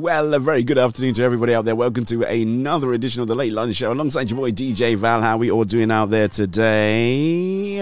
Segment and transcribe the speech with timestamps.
[0.00, 1.74] Well, a very good afternoon to everybody out there.
[1.74, 5.20] Welcome to another edition of the Late Lunch Show alongside your boy DJ Val.
[5.20, 7.80] How are we all doing out there today?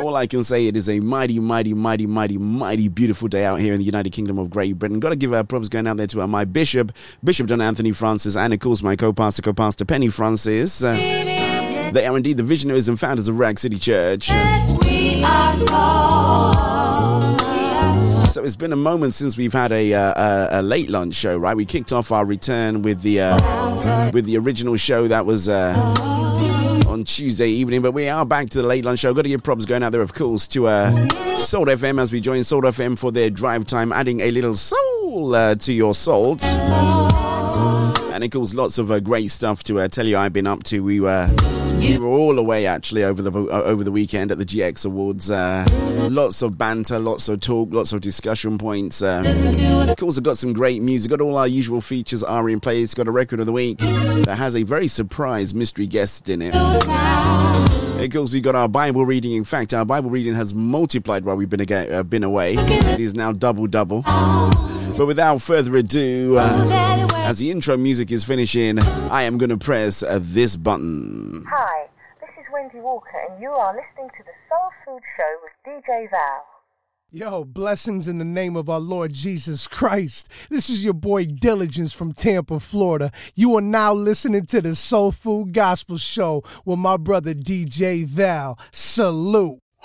[0.00, 3.60] All I can say it is a mighty, mighty, mighty, mighty, mighty beautiful day out
[3.60, 4.98] here in the United Kingdom of Great Britain.
[4.98, 8.34] Got to give our props going out there to my bishop, Bishop John Anthony Francis,
[8.34, 10.82] and of course my co-pastor, co-pastor Penny Francis.
[10.82, 10.94] Uh,
[11.92, 14.30] they are indeed the visionaries and founders of Ruach City Church.
[18.36, 21.38] So it's been a moment since we've had a, uh, a, a late lunch show,
[21.38, 21.56] right?
[21.56, 25.74] We kicked off our return with the uh, with the original show that was uh,
[26.86, 29.14] on Tuesday evening, but we are back to the late lunch show.
[29.14, 30.90] Got to give props going out there, of course, to uh,
[31.38, 35.34] Salt FM as we join Salt FM for their drive time, adding a little soul
[35.34, 36.44] uh, to your salt.
[36.44, 40.62] And it calls lots of uh, great stuff to uh, tell you I've been up
[40.64, 40.80] to.
[40.80, 41.34] We were
[41.80, 45.30] we were all away actually over the uh, over the weekend at the GX Awards.
[45.30, 45.66] Uh,
[46.10, 49.02] lots of banter, lots of talk, lots of discussion points.
[49.02, 49.22] Uh,
[49.88, 51.10] of course, I've got some great music.
[51.10, 52.94] Got all our usual features are in place.
[52.94, 56.54] Got a record of the week that has a very surprise mystery guest in it.
[56.54, 59.32] Of course, we got our Bible reading.
[59.32, 62.54] In fact, our Bible reading has multiplied while we've been, aga- uh, been away.
[62.56, 64.02] It is now double double.
[64.96, 66.66] But without further ado, uh,
[67.26, 71.44] as the intro music is finishing, I am going to press uh, this button.
[71.50, 71.88] Hi,
[72.22, 76.10] this is Wendy Walker, and you are listening to the Soul Food Show with DJ
[76.10, 76.46] Val.
[77.10, 80.30] Yo, blessings in the name of our Lord Jesus Christ.
[80.48, 83.12] This is your boy Diligence from Tampa, Florida.
[83.34, 88.58] You are now listening to the Soul Food Gospel Show with my brother DJ Val.
[88.72, 89.60] Salute.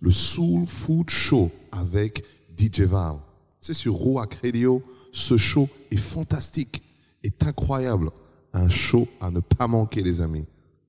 [0.00, 2.24] le Soul Food Show avec
[2.56, 3.16] DJ Val.
[3.60, 4.82] C'est sur Roac Radio.
[5.12, 6.82] Ce show est fantastique,
[7.22, 8.10] est incroyable.
[8.52, 10.46] Un show à ne pas manquer, les amis.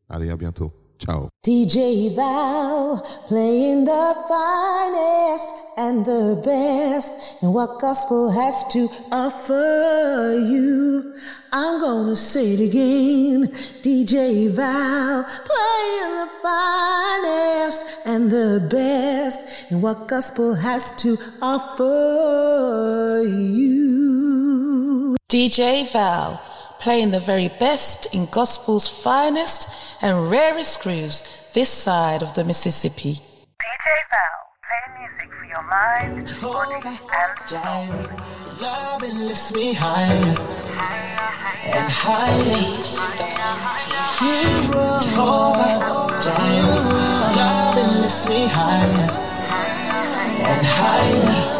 [0.08, 0.72] Allez, à bientôt.
[1.00, 1.30] Ciao.
[1.46, 11.14] DJ Val playing the finest and the best and what gospel has to offer you.
[11.54, 13.48] I'm gonna say it again.
[13.82, 19.40] DJ Val playing the finest and the best
[19.72, 25.16] and what gospel has to offer you.
[25.30, 26.42] DJ Val,
[26.80, 29.70] playing the very best in gospel's finest
[30.02, 33.16] and rarest grooves this side of the Mississippi.
[33.60, 38.20] DJ Val, playing music for your mind, body, and soul.
[38.62, 40.38] Love and lifts me higher
[41.66, 43.20] and higher.
[45.02, 46.84] Jehovah Jireh,
[47.36, 49.10] love and lifts me higher
[50.48, 51.59] and higher.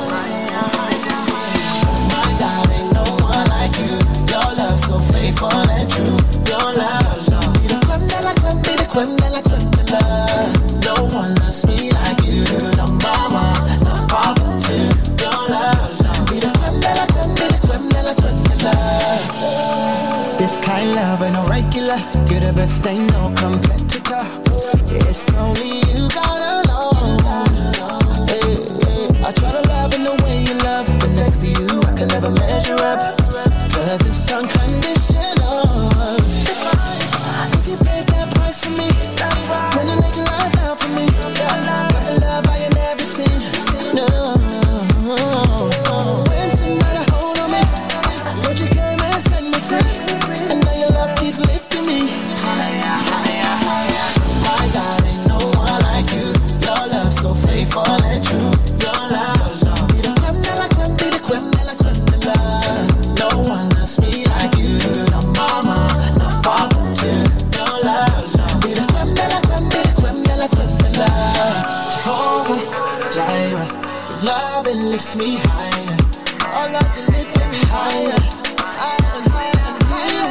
[6.50, 7.30] Your love.
[7.62, 7.78] Be the
[8.66, 10.50] be the love.
[10.84, 12.42] No one loves me like you.
[13.06, 13.54] Mama.
[15.22, 15.78] Your love.
[16.26, 16.50] Be the
[17.38, 20.40] be the love.
[20.40, 22.00] This kind love ain't no regular.
[22.26, 24.26] You're the best, ain't no competitor.
[24.90, 26.30] It's only you got.
[29.22, 32.08] I try to love in the way you love, but next to you I can
[32.08, 33.16] never measure up.
[33.72, 34.99] Cause it's unconditional.
[75.00, 75.96] Lifts me higher.
[76.74, 78.20] Lord, you lifted me higher.
[78.60, 80.28] Higher and higher and higher.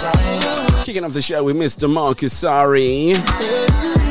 [0.00, 1.88] Jehovah Kicking off the show with Mr.
[1.88, 3.14] Marcus Sari.
[3.14, 4.03] See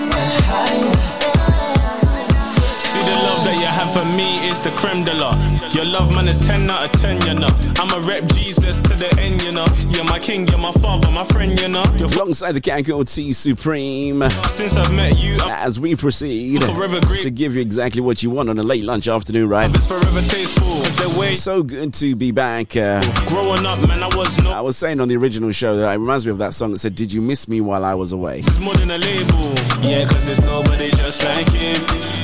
[4.64, 5.30] the creme de la.
[5.74, 7.48] Your love man is 10 out of 10, you know.
[7.80, 9.66] I'ma rep Jesus to the end, you know.
[9.90, 11.84] You're my king, you're my father, my friend, you know.
[12.00, 14.22] You're Alongside the Kanko T Supreme.
[14.48, 17.22] Since I've met you, I'm As we proceed Forever great.
[17.24, 19.70] to give you exactly what you want on a late lunch afternoon, right?
[19.76, 20.82] it's forever tasteful.
[21.20, 22.78] Way So good to be back.
[22.78, 24.52] Uh, growing up, man, I was no.
[24.52, 26.80] I was saying on the original show that it reminds me of that song that
[26.80, 28.40] said, Did you miss me while I was away?
[28.40, 29.54] It's more than a label.
[29.82, 31.76] Yeah, cause there's nobody just like him.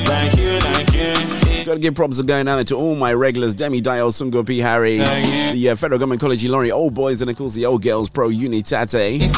[0.06, 1.49] Like you, like you.
[1.64, 4.58] Gotta give props going out there to all my regulars Demi Dial, Sungo P.
[4.58, 8.08] Harry, the uh, Federal Government College Laurie, old boys, and of course the old girls,
[8.08, 9.30] Pro Unitate.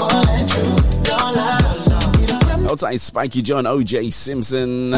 [2.71, 4.95] Outside Spiky John, OJ Simpson.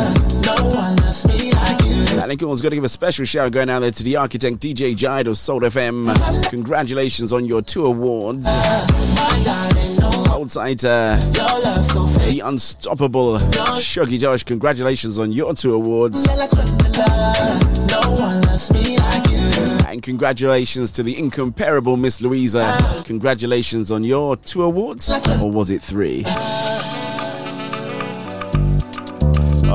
[2.23, 4.94] And of course, gotta give a special shout going out there to the architect DJ
[4.94, 6.50] Jide of Soul FM.
[6.50, 8.47] Congratulations on your two awards.
[10.29, 16.23] Outside uh, the unstoppable Shuggy Josh, congratulations on your two awards.
[19.88, 22.76] And congratulations to the incomparable Miss Louisa.
[23.05, 26.25] Congratulations on your two awards, or was it three?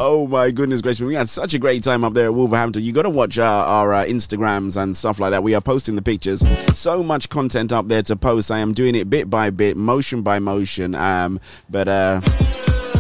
[0.02, 1.02] Oh my goodness gracious!
[1.02, 2.84] We had such a great time up there at Wolverhampton.
[2.84, 5.44] You got to watch our, our uh, Instagrams and stuff like that.
[5.44, 6.44] We are posting the pictures.
[6.74, 8.50] So much content up there to post.
[8.50, 10.96] I am doing it bit by bit, motion by motion.
[10.96, 11.40] Um,
[11.70, 12.22] but uh,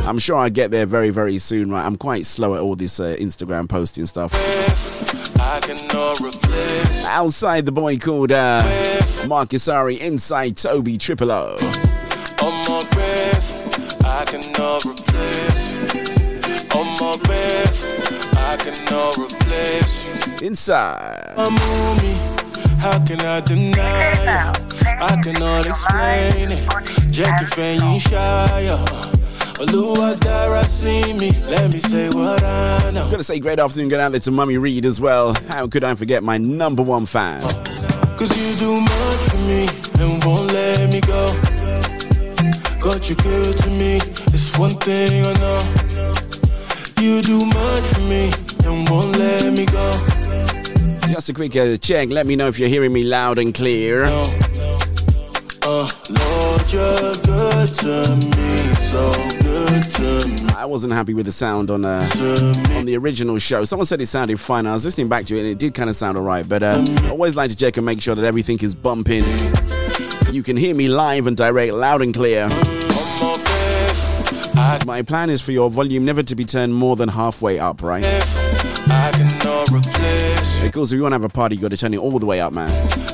[0.09, 1.69] I'm sure I get there very very soon.
[1.69, 1.85] Right?
[1.85, 4.33] I'm quite slow at all this uh, Instagram posting stuff.
[5.39, 7.05] I cannot replace.
[7.05, 8.63] Outside the boy called uh,
[9.27, 11.57] Marcus Ari, inside Toby Triple O.
[12.41, 15.73] On my breath, I cannot replace.
[16.73, 20.41] On my breath, I cannot replace.
[20.41, 21.33] Inside.
[21.37, 22.15] A mommy,
[22.79, 24.69] how can I deny it?
[25.01, 27.11] I cannot explain it.
[27.11, 29.08] Jackie Fan, you shy.
[29.59, 31.31] Oluwa Dara see me.
[31.49, 33.09] Let me say what I know.
[33.11, 35.33] Gotta say, great afternoon, going out there to Mummy Reed as well.
[35.49, 37.41] How could I forget my number one fan?
[38.17, 39.67] Cause you do much for me
[39.99, 41.27] and won't let me go.
[42.79, 43.97] God, you good to me.
[44.31, 45.61] It's one thing I know.
[47.01, 48.31] You do much for me
[48.65, 50.07] and won't let me go.
[51.11, 52.07] Just a quick uh, check.
[52.09, 54.05] Let me know if you're hearing me loud and clear.
[55.69, 60.49] Lord, you're good to me, so good to me.
[60.55, 62.07] I wasn't happy with the sound on uh,
[62.71, 63.63] on the original show.
[63.65, 64.65] Someone said it sounded fine.
[64.65, 66.49] I was listening back to it and it did kind of sound alright.
[66.49, 69.23] But uh, I always like to check and make sure that everything is bumping.
[70.33, 72.49] You can hear me live and direct, loud and clear.
[74.87, 78.03] My plan is for your volume never to be turned more than halfway up, right?
[78.91, 80.59] I cannot replace.
[80.59, 82.25] Because if you want to have a party, you got to turn it all the
[82.25, 82.69] way up, man.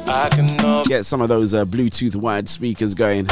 [0.07, 3.27] I cannot Get some of those uh, Bluetooth wired speakers going,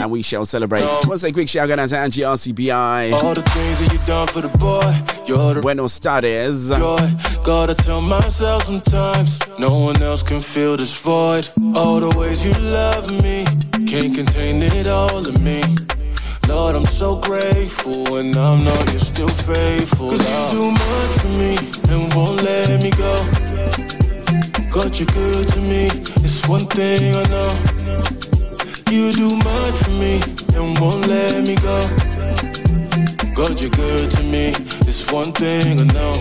[0.00, 0.82] and we shall celebrate.
[1.06, 3.12] Once a quick shout out to Angie RCBI.
[3.12, 4.80] all the things that you done for the boy.
[5.26, 6.70] You're the Buenos tardes.
[6.70, 6.98] joy.
[7.44, 11.48] Gotta tell myself sometimes no one else can fill this void.
[11.76, 13.44] All the ways you love me
[13.86, 15.62] can't contain it all in me.
[16.50, 20.10] Lord, I'm so grateful, and I know you're still faithful.
[20.10, 21.54] Cause you do much for me
[21.92, 23.14] and won't let me go.
[24.68, 25.86] God, you're good to me,
[26.26, 27.52] it's one thing I know.
[28.90, 30.18] You do much for me
[30.56, 31.78] and won't let me go.
[33.32, 34.48] God, you're good to me,
[34.90, 36.16] it's one thing I know.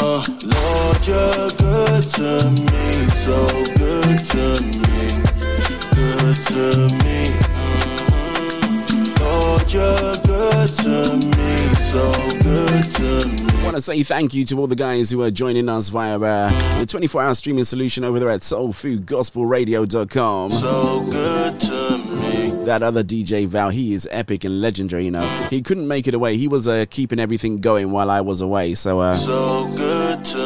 [0.00, 0.24] Uh,
[0.56, 2.30] Lord, you're good to
[2.72, 2.86] me,
[3.24, 3.44] so
[3.76, 4.44] good to
[4.88, 5.04] me,
[5.92, 7.45] good to me.
[9.68, 13.36] You're good to me, so good to me.
[13.60, 16.18] I want to say thank you to all the guys who are joining us via
[16.20, 20.50] uh, the 24 hour streaming solution over there at soulfoodgospelradio.com.
[20.52, 22.50] So good to me.
[22.64, 25.26] That other DJ Val, he is epic and legendary, you know.
[25.50, 26.36] He couldn't make it away.
[26.36, 28.74] He was uh, keeping everything going while I was away.
[28.74, 30.45] So, uh, So good to me.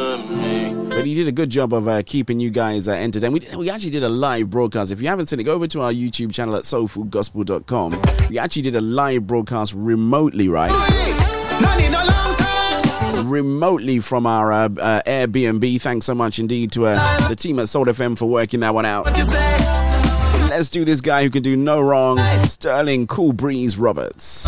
[1.01, 3.33] But he did a good job of uh, keeping you guys uh, entertained.
[3.33, 4.91] We, did, we actually did a live broadcast.
[4.91, 7.99] If you haven't seen it, go over to our YouTube channel at soulfoodgospel.com.
[8.29, 10.69] We actually did a live broadcast remotely, right?
[13.25, 15.81] remotely from our uh, uh, Airbnb.
[15.81, 18.85] Thanks so much indeed to uh, the team at Soul FM for working that one
[18.85, 19.05] out.
[20.51, 24.47] Let's do this guy who can do no wrong, Sterling Cool Breeze Roberts.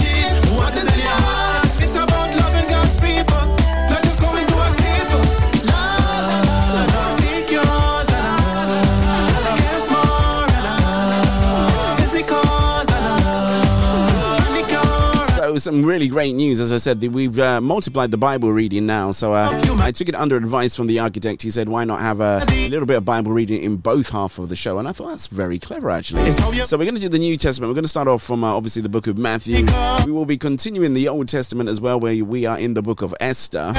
[15.61, 16.59] So some really great news.
[16.59, 19.11] As I said, we've uh, multiplied the Bible reading now.
[19.11, 19.47] So uh,
[19.79, 21.43] I took it under advice from the architect.
[21.43, 24.49] He said, "Why not have a, little bit of Bible reading in both half of
[24.49, 26.31] the show?" And I thought that's very clever, actually.
[26.31, 27.69] So we're going to do the New Testament.
[27.69, 29.67] We're going to start off from uh, obviously the book of Matthew.
[30.03, 33.03] We will be continuing the Old Testament as well, where we are in the book
[33.03, 33.71] of Esther.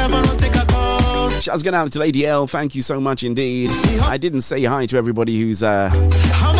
[1.42, 2.46] Shouts going to out to Lady L.
[2.46, 3.68] Thank you so much indeed.
[4.02, 5.90] I didn't say hi to everybody who's uh,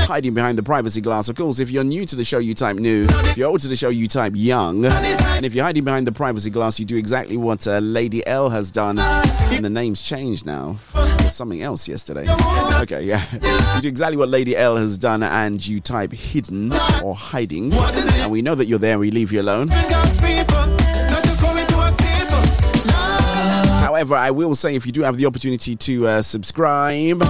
[0.09, 1.29] hiding behind the privacy glass.
[1.29, 3.07] Of course, if you're new to the show, you type new.
[3.09, 4.85] If you're old to the show, you type young.
[4.87, 8.51] And if you're hiding behind the privacy glass, you do exactly what uh, Lady L
[8.51, 8.99] has done.
[8.99, 10.79] And the name's changed now.
[11.31, 12.27] Something else yesterday.
[12.81, 13.25] Okay, yeah.
[13.77, 16.73] You do exactly what Lady L has done and you type hidden
[17.05, 17.73] or hiding.
[17.73, 19.69] And we know that you're there we leave you alone.
[24.03, 27.23] However, I will say if you do have the opportunity to uh, subscribe,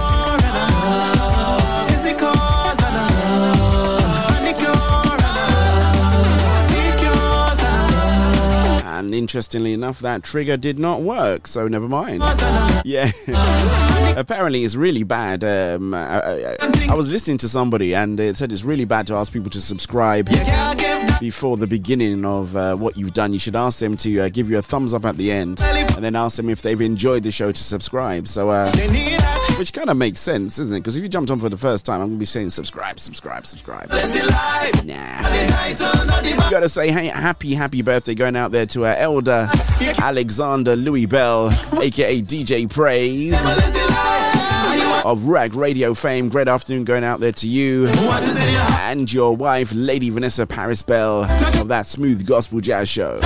[8.87, 12.23] and interestingly enough, that trigger did not work, so never mind.
[12.83, 13.11] Yeah.
[14.15, 15.43] Apparently, it's really bad.
[15.43, 16.55] Um, I, I,
[16.91, 19.61] I was listening to somebody and they said it's really bad to ask people to
[19.61, 20.29] subscribe
[21.19, 23.33] before the beginning of uh, what you've done.
[23.33, 26.03] You should ask them to uh, give you a thumbs up at the end and
[26.03, 28.27] then ask them if they've enjoyed the show to subscribe.
[28.27, 28.71] So, uh,
[29.57, 30.79] which kind of makes sense, isn't it?
[30.81, 32.99] Because if you jumped on for the first time, I'm going to be saying subscribe,
[32.99, 33.89] subscribe, subscribe.
[34.85, 35.29] Nah.
[36.23, 39.47] You Gotta say, hey, happy, happy birthday going out there to our elder
[39.99, 41.47] Alexander Louis Bell,
[41.79, 43.43] aka DJ Praise
[45.03, 46.29] of Ruach Radio fame.
[46.29, 47.87] Great afternoon going out there to you
[48.79, 51.23] and your wife, Lady Vanessa Paris Bell
[51.59, 53.19] of that smooth gospel jazz show.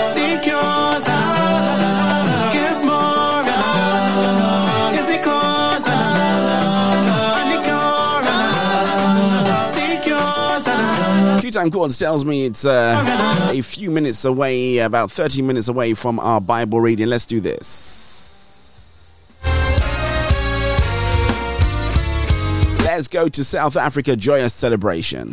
[0.00, 2.50] Seek yours and I.
[2.52, 4.92] Give more and I.
[4.94, 7.42] It's the cause and I.
[7.42, 9.62] And the cure and I.
[9.62, 11.40] Seek yours and I.
[11.40, 15.94] Q Time Chords tells me it's uh, a few minutes away, about 30 minutes away
[15.94, 17.08] from our Bible reading.
[17.08, 17.97] Let's do this.
[22.98, 25.30] Let's go to South Africa, joyous celebration.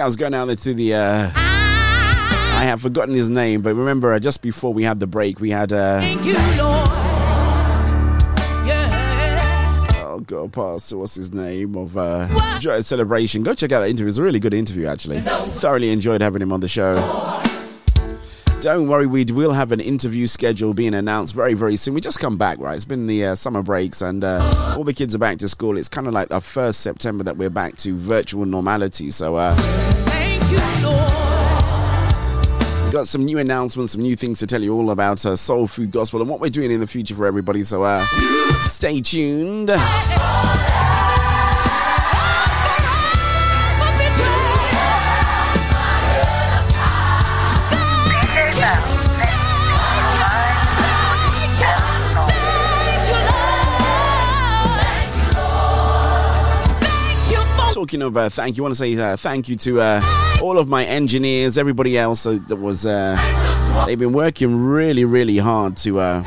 [0.00, 0.94] Shouts going out there to the.
[0.94, 5.40] Uh, I have forgotten his name, but remember, uh, just before we had the break,
[5.40, 5.74] we had.
[5.74, 6.88] Uh, Thank you, Lord.
[8.66, 10.02] Yeah.
[10.06, 13.42] Oh God, Pastor, what's his name of uh, Joyous Celebration?
[13.42, 14.08] Go check out that interview.
[14.08, 15.18] It's a really good interview, actually.
[15.18, 16.94] Thoroughly enjoyed having him on the show.
[18.60, 21.94] Don't worry, we will have an interview schedule being announced very, very soon.
[21.94, 22.76] We just come back, right?
[22.76, 25.78] It's been the uh, summer breaks, and uh, all the kids are back to school.
[25.78, 29.10] It's kind of like the first September that we're back to virtual normality.
[29.12, 29.54] So, uh,
[32.92, 35.90] got some new announcements, some new things to tell you all about uh, soul food
[35.90, 37.64] gospel and what we're doing in the future for everybody.
[37.64, 38.04] So, uh,
[38.60, 39.70] stay tuned.
[57.90, 60.00] Talking of uh, thank you, I want to say uh, thank you to uh,
[60.40, 62.86] all of my engineers, everybody else that was.
[62.86, 63.16] Uh,
[63.84, 66.22] they've been working really, really hard to uh,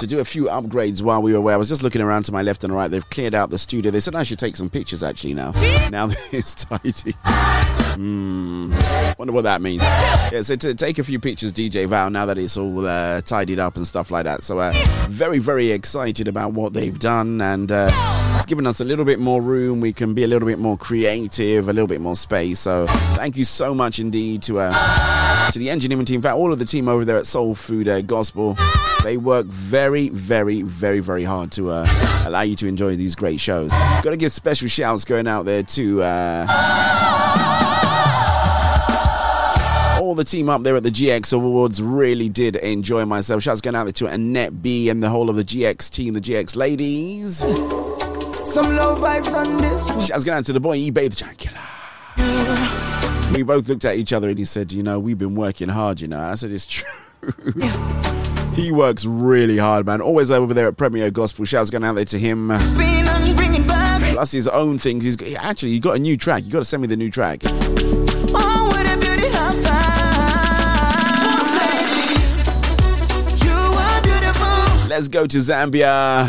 [0.00, 1.54] to do a few upgrades while we were away.
[1.54, 2.90] I was just looking around to my left and right.
[2.90, 3.92] They've cleared out the studio.
[3.92, 5.52] They said I should take some pictures actually now.
[5.92, 7.77] Now that it's tidy.
[7.98, 8.70] Hmm.
[9.18, 9.82] Wonder what that means.
[9.82, 13.58] Yeah, so to take a few pictures, DJ Val, now that it's all uh, tidied
[13.58, 14.44] up and stuff like that.
[14.44, 14.72] So, uh,
[15.08, 17.90] very, very excited about what they've done, and uh,
[18.36, 19.80] it's given us a little bit more room.
[19.80, 22.60] We can be a little bit more creative, a little bit more space.
[22.60, 22.86] So,
[23.16, 26.60] thank you so much indeed to uh, to the engineering team, in fact, all of
[26.60, 28.56] the team over there at Soul Food uh, Gospel.
[29.02, 31.86] They work very, very, very, very hard to uh,
[32.28, 33.72] allow you to enjoy these great shows.
[33.72, 36.02] Got to give special shouts going out there to.
[36.02, 37.47] Uh,
[40.08, 43.42] all the team up there at the GX Awards really did enjoy myself.
[43.42, 46.20] Shouts going out there to Annette B and the whole of the GX team, the
[46.20, 47.40] GX ladies.
[47.40, 50.00] Some low vibes on this one.
[50.00, 51.60] Shouts going out to the boy eBay the Giant Killer.
[53.36, 56.00] We both looked at each other and he said, You know, we've been working hard,
[56.00, 56.20] you know.
[56.20, 56.88] I said, It's true.
[58.54, 60.00] he works really hard, man.
[60.00, 61.44] Always over there at Premier Gospel.
[61.44, 62.50] Shouts going out there to him.
[62.60, 64.00] Spin and bring it back.
[64.14, 65.04] Plus his own things.
[65.04, 66.46] He's got, actually he got a new track.
[66.46, 67.42] You got to send me the new track.
[74.98, 76.26] Let's go to Zambia.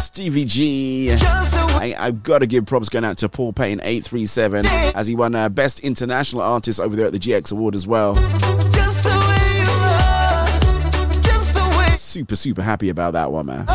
[0.00, 1.10] Stevie G.
[1.12, 5.34] I, I've got to give props going out to Paul Payne 837 as he won
[5.34, 8.16] uh, Best International Artist over there at the GX Award as well.
[11.98, 13.66] Super, super happy about that one, man.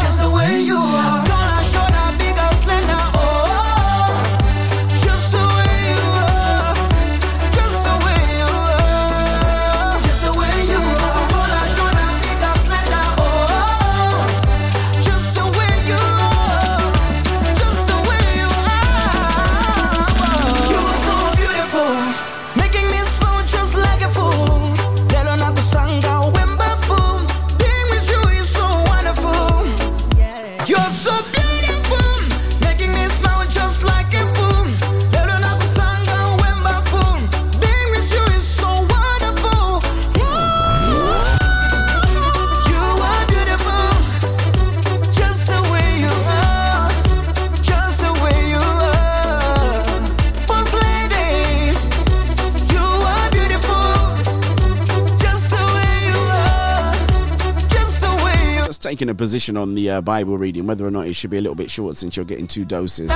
[58.92, 61.42] Taking a position on the uh, Bible reading, whether or not it should be a
[61.42, 63.10] little bit short since you're getting two doses.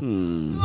[0.00, 0.58] Hmm.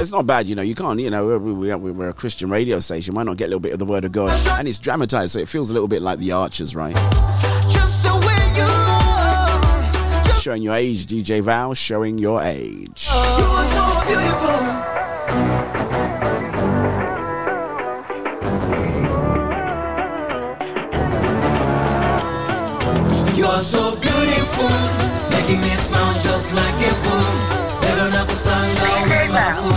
[0.00, 0.62] It's not bad, you know.
[0.62, 3.14] You can't, you know, we're, we- we're a Christian radio station.
[3.14, 4.30] Why not get a little bit of the Word of God?
[4.58, 6.96] And it's dramatized, so it feels a little bit like The Archers, right?
[7.70, 10.34] Just the way you are.
[10.40, 13.08] Showing your age, DJ Val, showing your age.
[13.12, 13.44] You
[23.58, 24.70] You are so beautiful,
[25.30, 27.26] making me smile just like a fool.
[27.82, 29.74] Never not kusanga wema fool.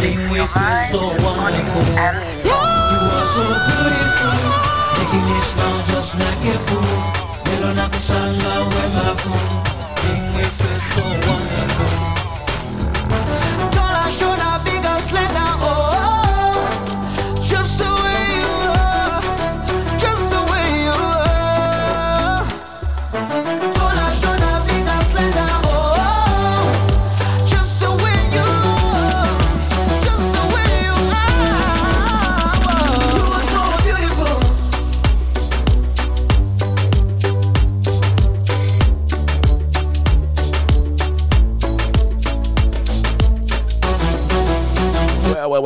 [0.00, 1.82] Being with you so wonderful.
[2.46, 4.38] You are so beautiful,
[4.98, 6.94] making me smile just like a fool.
[7.46, 9.46] Never not kusanga wema fool.
[9.98, 12.07] Being with you so wonderful.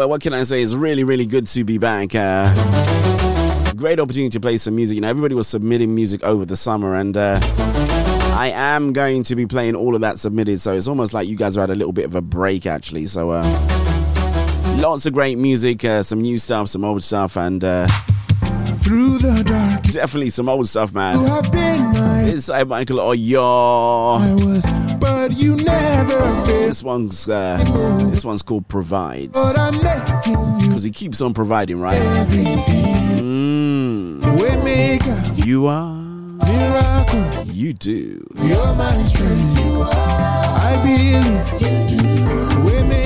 [0.02, 0.60] Well, what can I say?
[0.60, 2.12] It's really, really good to be back.
[2.12, 2.52] Uh,
[3.76, 4.96] great opportunity to play some music.
[4.96, 7.38] You know, everybody was submitting music over the summer, and uh,
[8.34, 10.58] I am going to be playing all of that submitted.
[10.58, 13.06] So it's almost like you guys had a little bit of a break, actually.
[13.06, 13.44] So uh,
[14.80, 17.86] lots of great music, uh, some new stuff, some old stuff, and uh,
[18.80, 21.20] Through the dark, definitely some old stuff, man.
[21.20, 22.22] you have been my.
[22.22, 24.20] Inside Michael Oyo.
[24.20, 24.64] I was,
[24.98, 26.42] but you never.
[26.46, 27.58] This one's uh,
[28.10, 32.00] this one's called Provides But I'm making you because he keeps on providing, right?
[32.00, 32.58] everything.
[33.18, 34.22] Mm,
[35.46, 35.94] you are,
[36.44, 37.46] miracles.
[37.52, 38.24] you do.
[38.36, 39.58] You're my strength.
[39.60, 39.90] You are.
[39.92, 41.62] I believe.
[41.62, 41.96] You do.
[42.64, 43.01] Waymaker.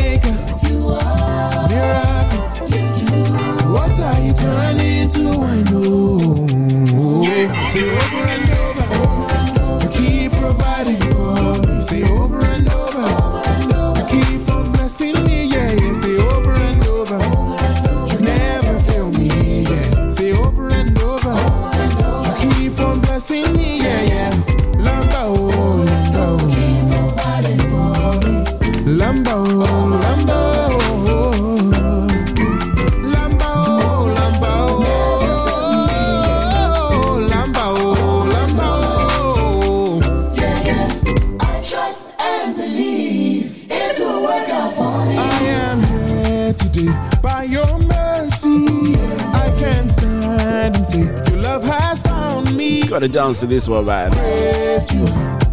[5.87, 7.69] I know.
[7.69, 8.36] Say
[53.01, 53.09] me.
[53.09, 54.11] Gotta dance to this one, man.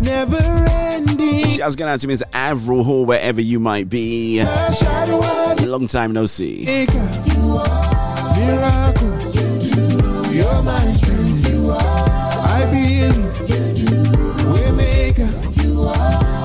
[0.01, 0.37] Never
[0.69, 1.45] ending.
[1.45, 4.43] Shouts going out to Miss Avril Hall, wherever you might be.
[4.43, 6.65] Long time no see.
[6.65, 6.93] maker.
[7.25, 9.35] You are miracles.
[10.33, 11.49] You're my strength.
[11.69, 13.13] I believe.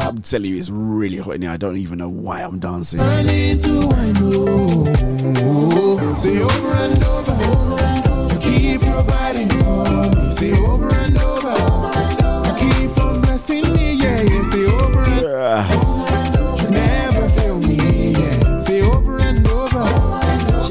[0.01, 1.51] I'm telling you, it's really hot in here.
[1.51, 2.99] I don't even know why I'm dancing.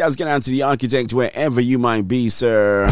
[0.08, 2.88] Shouts going out to the architect, wherever you might be, sir.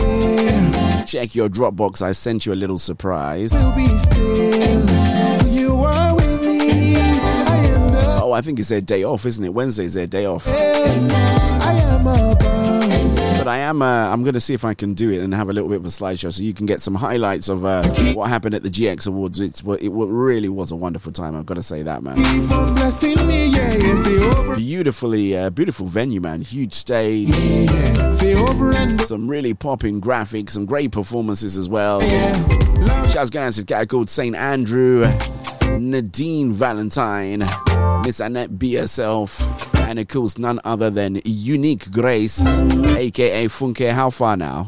[1.08, 2.02] Check your Dropbox.
[2.02, 3.54] I sent you a little surprise.
[3.54, 5.48] Will be still.
[5.48, 6.98] You are with me.
[6.98, 8.20] I am the.
[8.22, 9.54] Oh, I think it's their day off, isn't it?
[9.54, 10.46] Wednesday is their day off.
[13.46, 13.84] But I am.
[13.84, 15.76] Uh, I'm going to see if I can do it and have a little bit
[15.76, 18.70] of a slideshow, so you can get some highlights of uh, what happened at the
[18.70, 19.40] GX Awards.
[19.40, 21.36] It's it really was a wonderful time.
[21.36, 22.18] I've got to say that, man.
[22.18, 23.46] Me.
[23.46, 24.56] Yeah, yeah.
[24.56, 26.42] Beautifully, uh, beautiful venue, man.
[26.42, 27.32] Huge stage.
[28.16, 28.74] Say over
[29.06, 32.02] Some really popping graphics, some great performances as well.
[33.10, 34.36] Shouts going out to guy called St.
[34.36, 35.06] Andrew,
[35.78, 37.44] Nadine Valentine,
[38.04, 39.38] Miss Annette B herself,
[39.86, 42.46] and it course none other than Unique Grace,
[42.96, 43.92] aka Funke.
[43.92, 44.66] How far now?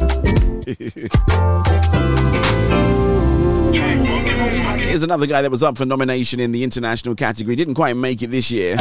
[4.79, 7.55] Here's another guy that was up for nomination in the international category.
[7.55, 8.75] Didn't quite make it this year.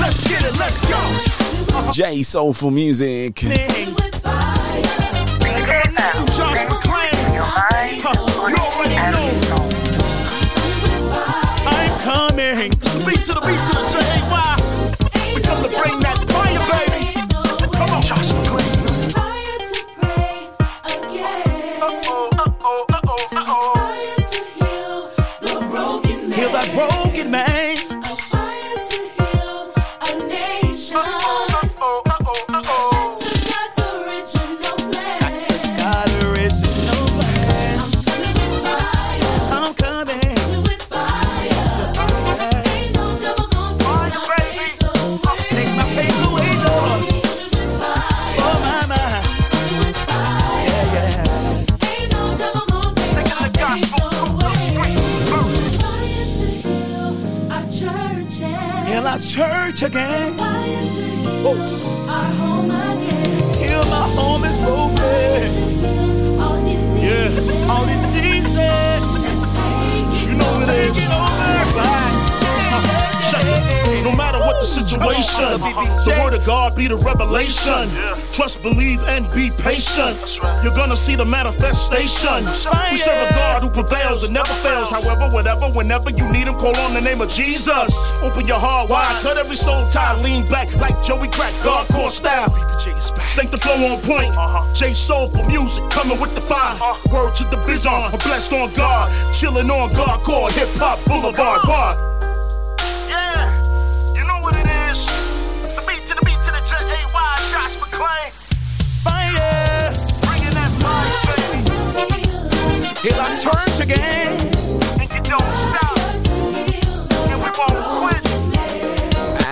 [0.00, 1.92] Let's get it, let's go.
[1.92, 3.42] J Soulful Music.
[76.82, 77.86] Be the revelation.
[78.32, 80.18] Trust, believe, and be patient.
[80.64, 82.42] You're gonna see the manifestation.
[82.90, 84.90] We serve a God who prevails and never fails.
[84.90, 87.94] However, whatever, whenever you need him, call on the name of Jesus.
[88.20, 92.10] Open your heart wide, cut every soul tie, lean back like Joey Crack, God core
[92.10, 92.50] style.
[93.30, 94.34] Sync the flow on point.
[94.36, 96.74] uh J Soulful music, coming with the fire.
[97.14, 99.06] Word to the bizarre, I'm blessed on God.
[99.32, 102.11] Chilling on God core, hip hop boulevard bar.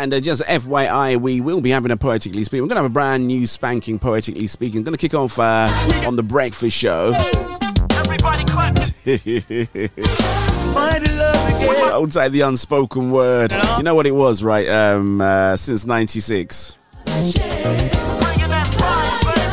[0.01, 2.63] And uh, just FYI, we will be having a Poetically Speaking.
[2.63, 4.83] We're going to have a brand new spanking Poetically Speaking.
[4.83, 5.69] Going to kick off uh,
[6.07, 7.13] on the breakfast show.
[7.93, 8.79] Everybody clap.
[11.93, 13.53] Outside the unspoken word.
[13.77, 14.67] You know what it was, right?
[14.69, 16.79] Um, uh, since 96.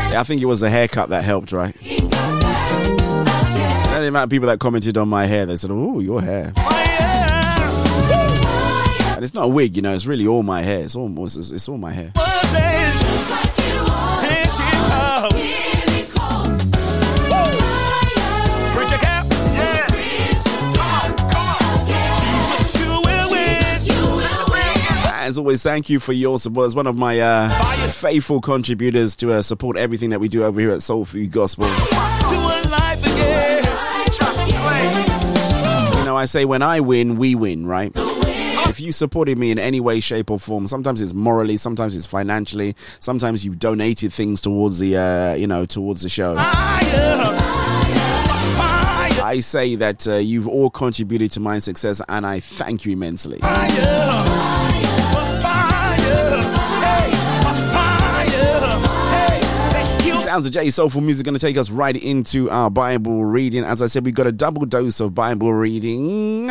[0.10, 1.76] Yeah, I think it was a haircut that helped, right?
[4.08, 6.54] The amount of people that commented on my hair, they said, Oh, your hair.
[9.16, 10.84] And it's not a wig, you know, it's really all my hair.
[10.84, 12.14] It's all, it's, it's all my hair.
[25.20, 26.68] As always, thank you for your support.
[26.68, 27.50] As one of my uh,
[27.90, 31.68] faithful contributors to uh, support everything that we do over here at Soul Food Gospel.
[36.18, 37.92] I say when I win, we win, right?
[37.96, 42.06] If you supported me in any way, shape, or form, sometimes it's morally, sometimes it's
[42.06, 46.36] financially, sometimes you've donated things towards the, uh, you know, towards the show.
[49.28, 53.40] I say that uh, you've all contributed to my success, and I thank you immensely.
[60.38, 63.64] Sounds of J Soulful Music going to take us right into our Bible reading.
[63.64, 66.46] As I said, we've got a double dose of Bible reading.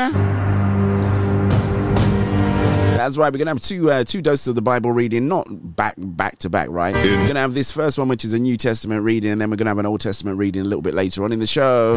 [2.97, 3.33] That's right.
[3.33, 6.51] We're gonna have two uh, two doses of the Bible reading, not back back to
[6.51, 6.97] back, right?
[6.97, 9.57] We're gonna have this first one, which is a New Testament reading, and then we're
[9.57, 11.97] gonna have an Old Testament reading a little bit later on in the show.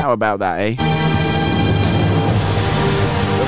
[0.00, 1.11] How about that, eh?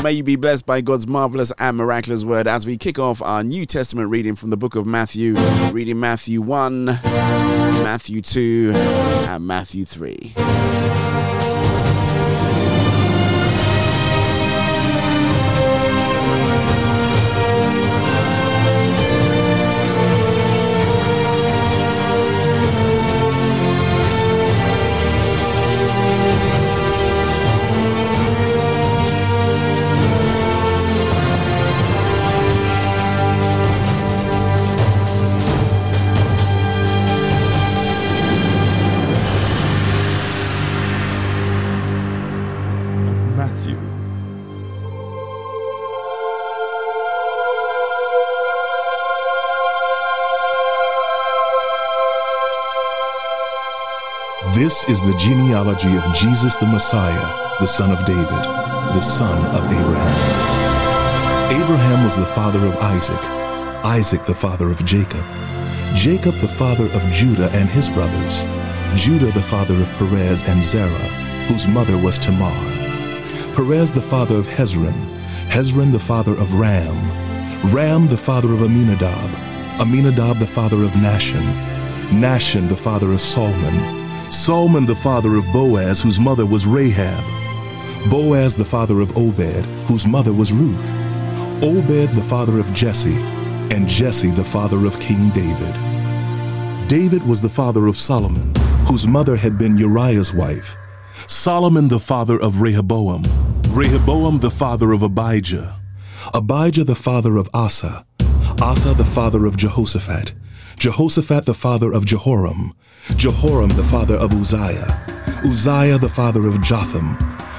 [0.05, 3.43] May you be blessed by God's marvelous and miraculous word as we kick off our
[3.43, 5.33] New Testament reading from the book of Matthew,
[5.73, 11.14] reading Matthew 1, Matthew 2, and Matthew 3.
[54.65, 58.45] This is the genealogy of Jesus the Messiah, the son of David,
[58.97, 61.63] the son of Abraham.
[61.63, 63.23] Abraham was the father of Isaac,
[63.85, 65.23] Isaac the father of Jacob,
[65.95, 68.43] Jacob the father of Judah and his brothers,
[68.95, 71.11] Judah the father of Perez and Zerah,
[71.49, 72.51] whose mother was Tamar.
[73.53, 74.97] Perez the father of Hezron,
[75.49, 76.97] Hezron the father of Ram,
[77.71, 79.31] Ram the father of Amminadab,
[79.79, 81.45] Amminadab the father of Nahshon,
[82.09, 87.25] Nahshon the father of Salmon, Salmon the father of Boaz, whose mother was Rahab,
[88.11, 90.95] Boaz the father of Obed, whose mother was Ruth,
[91.63, 93.17] Obed the father of Jesse,
[93.71, 95.75] and Jesse the father of King David.
[96.89, 98.53] David was the father of Solomon,
[98.87, 100.77] whose mother had been Uriah's wife.
[101.27, 103.23] Solomon the father of Rehoboam,
[103.71, 105.81] Rehoboam the father of Abijah,
[106.35, 108.05] Abijah the father of Asa,
[108.61, 110.35] Asa the father of Jehoshaphat,
[110.77, 112.73] Jehoshaphat the father of Jehoram,
[113.13, 114.87] Jehoram the father of Uzziah,
[115.45, 117.17] Uzziah the father of Jotham,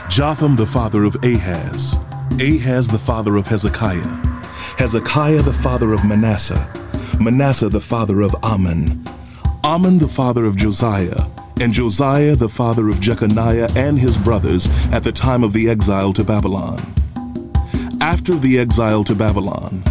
[0.09, 1.97] Jotham the father of Ahaz,
[2.41, 4.21] Ahaz the father of Hezekiah,
[4.77, 6.67] Hezekiah the father of Manasseh,
[7.21, 9.05] Manasseh the father of Ammon,
[9.63, 11.15] Ammon the father of Josiah,
[11.61, 16.11] and Josiah the father of Jeconiah and his brothers at the time of the exile
[16.13, 16.79] to Babylon.
[18.01, 19.83] After the exile to Babylon,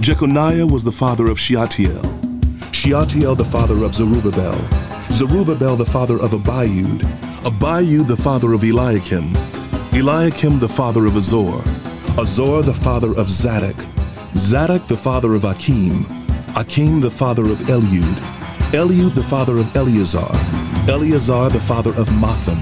[0.00, 2.02] Jeconiah was the father of Shealtiel,
[2.72, 4.58] Shealtiel the father of Zerubbabel,
[5.12, 7.00] Zerubbabel the father of Abiud,
[7.44, 9.34] Abiud the father of Eliakim,
[9.92, 11.62] Eliakim the father of Azor,
[12.18, 13.76] Azor the father of Zadok,
[14.34, 16.06] Zadok the father of Akim,
[16.56, 18.16] Akim the father of Eliud,
[18.72, 20.30] Eliud the father of Eleazar,
[20.88, 22.58] Eleazar the father of Matthan,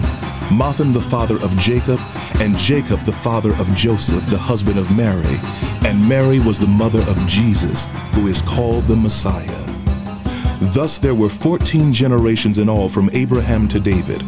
[0.50, 2.00] Matthan the father of Jacob,
[2.40, 5.38] and Jacob the father of Joseph, the husband of Mary,
[5.86, 7.86] and Mary was the mother of Jesus,
[8.16, 9.59] who is called the Messiah.
[10.60, 14.22] Thus there were 14 generations in all from Abraham to David,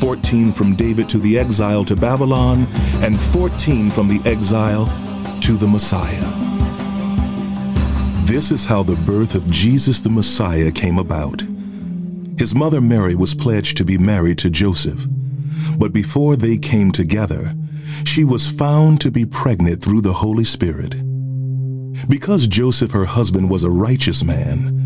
[0.00, 2.66] 14 from David to the exile to Babylon,
[3.02, 4.86] and 14 from the exile
[5.42, 6.24] to the Messiah.
[8.24, 11.42] This is how the birth of Jesus the Messiah came about.
[12.38, 15.06] His mother Mary was pledged to be married to Joseph,
[15.78, 17.52] but before they came together,
[18.04, 20.96] she was found to be pregnant through the Holy Spirit.
[22.08, 24.85] Because Joseph, her husband, was a righteous man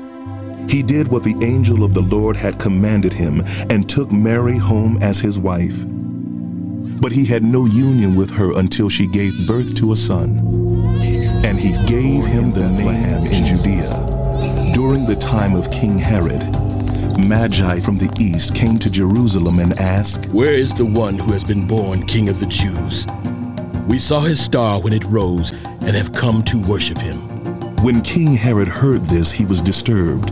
[0.71, 4.97] he did what the angel of the Lord had commanded him and took Mary home
[5.01, 5.83] as his wife.
[5.85, 10.39] But he had no union with her until she gave birth to a son.
[11.43, 14.21] And he gave him the name in Judea
[14.73, 16.41] during the time of King Herod,
[17.19, 21.43] Magi from the east came to Jerusalem and asked, Where is the one who has
[21.43, 23.05] been born King of the Jews?
[23.87, 27.17] We saw his star when it rose and have come to worship him.
[27.83, 30.31] When King Herod heard this, he was disturbed,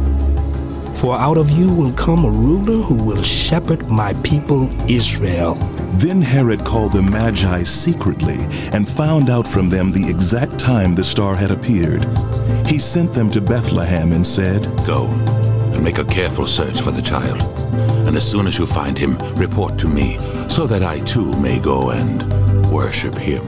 [0.95, 5.55] For out of you will come a ruler who will shepherd my people Israel.
[5.95, 8.37] Then Herod called the Magi secretly
[8.71, 12.05] and found out from them the exact time the star had appeared.
[12.67, 15.07] He sent them to Bethlehem and said, Go
[15.73, 17.41] and make a careful search for the child.
[18.07, 20.17] And as soon as you find him, report to me,
[20.49, 22.23] so that I too may go and
[22.71, 23.43] worship him.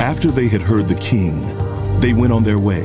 [0.00, 1.40] After they had heard the king,
[2.00, 2.84] they went on their way,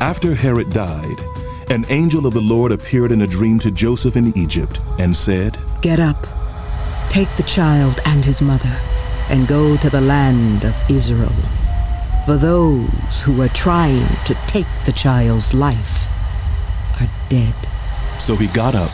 [0.00, 1.20] After Herod died,
[1.68, 5.58] an angel of the Lord appeared in a dream to Joseph in Egypt and said,
[5.82, 6.26] Get up,
[7.10, 8.74] take the child and his mother,
[9.28, 11.34] and go to the land of Israel.
[12.24, 16.08] For those who are trying to take the child's life
[16.98, 17.54] are dead.
[18.18, 18.92] So he got up,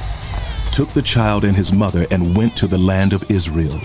[0.72, 3.80] took the child and his mother, and went to the land of Israel.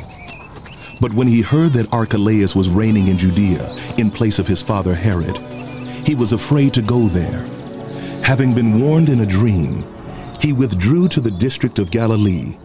[1.00, 4.96] But when he heard that Archelaus was reigning in Judea in place of his father
[4.96, 5.51] Herod,
[6.06, 7.46] he was afraid to go there.
[8.24, 9.86] Having been warned in a dream,
[10.40, 12.58] he withdrew to the district of Galilee,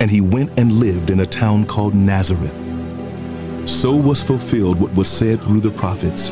[0.00, 2.66] and he went and lived in a town called Nazareth.
[3.68, 6.28] So was fulfilled what was said through the prophets.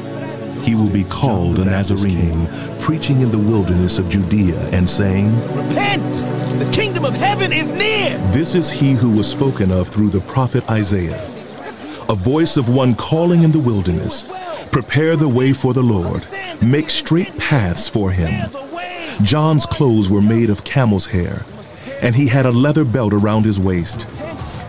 [0.63, 2.47] He will be called a Nazarene,
[2.81, 6.15] preaching in the wilderness of Judea and saying, Repent!
[6.59, 8.17] The kingdom of heaven is near!
[8.33, 11.23] This is he who was spoken of through the prophet Isaiah.
[12.09, 14.25] A voice of one calling in the wilderness,
[14.71, 16.27] Prepare the way for the Lord,
[16.63, 18.51] make straight paths for him.
[19.23, 21.45] John's clothes were made of camel's hair,
[22.03, 24.03] and he had a leather belt around his waist.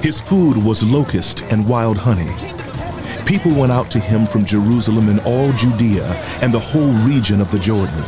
[0.02, 2.34] His food was locust and wild honey.
[3.26, 6.06] People went out to him from Jerusalem and all Judea
[6.42, 8.04] and the whole region of the Jordan.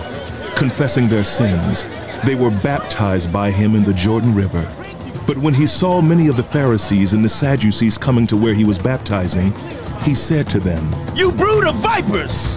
[0.56, 1.85] Confessing their sins,
[2.25, 4.69] they were baptized by him in the Jordan River.
[5.27, 8.65] But when he saw many of the Pharisees and the Sadducees coming to where he
[8.65, 9.54] was baptizing,
[10.04, 12.56] he said to them, You brood of vipers!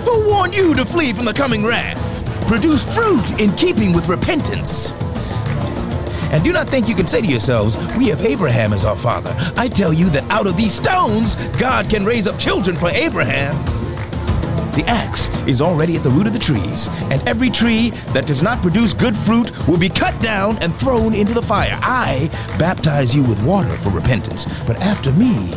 [0.00, 2.00] Who warned you to flee from the coming wrath?
[2.46, 4.92] Produce fruit in keeping with repentance.
[6.32, 9.34] And do not think you can say to yourselves, We have Abraham as our father.
[9.56, 13.54] I tell you that out of these stones, God can raise up children for Abraham.
[14.72, 18.42] The axe is already at the root of the trees, and every tree that does
[18.42, 21.78] not produce good fruit will be cut down and thrown into the fire.
[21.82, 25.52] I baptize you with water for repentance, but after me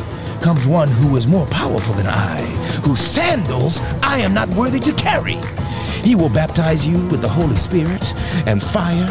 [0.46, 2.40] comes one who is more powerful than I,
[2.86, 5.40] whose sandals I am not worthy to carry.
[6.04, 8.14] He will baptize you with the Holy Spirit
[8.46, 9.08] and fire.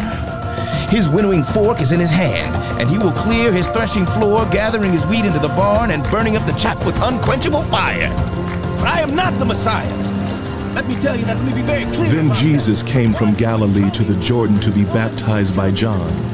[0.90, 4.92] His winnowing fork is in his hand, and he will clear his threshing floor, gathering
[4.92, 8.10] his wheat into the barn and burning up the chaff with unquenchable fire.
[8.78, 9.92] But I am not the Messiah.
[10.72, 11.36] Let me tell you that.
[11.36, 12.10] Let me be very clear.
[12.10, 16.33] Then Jesus came from Galilee to the Jordan to be baptized by John.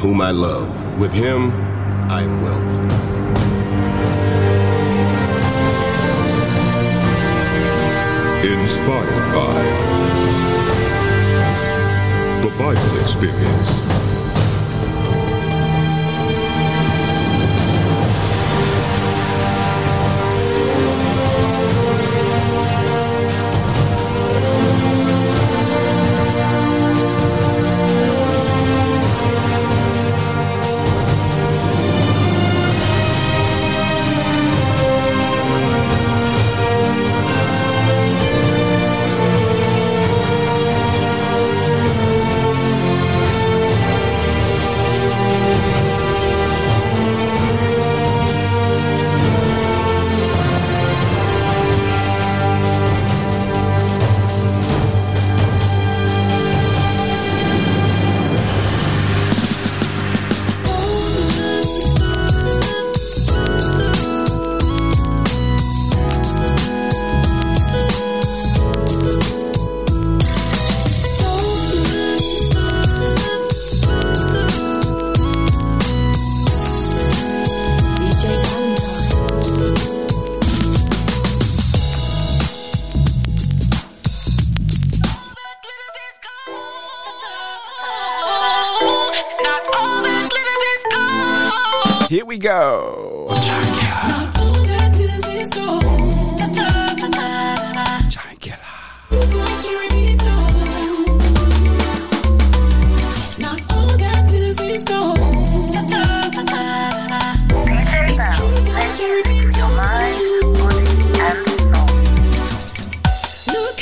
[0.00, 0.98] whom I love.
[0.98, 1.50] With him
[2.10, 3.26] I am well pleased.
[8.50, 9.62] Inspired by
[12.40, 14.09] the Bible Experience.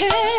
[0.00, 0.37] Look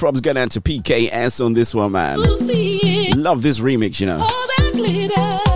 [0.00, 2.16] props going out to PKS on this one, man.
[2.18, 5.49] Love this remix, you know.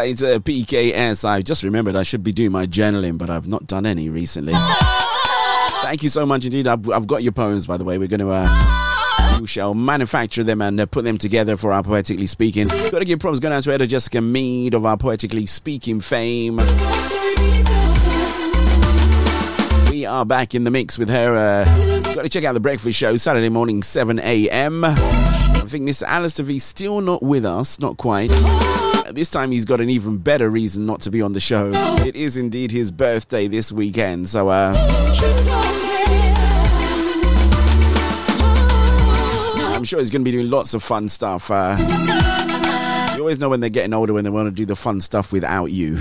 [0.00, 3.66] Outside uh, PKS, I just remembered I should be doing my journaling, but I've not
[3.66, 4.54] done any recently.
[5.82, 6.66] Thank you so much indeed.
[6.66, 7.98] I've, I've got your poems, by the way.
[7.98, 11.82] We're going to, uh, we shall manufacture them and uh, put them together for our
[11.82, 12.66] Poetically Speaking.
[12.66, 16.56] Got to give props going out to Eda Jessica Mead of our Poetically Speaking fame.
[19.90, 21.36] We are back in the mix with her.
[21.36, 24.82] Uh, got to check out the breakfast show Saturday morning, 7 a.m.
[24.82, 24.94] I
[25.66, 26.04] think Mr.
[26.04, 28.30] Alistair V still not with us, not quite.
[29.20, 31.72] This time he's got an even better reason not to be on the show.
[32.06, 34.72] It is indeed his birthday this weekend, so uh,
[39.74, 41.50] I'm sure he's going to be doing lots of fun stuff.
[41.50, 41.76] Uh,
[43.14, 45.32] you always know when they're getting older when they want to do the fun stuff
[45.32, 45.98] without you.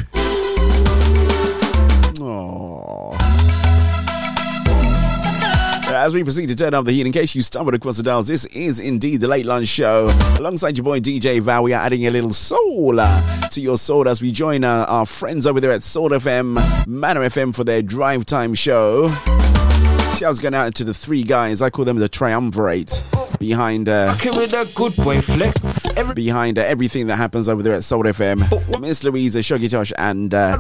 [6.00, 8.26] As we proceed to turn up the heat, in case you stumbled across the dials,
[8.30, 10.06] this is indeed the Late Lunch Show.
[10.40, 14.08] Alongside your boy DJ Val, we are adding a little soul uh, to your soul
[14.08, 17.82] as we join uh, our friends over there at Soul FM, Manor FM for their
[17.82, 19.12] drive time show.
[20.18, 21.62] Shouts going out to the three guys.
[21.62, 23.04] I call them the triumvirate.
[23.38, 25.98] behind uh, Rocking with a good boy flex.
[25.98, 28.80] Every behind uh, everything that happens over there at Soul FM.
[28.80, 30.56] Miss Louisa, Shuggy Tosh, and uh,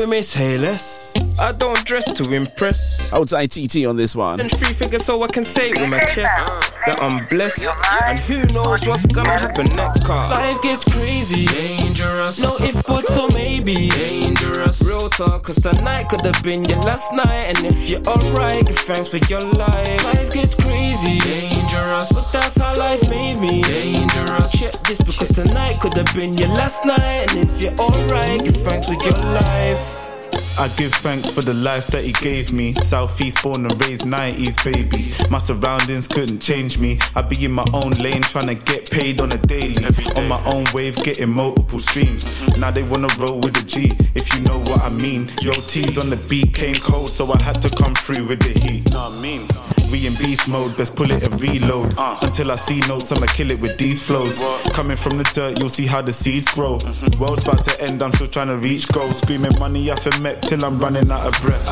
[0.00, 1.14] we may say less.
[1.38, 3.12] I don't dress to impress.
[3.12, 4.40] outside TT on this one.
[4.40, 7.68] And three figures so I can say with my chest that I'm blessed.
[8.06, 10.30] And who knows what's gonna happen next car.
[10.30, 11.44] Life gets crazy.
[11.46, 12.40] Dangerous.
[12.40, 13.90] No if buts or maybe.
[13.90, 14.82] Dangerous.
[14.86, 17.52] Real talk, cause tonight could have been your last night.
[17.52, 20.04] And if you're alright, give thanks for your life.
[20.14, 21.20] Life gets crazy.
[21.20, 22.12] Dangerous.
[22.12, 23.62] But that's how life made me.
[23.62, 24.52] Dangerous.
[24.58, 27.28] Check this because tonight could have been your last night.
[27.28, 29.89] And if you're alright, give thanks for your life.
[30.58, 32.74] I give thanks for the life that he gave me.
[32.82, 35.30] Southeast born and raised 90s, baby.
[35.30, 36.98] My surroundings couldn't change me.
[37.16, 39.82] I be in my own lane trying to get paid on a daily.
[40.16, 42.24] On my own wave, getting multiple streams.
[42.56, 45.28] Now they wanna roll with a G, if you know what I mean.
[45.40, 48.58] Yo, T's on the beat came cold, so I had to come through with the
[48.60, 48.90] heat.
[48.90, 49.48] Know what I mean?
[49.90, 51.94] We in beast mode, best pull it and reload.
[51.98, 52.16] Uh.
[52.22, 54.40] Until I see notes, I'ma kill it with these flows.
[54.72, 56.78] Coming from the dirt, you'll see how the seeds grow.
[56.78, 57.20] Mm-hmm.
[57.20, 59.18] World's about to end, I'm still trying to reach goals.
[59.20, 61.66] Screaming money off a met till I'm running out of breath.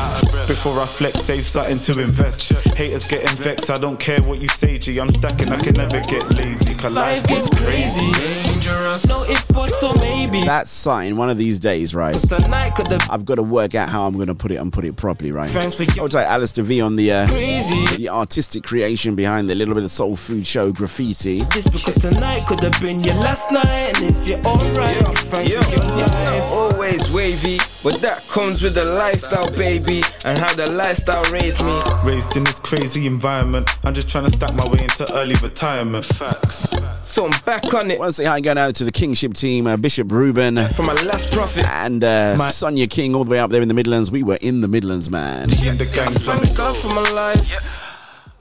[0.47, 2.67] Before I flex, save something to invest.
[2.75, 4.99] Haters getting vexed, I don't care what you say, G.
[4.99, 6.73] I'm stacking, I can never get lazy.
[6.75, 8.11] Cause life gets crazy.
[8.43, 9.07] Dangerous.
[9.07, 10.41] No if buts or maybe.
[10.45, 12.15] That's sign one of these days, right?
[12.15, 14.71] Tonight could have I've got to work out how I'm going to put it and
[14.71, 15.49] put it properly, right?
[15.49, 17.97] Thanks for Outside Alistair V on the uh, Crazy.
[17.97, 21.41] the artistic creation behind the little bit of soul food show graffiti.
[21.53, 23.93] this because tonight could have been your last night.
[23.95, 28.48] And if you're alright, give thanks for your It's not always wavy, but that comes
[28.57, 31.81] with the lifestyle, baby, and how the lifestyle raised me.
[32.03, 36.03] Raised in this crazy environment, I'm just trying to stack my way into early retirement.
[36.05, 36.71] Facts.
[37.03, 37.99] So I'm back on it.
[37.99, 40.57] Want to say hi going out to the Kingship team, uh, Bishop Ruben.
[40.73, 41.65] For my last prophet.
[41.69, 44.09] And uh, Sonia King, all the way up there in the Midlands.
[44.11, 45.43] We were in the Midlands, man.
[45.43, 47.88] In the gang Thank God for my life.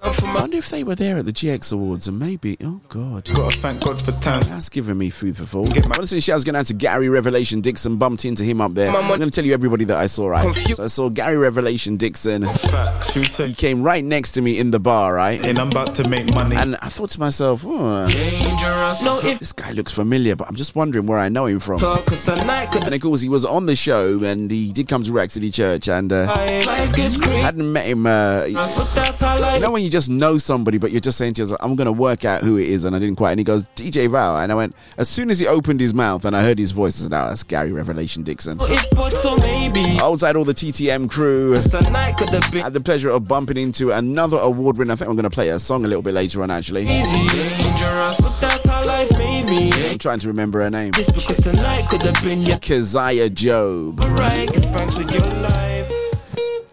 [0.01, 3.29] I wonder if they were there at the GX Awards and maybe, oh God.
[3.35, 4.43] Gotta thank God for time.
[4.43, 5.77] That's giving me food for thought.
[5.77, 7.97] I want to say shouts going out to Gary Revelation Dixon.
[7.97, 8.91] Bumped into him up there.
[8.91, 10.55] I'm going to tell you everybody that I saw, right?
[10.55, 12.45] So I saw Gary Revelation Dixon.
[13.47, 15.45] He came right next to me in the bar, right?
[15.45, 16.57] And I'm about to make money.
[16.57, 19.05] And I thought to myself, oh, Dangerous.
[19.05, 21.79] No if this guy looks familiar, but I'm just wondering where I know him from.
[21.81, 22.29] cause
[22.71, 25.31] could And of course, he was on the show and he did come to Ruach
[25.31, 26.27] City Church and uh,
[26.67, 26.93] life
[27.43, 28.07] hadn't met him.
[28.07, 31.61] Uh, But you know when you just know somebody, but you're just saying to yourself,
[31.63, 33.31] I'm going to work out who it is, and I didn't quite.
[33.31, 34.39] And he goes, DJ Val.
[34.39, 36.99] And I went, as soon as he opened his mouth and I heard his voice,
[37.01, 38.59] I said, no, that's Gary Revelation Dixon.
[38.61, 39.85] if buts or maybe.
[40.01, 43.91] Outside all the TTM crew, Tonight could have been had the pleasure of bumping into
[43.91, 44.93] another award winner.
[44.93, 46.87] I think I'm going to play a song a little bit later on, actually.
[46.87, 47.29] easy.
[47.37, 48.21] Dangerous.
[48.21, 49.71] But that's how life made me.
[49.91, 50.93] I'm trying to remember her name.
[50.93, 55.98] Because tonight could have been your Keziah Job, thanks for your life.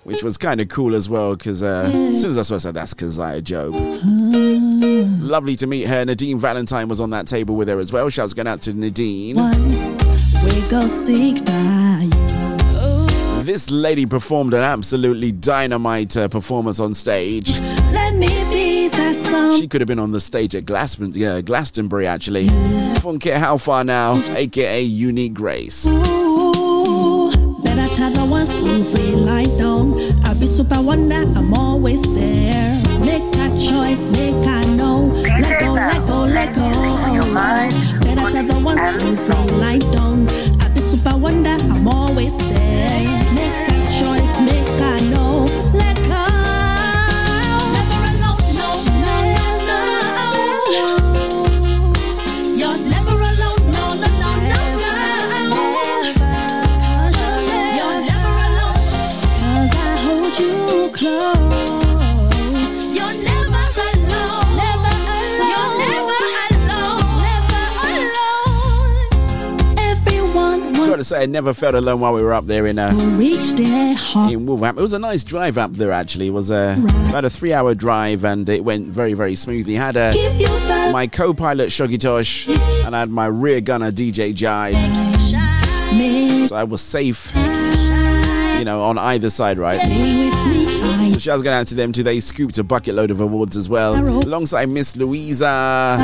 [0.05, 2.57] Which was kind of cool as well, because uh, as soon as I saw I
[2.59, 3.73] said, that's Keziah Job.
[3.75, 6.05] Lovely to meet her.
[6.05, 8.07] Nadine Valentine was on that table with her as well.
[8.11, 9.35] Shouts going out to Nadine.
[9.35, 13.43] We go stick by you.
[13.43, 17.59] This lady performed an absolutely dynamite uh, performance on stage.
[17.59, 19.59] Let me be that song.
[19.59, 22.47] She could have been on the stage at Glaston- yeah, Glastonbury, actually.
[22.99, 25.87] Funky How Far Now, aka Unique Grace.
[25.87, 27.31] Ooh,
[30.67, 32.81] super wonder, I'm always there.
[32.99, 35.11] Make a choice, make a know.
[35.23, 36.71] Let go, let go, let go.
[38.17, 39.15] I tell the ones who
[71.05, 73.95] say, I never felt alone while we were up there in uh, will reach their
[73.97, 74.31] heart.
[74.33, 74.81] in Wolverhampton.
[74.81, 76.27] It was a nice drive up there, actually.
[76.27, 76.75] It was uh,
[77.09, 79.73] about a three hour drive and it went very, very smoothly.
[79.75, 80.11] Had uh,
[80.91, 82.47] my co pilot, Shoggy Tosh,
[82.85, 84.73] and I had my rear gunner, DJ Jai.
[86.47, 87.31] So I was safe,
[88.59, 89.79] you know, on either side, right?
[91.11, 92.03] So shouts going out to them too.
[92.03, 95.97] They scooped a bucket load of awards as well, alongside Miss Louisa.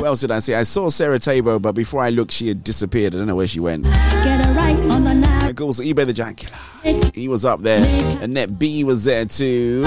[0.00, 0.54] Who else did I see?
[0.54, 3.14] I saw Sarah Tabo, but before I looked, she had disappeared.
[3.14, 3.84] I don't know where she went.
[3.84, 5.50] Get it right on the night.
[5.50, 6.46] Of course, eBay the Giant
[7.14, 7.84] He was up there.
[8.22, 9.84] Annette B was there too.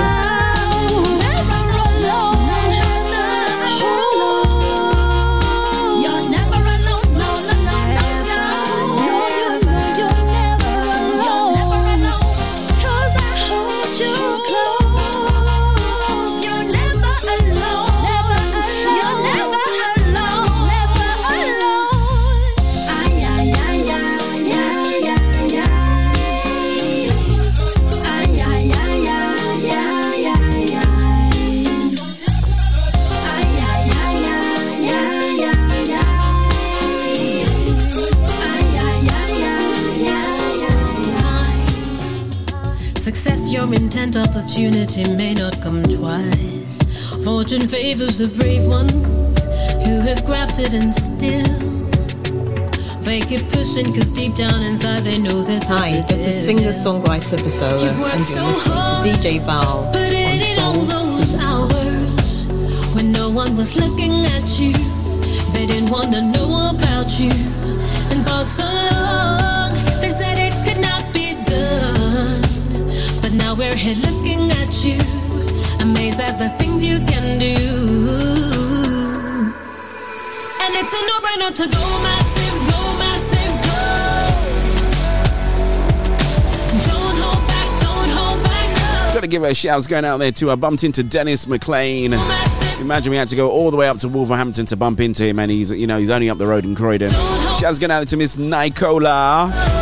[44.64, 46.80] Opportunity may not come twice.
[47.26, 49.46] Fortune favors the brave ones
[49.84, 51.44] who have grafted and still
[53.04, 57.74] fake it pushing, cause deep down inside they know this Hi, this is singer-songwriter Basola,
[57.74, 62.46] and you're so listening hard, to DJ Val But in all those hours
[62.96, 64.72] when no one was looking at you,
[65.52, 67.32] they didn't want to know about you.
[68.12, 69.13] And for so long,
[73.54, 75.00] now we're here looking at you,
[75.82, 77.56] amazed at the things you can do.
[80.62, 83.80] And it's a no-brainer to go massive, go massive, go.
[86.88, 89.14] Don't hold back, don't hold back, no.
[89.14, 90.50] Gotta give a shout going out there too.
[90.50, 92.14] I uh, bumped into Dennis McLean.
[92.80, 95.40] Imagine we had to go all the way up to Wolverhampton to bump into him,
[95.40, 97.12] and he's you know he's only up the road in Croydon.
[97.60, 99.73] Shouts going out to Miss Nicola.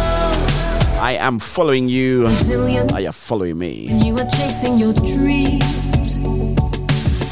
[1.02, 2.28] I am following you.
[2.28, 3.88] Are oh, you following me?
[3.90, 5.66] And you were chasing your dreams.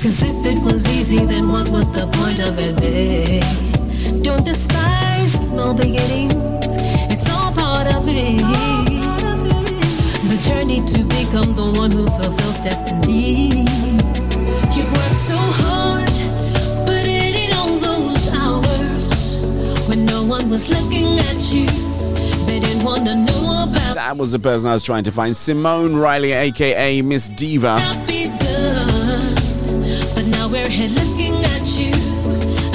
[0.02, 3.42] Cause if it was easy, then what would the point of it be?
[4.24, 6.34] Don't despise small beginnings,
[7.14, 8.40] it's all part of it.
[10.32, 13.66] The journey to become the one who fulfills destiny.
[14.74, 16.10] You've worked so hard,
[16.88, 21.89] but it in all those hours when no one was looking at you.
[23.96, 25.38] That was the person I was trying to find.
[25.38, 27.78] Simone Riley, aka Miss Diva.
[28.08, 28.28] be.
[30.16, 31.94] But now we're here looking at you,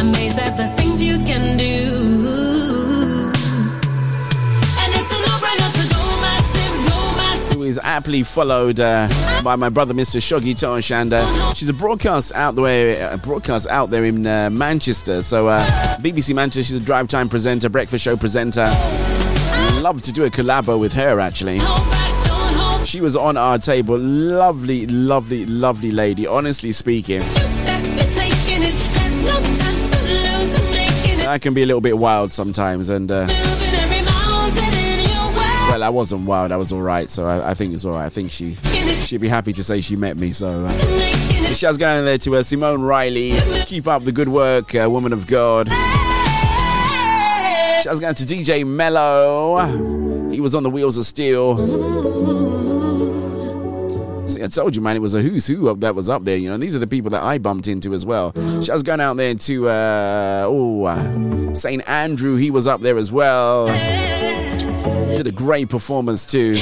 [0.01, 3.33] amazed at the things you can do.
[4.79, 7.57] And it's a no-brainer to go massive, go massive.
[7.57, 9.09] Who is aptly followed uh,
[9.43, 10.21] by my brother, Mr.
[10.21, 14.51] Shoggy Tosh, and uh, she's a broadcast out there, uh, broadcast out there in uh,
[14.51, 15.21] Manchester.
[15.23, 15.61] So uh,
[15.99, 18.71] BBC Manchester, she's a drive time presenter, breakfast show presenter.
[19.85, 21.59] Love to do a collabo with her actually.
[22.87, 26.27] She was on our table, lovely, lovely, lovely lady.
[26.27, 27.21] Honestly speaking.
[31.29, 33.27] I can be a little bit wild sometimes, and uh,
[35.69, 36.51] well, I wasn't wild.
[36.51, 38.07] I was all right, so I, I think it's all right.
[38.07, 38.55] I think she
[39.05, 40.33] she'd be happy to say she met me.
[40.33, 40.65] So.
[40.67, 43.35] Uh, Shouts going there to uh, Simone Riley.
[43.67, 45.69] Keep up the good work, uh, woman of God.
[47.85, 50.31] Shouts going to DJ Mello.
[50.31, 51.59] He was on the wheels of steel.
[54.27, 56.39] See, I told you, man, it was a who's who that was up there.
[56.39, 58.33] You know, these are the people that I bumped into as well.
[58.63, 62.37] Shouts going out there to uh, oh uh, Saint Andrew.
[62.37, 63.67] He was up there as well.
[63.67, 66.55] Did a great performance too.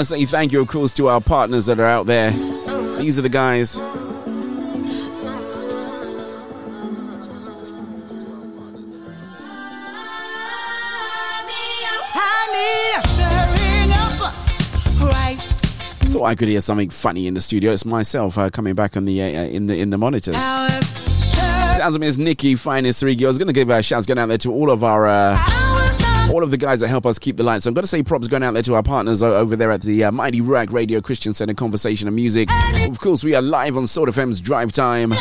[0.00, 2.30] Want to say thank you, of course, to our partners that are out there.
[3.00, 3.76] These are the guys.
[3.76, 3.82] I
[12.56, 14.16] need a stirring up,
[15.12, 15.36] right?
[16.10, 17.70] Thought I could hear something funny in the studio.
[17.70, 20.34] It's myself uh, coming back on the uh, in the in the monitors.
[20.34, 23.22] Sounds of Miss Nikki, finest three.
[23.22, 25.06] I was going to give a shout going out there to all of our.
[25.06, 25.59] Uh,
[26.30, 27.64] all of the guys that help us keep the lights.
[27.64, 29.82] So I'm going to say props going out there to our partners over there at
[29.82, 32.48] the uh, Mighty Rag Radio Christian Center Conversation and Music.
[32.88, 35.12] Of course, we are live on Soul FM's Drive Time.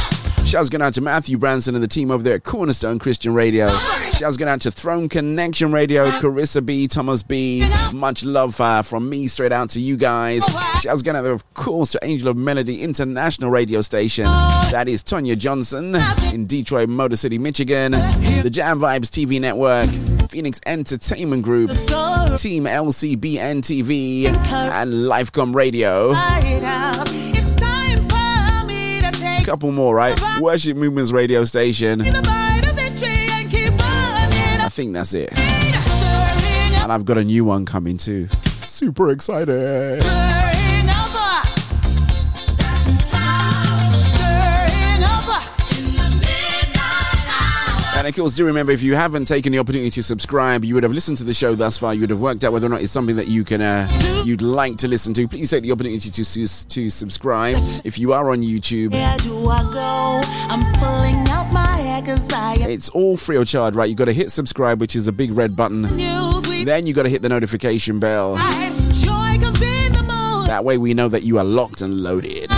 [0.45, 3.69] Shouts going out to Matthew Branson and the team over there at Cornerstone Christian Radio.
[4.13, 7.67] Shouts going out to Throne Connection Radio, Carissa B, Thomas B.
[7.93, 10.43] Much love uh, from me straight out to you guys.
[10.81, 14.25] Shouts going out there, of course, to Angel of Melody International Radio Station.
[14.25, 15.95] That is Tonya Johnson
[16.33, 17.91] in Detroit, Motor City, Michigan.
[17.91, 19.89] The Jam Vibes TV Network.
[20.29, 26.13] Phoenix Entertainment Group, Team LCBN TV, and Lifecom Radio.
[29.43, 30.15] Couple more, right?
[30.39, 32.01] Worship Movements Radio Station.
[32.01, 32.11] I
[34.69, 35.31] think that's it.
[36.81, 38.27] And I've got a new one coming too.
[38.61, 40.03] Super excited.
[48.09, 50.91] Of course, do remember if you haven't taken the opportunity to subscribe, you would have
[50.91, 51.93] listened to the show thus far.
[51.93, 53.87] You would have worked out whether or not it's something that you can, uh,
[54.25, 55.27] you'd like to listen to.
[55.27, 57.57] Please take the opportunity to to subscribe.
[57.83, 60.21] If you are on YouTube, Where do I go?
[60.49, 63.89] I'm pulling out my hair 'cause I am it's all free of charge, right?
[63.89, 65.83] You got to hit subscribe, which is a big red button.
[65.83, 68.37] Then you got to hit the notification bell.
[68.91, 70.47] Joy comes in the moon.
[70.47, 72.51] That way we know that you are locked and loaded.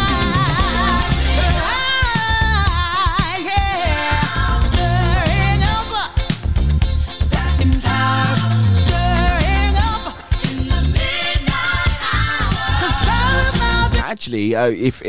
[14.21, 15.01] Actually, uh, if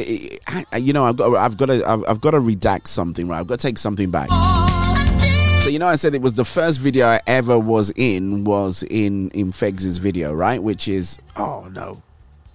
[0.73, 3.41] uh, you know, I've got, I've got to, I've, I've got to redact something, right?
[3.41, 4.31] I've got to take something back.
[5.63, 8.83] So you know, I said it was the first video I ever was in was
[8.85, 10.63] in in Fegs' video, right?
[10.63, 12.03] Which is oh no,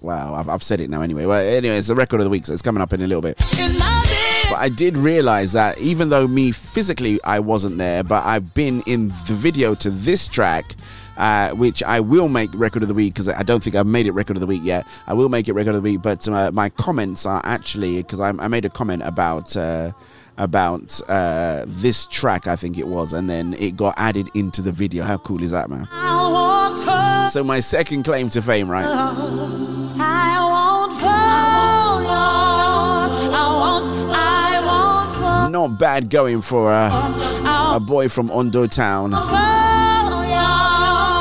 [0.02, 1.28] wow, I've, I've said it now anyway.
[1.28, 3.22] Well, anyway, it's the record of the week, so it's coming up in a little
[3.22, 3.38] bit.
[3.38, 8.82] But I did realize that even though me physically I wasn't there, but I've been
[8.88, 10.74] in the video to this track.
[11.18, 14.06] Uh, which I will make record of the week because I don't think I've made
[14.06, 14.86] it record of the week yet.
[15.08, 18.20] I will make it record of the week, but uh, my comments are actually because
[18.20, 19.94] I, I, made a comment about uh,
[20.38, 24.72] about uh, this track, I think it was, and then it got added into the
[24.72, 25.04] video.
[25.04, 25.88] How cool is that, man?
[27.32, 28.86] So my second claim to fame, right?
[35.50, 36.90] Not bad going for a,
[37.74, 39.12] a boy from Ondo Town.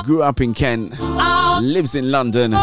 [0.07, 2.55] Grew up in Kent, lives in London.
[2.55, 2.61] I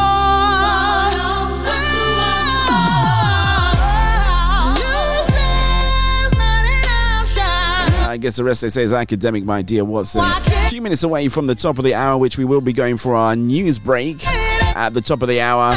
[8.17, 10.21] guess the rest they say is academic, my dear Watson.
[10.23, 12.95] A few minutes away from the top of the hour, which we will be going
[12.95, 15.75] for our news break at the top of the hour.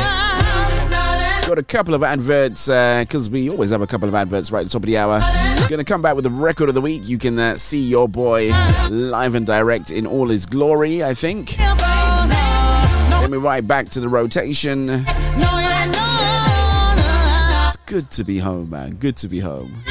[1.46, 4.62] Got a couple of adverts because uh, we always have a couple of adverts right
[4.62, 5.20] at the top of the hour.
[5.68, 7.08] Going to come back with the record of the week.
[7.08, 8.50] You can uh, see your boy
[8.90, 11.50] live and direct in all his glory, I think.
[11.56, 14.88] Then we're right back to the rotation.
[17.66, 18.96] It's good to be home, man.
[18.96, 19.84] Good to be home.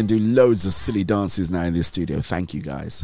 [0.00, 2.20] Can do loads of silly dances now in this studio.
[2.20, 3.02] Thank you guys.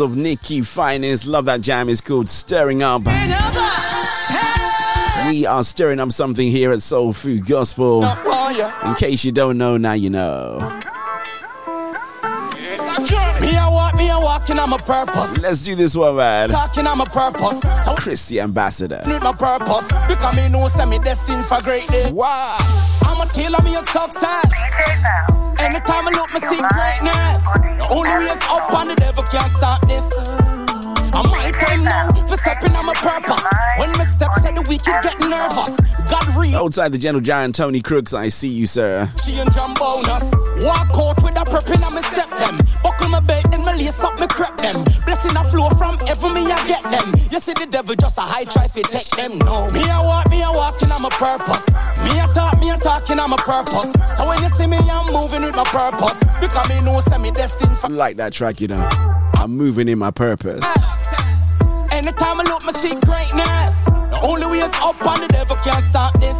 [0.00, 1.26] Of Nikki Finest.
[1.26, 1.88] Love that jam.
[1.90, 3.02] It's called Stirring Up.
[5.28, 8.04] We are stirring up something here at Soul Food Gospel.
[8.84, 10.80] In case you don't know, now you know.
[14.54, 15.40] Me a walking on my purpose.
[15.40, 16.48] Let's do this one, man.
[16.50, 17.60] Talking on my purpose.
[17.84, 19.02] So Christy Ambassador.
[19.06, 19.88] need my purpose.
[20.08, 22.12] Because me know send me destined for greatness.
[22.12, 22.56] Wow.
[23.02, 24.50] I'm a tailor me a success.
[25.58, 27.44] Anytime I look, me see greatness.
[27.78, 30.39] The only way is up and the devil can't stop this.
[31.12, 33.42] I'm my time now for stepping on my purpose.
[33.78, 35.74] When my steps say the wicked get nervous.
[36.10, 36.56] God real.
[36.56, 39.10] Outside the gentle giant Tony Crooks, I see you, sir.
[39.24, 40.26] Change and bonus.
[40.62, 42.58] Walk out with a prepping on me step them.
[42.82, 44.84] Buckle my belt and my lace up me crep them.
[45.04, 47.14] Blessing a flow from heaven me I get them.
[47.30, 49.38] You see the devil just a high try fi take them.
[49.38, 49.66] No.
[49.74, 51.66] Me a walk, me a walking on my purpose.
[52.06, 53.92] Me a talk, me a talking on my purpose.
[54.16, 56.22] So when you see me, I'm moving with my purpose.
[56.40, 58.88] Because me know send me destined for Like that track, you know.
[59.34, 60.60] I'm moving in my purpose.
[62.20, 63.88] Anytime I look, me see greatness.
[63.88, 66.36] The only way is up and the devil can't stop this.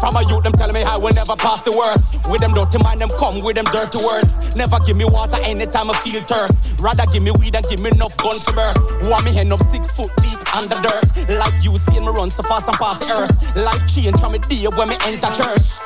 [0.00, 2.00] From a youth, them telling me I will never pass the worst.
[2.32, 4.56] With them dirty mind, them come with them dirty words.
[4.56, 6.80] Never give me water anytime I feel thirst.
[6.80, 8.80] Rather give me weed and give me enough gun to burst.
[9.04, 11.12] Want me end up six foot deep under dirt.
[11.36, 13.36] Like you seeing me run so fast and past earth.
[13.60, 15.76] Life change from me day when me enter church.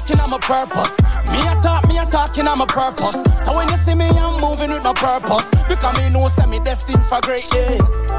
[0.00, 1.00] A walk, me a purpose.
[1.30, 3.22] Me a talk, me a talking on my purpose.
[3.44, 5.50] So when you see me, I'm moving with my purpose.
[5.68, 8.12] Because me know send me destined for great days.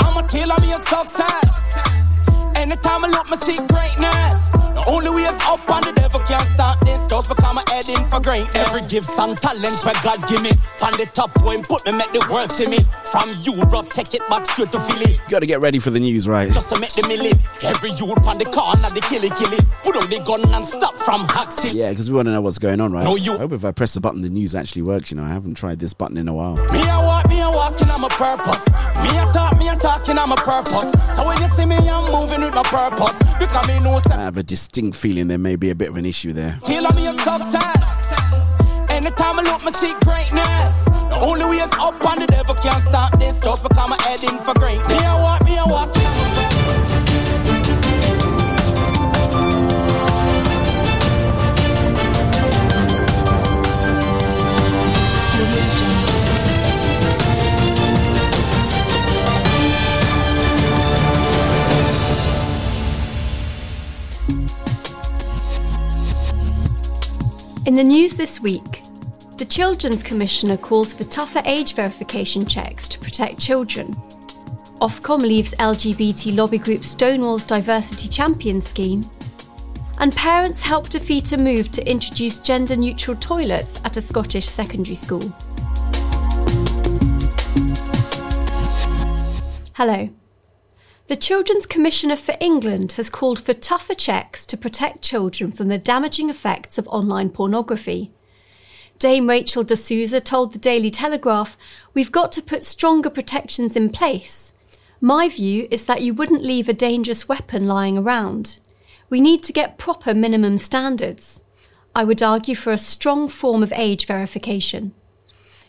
[0.00, 1.76] I'm a tailor me a success.
[2.56, 4.52] Anytime I look, me see greatness.
[4.76, 7.00] The only way is up and the devil can't stop this.
[7.08, 8.56] Just become a heading for greatness.
[8.56, 10.52] Every gift and talent where God give me.
[10.84, 12.78] On the top point, put me, make the world see me.
[13.04, 15.18] From Europe, take it back straight to Philly.
[15.28, 16.50] Gotta get ready for the news, right?
[16.52, 17.32] Just to make the milli.
[17.64, 19.58] Every youth on the corner, the killy killy.
[19.82, 21.74] Put on the gun and stop from Haxi.
[21.74, 23.04] Yeah, because we want to know what's going on, right?
[23.04, 25.10] No, you- I hope if I press the button, the news actually works.
[25.10, 26.56] You know, I haven't tried this button in a while.
[26.56, 28.64] Me a walk, me a walking on my purpose.
[29.00, 30.92] Me a talk, a talking my purpose.
[31.14, 33.18] So when you see me, I'm moving with my purpose.
[33.38, 36.06] Because me know I have a distinct feeling there may be a bit of an
[36.06, 36.58] issue there.
[36.68, 38.12] Me a success.
[38.90, 40.84] Anytime I look, me see greatness.
[40.84, 43.40] The only way is up and the devil can't stop this.
[43.40, 44.88] Just become a heading for greatness.
[44.88, 46.05] Me a walk, me a walk.
[67.66, 68.84] In the news this week,
[69.38, 73.88] the Children's Commissioner calls for tougher age verification checks to protect children.
[74.80, 79.04] Ofcom leaves LGBT lobby group Stonewall's Diversity Champion scheme.
[79.98, 84.94] And parents help defeat a move to introduce gender neutral toilets at a Scottish secondary
[84.94, 85.28] school.
[89.74, 90.08] Hello.
[91.08, 95.78] The Children's Commissioner for England has called for tougher checks to protect children from the
[95.78, 98.10] damaging effects of online pornography.
[98.98, 101.56] Dame Rachel de Souza told the Daily Telegraph,
[101.94, 104.52] We've got to put stronger protections in place.
[105.00, 108.58] My view is that you wouldn't leave a dangerous weapon lying around.
[109.08, 111.40] We need to get proper minimum standards.
[111.94, 114.92] I would argue for a strong form of age verification.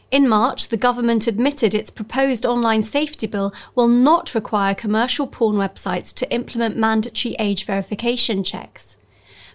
[0.10, 5.58] In March, the government admitted its proposed online safety bill will not require commercial porn
[5.58, 8.98] websites to implement mandatory age verification checks.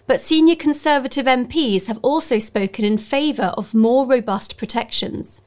[0.05, 5.41] But senior Conservative MPs have also spoken in favour of more robust protections.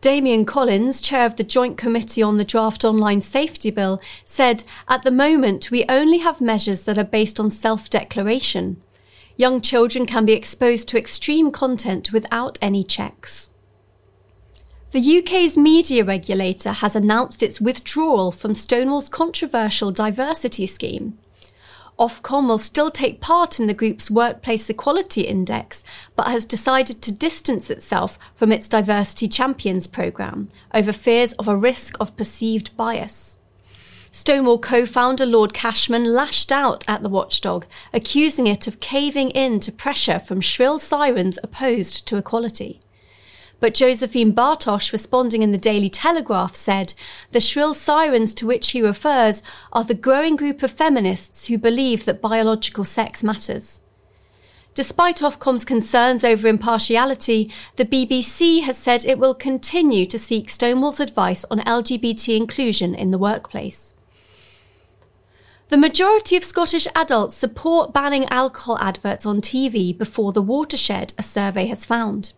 [0.00, 5.02] Damian Collins, chair of the Joint Committee on the Draft Online Safety Bill, said, At
[5.02, 8.80] the moment, we only have measures that are based on self declaration.
[9.36, 13.50] Young children can be exposed to extreme content without any checks.
[14.96, 21.18] The UK's media regulator has announced its withdrawal from Stonewall's controversial diversity scheme.
[21.98, 25.84] Ofcom will still take part in the group's Workplace Equality Index,
[26.16, 31.58] but has decided to distance itself from its Diversity Champions programme over fears of a
[31.58, 33.36] risk of perceived bias.
[34.10, 39.60] Stonewall co founder Lord Cashman lashed out at the watchdog, accusing it of caving in
[39.60, 42.80] to pressure from shrill sirens opposed to equality.
[43.58, 46.92] But Josephine Bartosch, responding in the Daily Telegraph, said
[47.32, 49.42] the shrill sirens to which he refers
[49.72, 53.80] are the growing group of feminists who believe that biological sex matters.
[54.74, 61.00] Despite Ofcom's concerns over impartiality, the BBC has said it will continue to seek Stonewall's
[61.00, 63.94] advice on LGBT inclusion in the workplace.
[65.68, 71.22] The majority of Scottish adults support banning alcohol adverts on TV before the watershed, a
[71.22, 72.34] survey has found.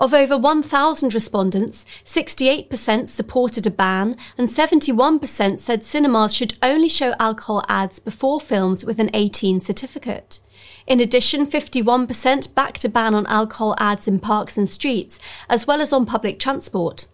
[0.00, 7.12] Of over 1,000 respondents, 68% supported a ban and 71% said cinemas should only show
[7.20, 10.40] alcohol ads before films with an 18 certificate.
[10.86, 15.20] In addition, 51% backed a ban on alcohol ads in parks and streets,
[15.50, 17.04] as well as on public transport.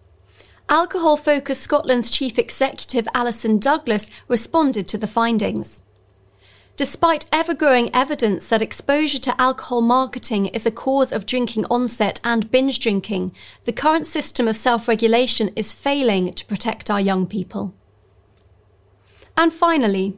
[0.69, 5.81] Alcohol Focus Scotland's chief executive Alison Douglas responded to the findings.
[6.77, 12.21] Despite ever growing evidence that exposure to alcohol marketing is a cause of drinking onset
[12.23, 17.25] and binge drinking, the current system of self regulation is failing to protect our young
[17.25, 17.73] people.
[19.35, 20.17] And finally,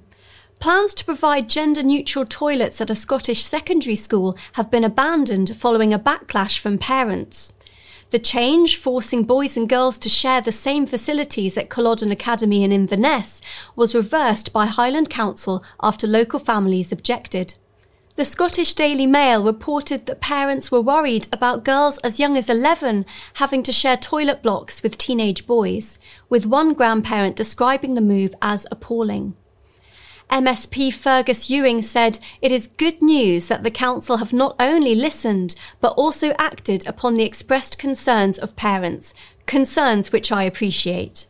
[0.60, 5.94] plans to provide gender neutral toilets at a Scottish secondary school have been abandoned following
[5.94, 7.54] a backlash from parents.
[8.12, 12.72] The change, forcing boys and girls to share the same facilities at Culloden Academy in
[12.72, 13.40] Inverness,
[13.76, 17.54] was reversed by Highland Council after local families objected.
[18.16, 23.06] The Scottish Daily Mail reported that parents were worried about girls as young as 11
[23.36, 26.00] having to share toilet blocks with teenage boys,
[26.30, 29.36] with one grandparent describing the move as appalling.
[30.30, 35.56] MSP Fergus Ewing said it is good news that the council have not only listened
[35.82, 39.14] but also acted upon the expressed concerns of parents,
[39.46, 41.28] concerns which I appreciate.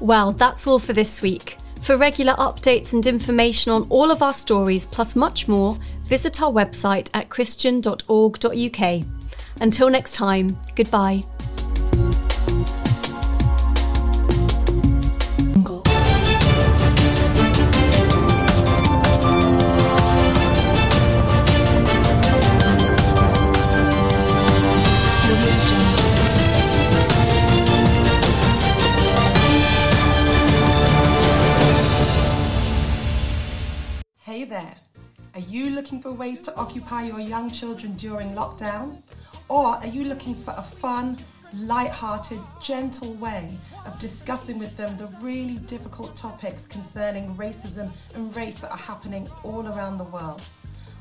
[0.00, 1.56] Well, that's all for this week.
[1.82, 5.76] For regular updates and information on all of our stories, plus much more,
[6.06, 9.04] visit our website at christian.org.uk.
[9.60, 11.22] Until next time, goodbye.
[34.38, 34.76] Hey there!
[35.34, 39.02] Are you looking for ways to occupy your young children during lockdown?
[39.48, 41.18] Or are you looking for a fun,
[41.52, 48.60] light-hearted, gentle way of discussing with them the really difficult topics concerning racism and race
[48.60, 50.42] that are happening all around the world?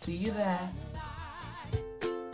[0.00, 0.70] See you there.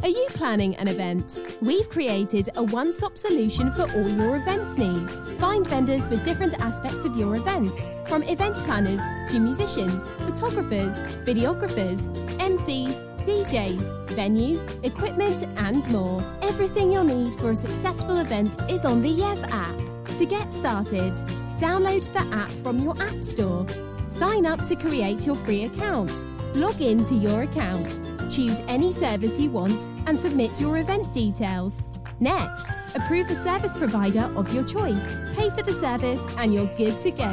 [0.03, 1.38] Are you planning an event?
[1.61, 5.16] We've created a one stop solution for all your events needs.
[5.38, 7.72] Find vendors for different aspects of your event,
[8.09, 9.00] from event planners
[9.30, 16.20] to musicians, photographers, videographers, MCs, DJs, venues, equipment, and more.
[16.42, 20.18] Everything you'll need for a successful event is on the Yev app.
[20.18, 21.12] To get started,
[21.61, 23.64] download the app from your App Store.
[24.09, 26.11] Sign up to create your free account.
[26.55, 28.00] Log in to your account,
[28.30, 31.82] choose any service you want, and submit your event details.
[32.20, 36.98] Next, approve a service provider of your choice, pay for the service, and you're good
[37.00, 37.24] to go.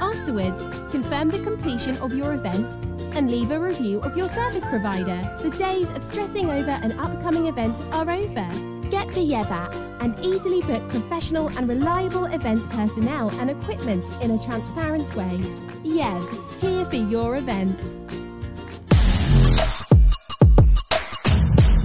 [0.00, 2.76] Afterwards, confirm the completion of your event
[3.14, 5.36] and leave a review of your service provider.
[5.42, 8.48] The days of stressing over an upcoming event are over.
[8.90, 14.30] Get the Yev app and easily book professional and reliable event personnel and equipment in
[14.30, 15.38] a transparent way.
[15.84, 18.02] Yev, here for your events.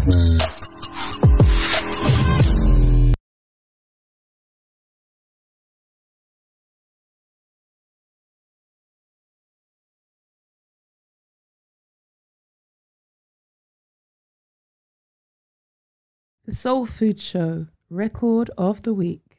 [0.03, 0.49] The
[16.49, 19.30] Soul Food Show Record of the Week.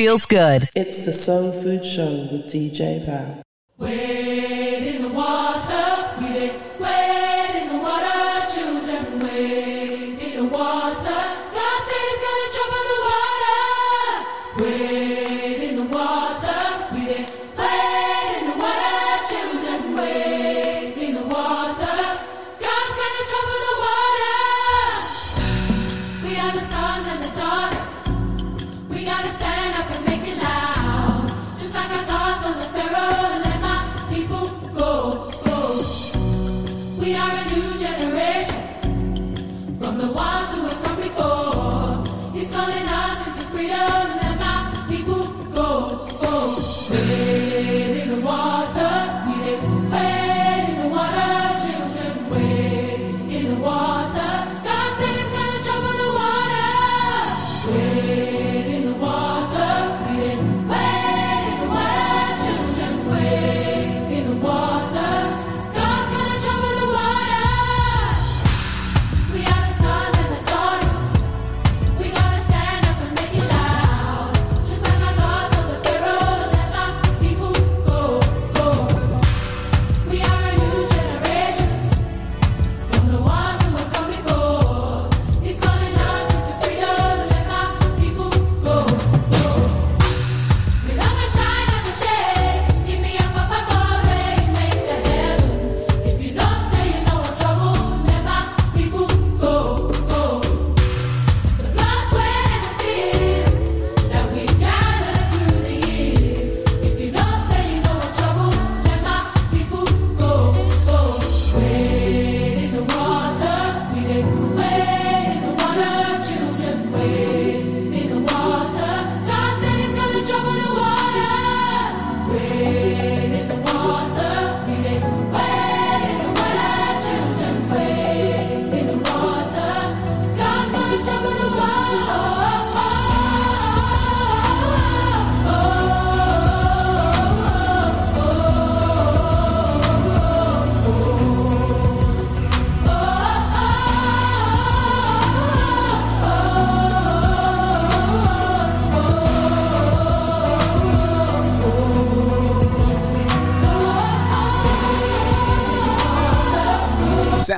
[0.00, 0.66] Feels good.
[0.74, 3.42] It's the Soul Food Show with DJ Val.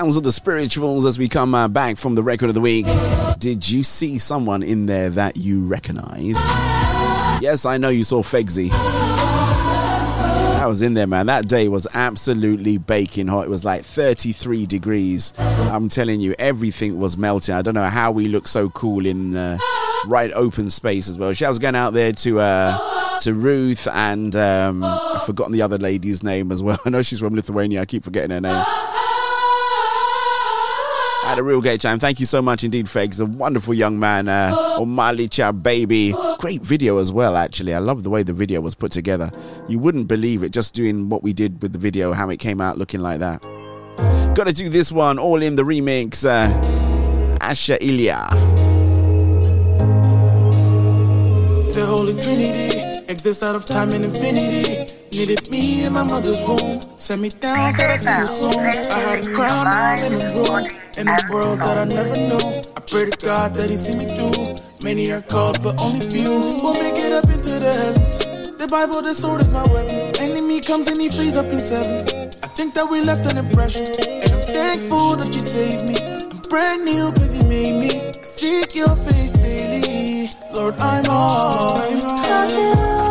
[0.03, 2.87] Sounds of the spirituals as we come uh, back from the record of the week.
[3.39, 6.41] Did you see someone in there that you recognized?
[7.41, 8.69] Yes, I know you saw Fegsy.
[8.73, 11.27] I was in there, man.
[11.27, 13.45] That day was absolutely baking hot.
[13.47, 15.33] It was like 33 degrees.
[15.39, 17.55] I'm telling you, everything was melting.
[17.55, 19.57] I don't know how we look so cool in uh,
[20.09, 21.33] right open space as well.
[21.33, 25.79] She was going out there to uh, to Ruth and um, I've forgotten the other
[25.79, 26.81] lady's name as well.
[26.85, 27.83] I know she's from Lithuania.
[27.83, 28.65] I keep forgetting her name.
[31.33, 31.99] Had a real great time.
[31.99, 33.19] Thank you so much indeed, Fegs.
[33.19, 34.29] A wonderful young man.
[34.29, 36.15] Uh, Omalicha baby.
[36.39, 37.73] Great video as well, actually.
[37.73, 39.31] I love the way the video was put together.
[39.67, 42.61] You wouldn't believe it just doing what we did with the video, how it came
[42.61, 43.41] out looking like that.
[44.35, 46.23] Gotta do this one all in the remix.
[46.23, 46.51] Uh,
[47.39, 48.29] Asha Ilya.
[51.73, 55.02] The Holy Trinity exists out of time and infinity.
[55.13, 56.81] Needed me in my mother's womb.
[56.97, 58.65] Set me down, said I see you soon.
[58.65, 60.65] I had a crown now I'm in a room.
[60.97, 62.41] In a world that I never knew.
[62.73, 64.57] I pray to God that He see me through.
[64.83, 68.25] Many are called, but only few will make it up into the heavens.
[68.57, 70.17] The Bible, the sword is my weapon.
[70.17, 72.09] Enemy comes and he flees up in seven.
[72.43, 73.85] I think that we left an impression.
[74.09, 76.01] And I'm thankful that you saved me.
[76.01, 78.13] I'm brand new cause you made me.
[78.25, 80.31] Seek your face daily.
[80.57, 81.77] Lord, I'm all.
[81.77, 83.02] I'm I'll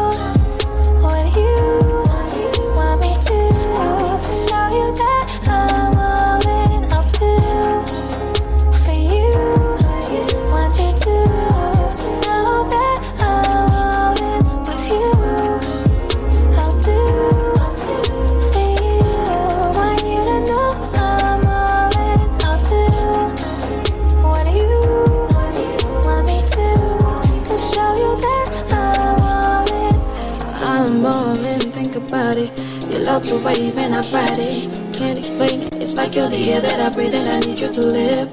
[33.12, 34.72] Love's a wave and I ride it.
[34.96, 35.76] Can't explain it.
[35.76, 38.32] It's like you're the air that I breathe and I need you to live.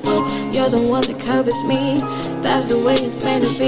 [0.54, 1.98] You're the one that covers me.
[2.46, 3.66] That's the way it's meant to be.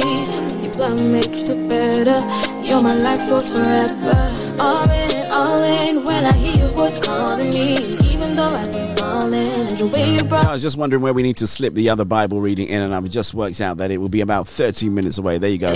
[0.62, 2.14] Your blood makes it better.
[2.62, 4.14] You're my life source forever.
[4.62, 6.04] All in, all in.
[6.04, 7.74] When I hear your voice calling me,
[8.06, 10.46] even though I keep falling, there's way you brought.
[10.46, 12.94] I was just wondering where we need to slip the other Bible reading in, and
[12.94, 15.38] I've just worked out that it will be about 13 minutes away.
[15.38, 15.74] There you go.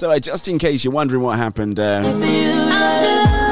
[0.00, 2.00] So, uh, just in case you're wondering what happened, uh,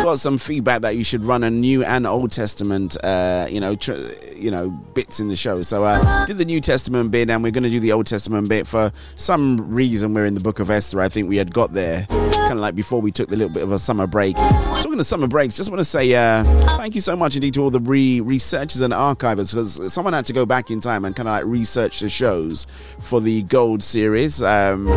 [0.02, 3.74] got some feedback that you should run a New and Old Testament, uh, you know,
[3.76, 3.92] tr-
[4.34, 5.62] you know, bits in the show.
[5.62, 8.48] So, uh, did the New Testament bit, and we're going to do the Old Testament
[8.48, 10.14] bit for some reason.
[10.14, 11.00] We're in the Book of Esther.
[11.00, 13.62] I think we had got there kind of like before we took the little bit
[13.62, 14.34] of a summer break.
[14.36, 16.42] Talking to summer breaks, just want to say uh,
[16.76, 20.24] thank you so much indeed to all the re- researchers and archivers because someone had
[20.24, 22.66] to go back in time and kind of like research the shows
[22.98, 24.42] for the Gold series.
[24.42, 24.88] Um,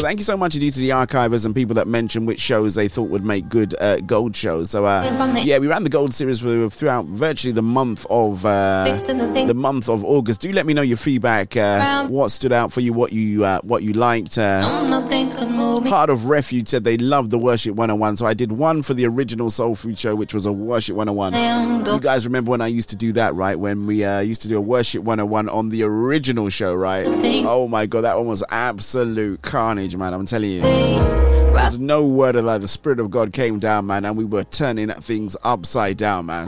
[0.00, 2.74] so thank you so much indeed to the archivers and people that mentioned which shows
[2.74, 4.70] they thought would make good uh, gold shows.
[4.70, 5.02] So uh,
[5.44, 10.04] yeah, we ran the gold series throughout virtually the month of uh, the month of
[10.04, 10.40] August.
[10.40, 11.56] Do let me know your feedback.
[11.56, 12.92] Uh, what stood out for you?
[12.94, 14.38] What you uh, what you liked?
[14.38, 15.90] Uh, Nothing could move me.
[15.90, 19.06] Part of Refuge said they loved the Worship 101, so I did one for the
[19.06, 21.84] original Soul Food Show, which was a Worship 101.
[21.86, 23.58] You guys remember when I used to do that, right?
[23.58, 27.06] When we uh, used to do a Worship 101 on the original show, right?
[27.46, 30.14] Oh my god, that one was absolute carnage, man.
[30.14, 30.60] I'm telling you.
[30.60, 32.60] There's no word of that.
[32.60, 36.46] The Spirit of God came down, man, and we were turning things upside down, man.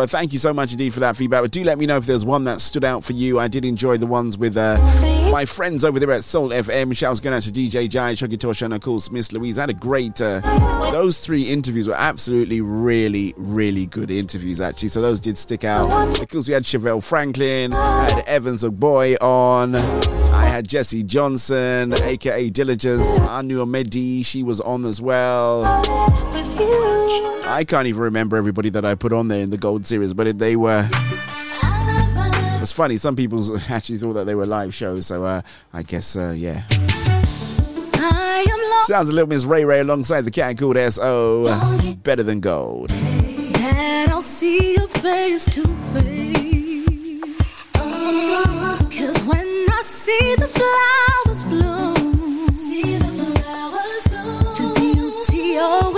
[0.00, 1.42] Uh, thank you so much indeed for that feedback.
[1.42, 3.38] But do let me know if there's one that stood out for you.
[3.38, 4.76] I did enjoy the ones with uh,
[5.32, 6.96] my friends over there at Soul FM.
[6.96, 9.58] Shouts going out to DJ Jai, Chucky Tosha, and of course Miss Louise.
[9.58, 10.20] I had a great.
[10.20, 10.40] Uh,
[10.92, 14.88] those three interviews were absolutely, really, really good interviews actually.
[14.88, 15.88] So those did stick out
[16.20, 19.76] because we had Chevelle Franklin, I had Evans Boy on.
[19.76, 23.20] I had Jesse Johnson, aka Diligence.
[23.20, 25.62] Anu Medi, she was on as well.
[27.48, 30.38] I can't even remember everybody that I put on there in the gold series, but
[30.38, 30.88] they were.
[32.60, 32.96] It's funny.
[32.96, 35.42] Some people actually thought that they were live shows, so uh,
[35.72, 36.62] I guess uh, yeah.
[38.82, 41.96] Sounds a little Miss Ray Ray alongside the cat called S.O.
[42.02, 42.90] Better than gold.
[42.92, 45.62] And I'll see your face to
[45.92, 47.68] face.
[47.72, 51.75] Cause when I see the flowers bloom,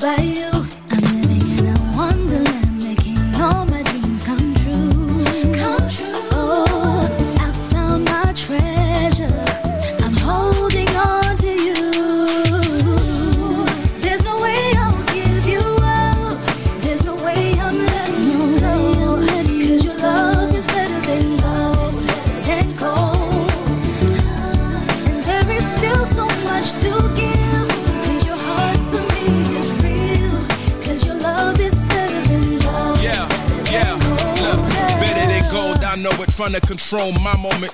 [0.00, 0.57] by you.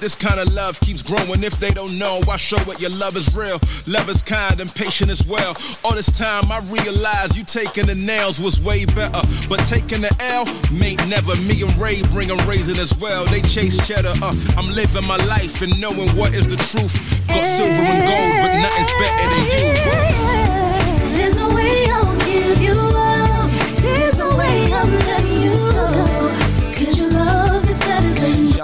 [0.05, 1.41] This kind of love keeps growing.
[1.43, 2.79] If they don't know, I show it.
[2.79, 3.57] Your love is real,
[3.89, 5.57] love is kind and patient as well.
[5.83, 10.13] All this time, I realized you taking the nails was way better, but taking the
[10.37, 11.33] L made never.
[11.49, 13.25] Me and Ray bring bring 'em raising as well.
[13.25, 14.13] They chase cheddar.
[14.21, 17.01] Uh, I'm living my life and knowing what is the truth.
[17.29, 20.44] Got silver and gold, but nothing's better than you.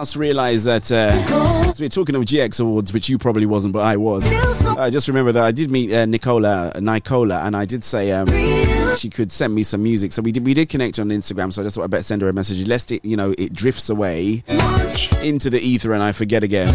[0.01, 1.15] Just realized that uh,
[1.75, 4.33] so we're talking of GX Awards, which you probably wasn't, but I was.
[4.67, 8.27] I just remember that I did meet uh, Nicola, Nicola, and I did say um,
[8.97, 10.13] she could send me some music.
[10.13, 11.53] So we did we did connect on Instagram.
[11.53, 13.53] So I just thought I better send her a message, lest it you know it
[13.53, 14.43] drifts away
[15.23, 16.71] into the ether and I forget again.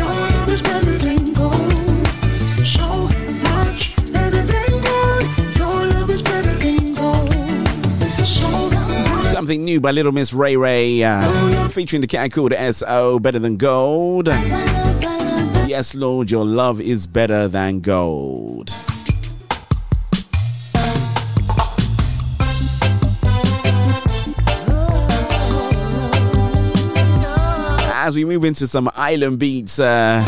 [9.45, 13.19] Something new by Little Miss Ray Ray, uh, featuring the cat called S.O.
[13.19, 14.27] Better Than Gold.
[15.67, 18.71] Yes, Lord, your love is better than gold.
[27.93, 30.23] As we move into some island beats uh,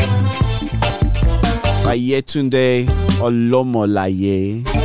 [1.82, 2.86] by Yetunde
[3.18, 4.77] Olomolaye.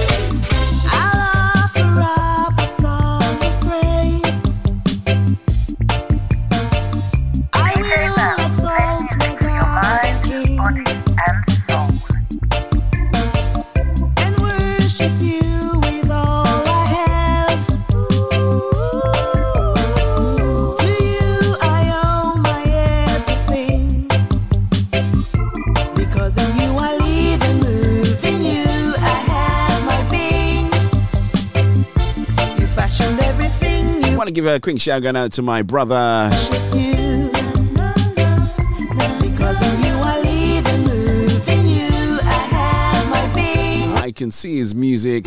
[34.44, 36.30] Give a quick shout out to my brother
[43.96, 45.26] I can see his music.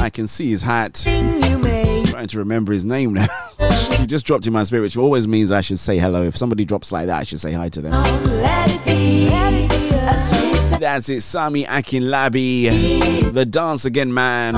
[0.00, 1.02] I can see his hat.
[1.06, 3.26] trying to remember his name now.
[3.98, 6.24] he just dropped in my spirit, which always means I should say hello.
[6.24, 7.92] If somebody drops like that, I should say hi to them.
[7.92, 14.56] Let it it That's it, Sami Akinlabi, the dance again man.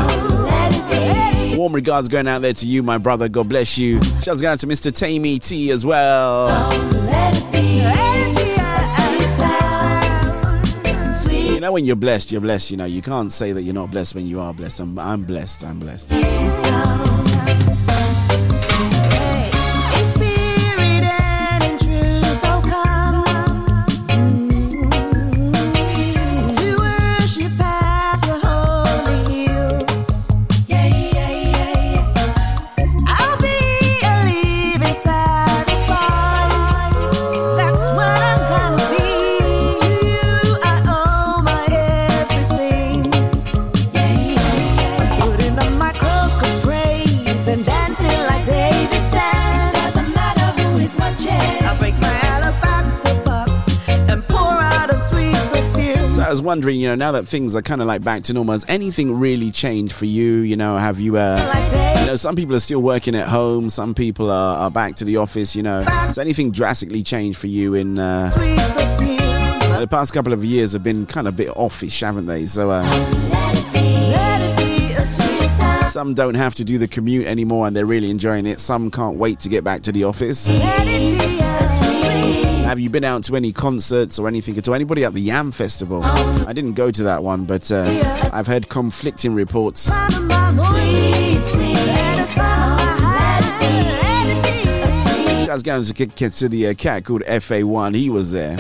[1.61, 3.29] Warm regards going out there to you, my brother.
[3.29, 4.03] God bless you.
[4.23, 4.91] Shouts going out to Mr.
[4.91, 6.49] Tammy T as well.
[11.53, 12.71] You know, when you're blessed, you're blessed.
[12.71, 14.81] You know, you can't say that you're not blessed when you are blessed.
[14.81, 15.63] I'm, I'm blessed.
[15.63, 17.20] I'm blessed.
[56.51, 59.21] Wondering, you know, now that things are kind of like back to normal, has anything
[59.21, 60.39] really changed for you?
[60.39, 61.39] You know, have you, uh,
[62.01, 65.05] you know, some people are still working at home, some people are, are back to
[65.05, 65.83] the office, you know.
[65.83, 71.07] Has anything drastically changed for you in, uh, the past couple of years have been
[71.07, 72.47] kind of a bit offish, haven't they?
[72.47, 72.83] So, uh,
[75.89, 78.59] some don't have to do the commute anymore and they're really enjoying it.
[78.59, 80.49] Some can't wait to get back to the office.
[82.81, 84.75] You been out to any concerts or anything at all?
[84.75, 86.03] Anybody at the Yam Festival?
[86.05, 87.85] I didn't go to that one, but uh,
[88.33, 89.89] I've heard conflicting reports.
[95.45, 97.97] Shouts going to, get to the uh, cat called FA1.
[97.97, 98.57] He was there.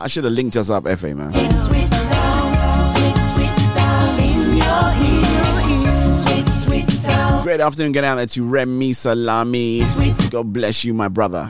[0.00, 1.32] I should have linked us up, FA man.
[7.42, 9.82] Great afternoon, get out there to Remy Salami.
[10.30, 11.46] God bless you, my brother.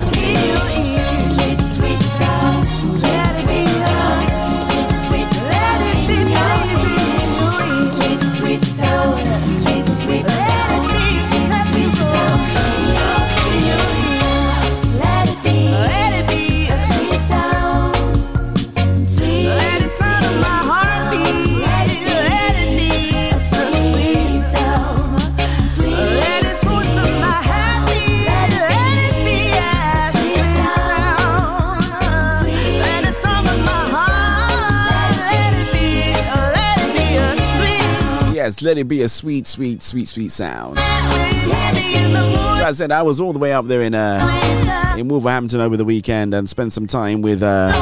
[38.45, 40.77] Yes, let it be a sweet, sweet, sweet, sweet sound.
[40.77, 45.79] So I said I was all the way up there in uh, in Wolverhampton over
[45.79, 47.73] the weekend and spent some time with uh,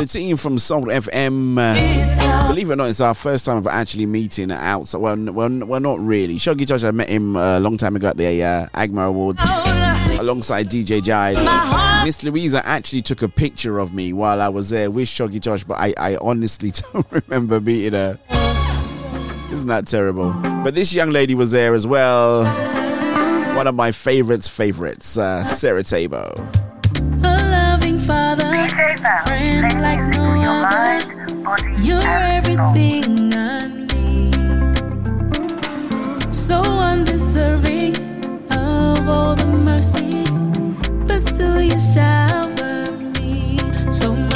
[0.00, 1.58] the team from Soul FM.
[1.58, 4.96] Uh, believe it or not, it's our first time of actually meeting outside.
[4.96, 6.36] Well, well, well, not really.
[6.36, 9.42] Shoggy Josh, I met him uh, a long time ago at the uh, AGMA Awards
[10.18, 12.04] alongside DJ Jive.
[12.06, 15.64] Miss Louisa actually took a picture of me while I was there with Shoggy Josh,
[15.64, 18.18] but I, I honestly don't remember meeting her.
[19.50, 20.32] Isn't that terrible?
[20.64, 22.44] But this young lady was there as well.
[23.56, 26.32] One of my favorites, favorites, uh, Sarah Tabo.
[29.02, 31.00] A Friend like no other.
[31.80, 34.34] You're everything I need.
[36.34, 37.96] So undeserving
[38.52, 40.24] of all the mercy,
[41.06, 43.58] but still you shower me.
[43.90, 44.29] So my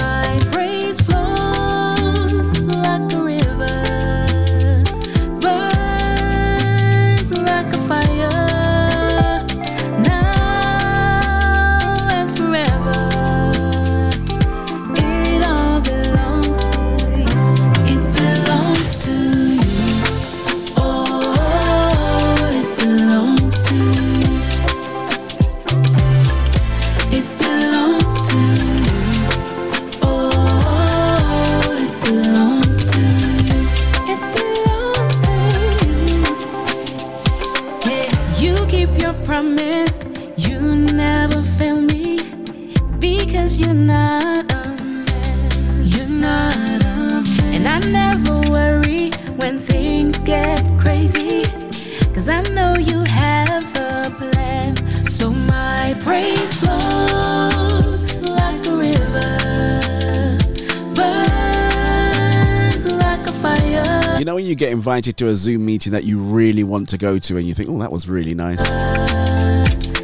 [64.34, 67.20] know when you get invited to a Zoom meeting that you really want to go
[67.20, 68.60] to and you think, oh, that was really nice.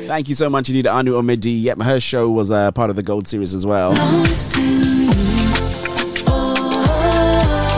[0.06, 1.62] Thank you so much indeed, Anu Omedi.
[1.62, 3.92] Yep, her show was uh, part of the Gold Series as well.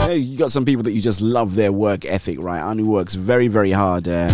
[0.07, 2.61] Hey, you got some people that you just love their work ethic, right?
[2.61, 4.07] Anu works very, very hard.
[4.07, 4.31] Uh,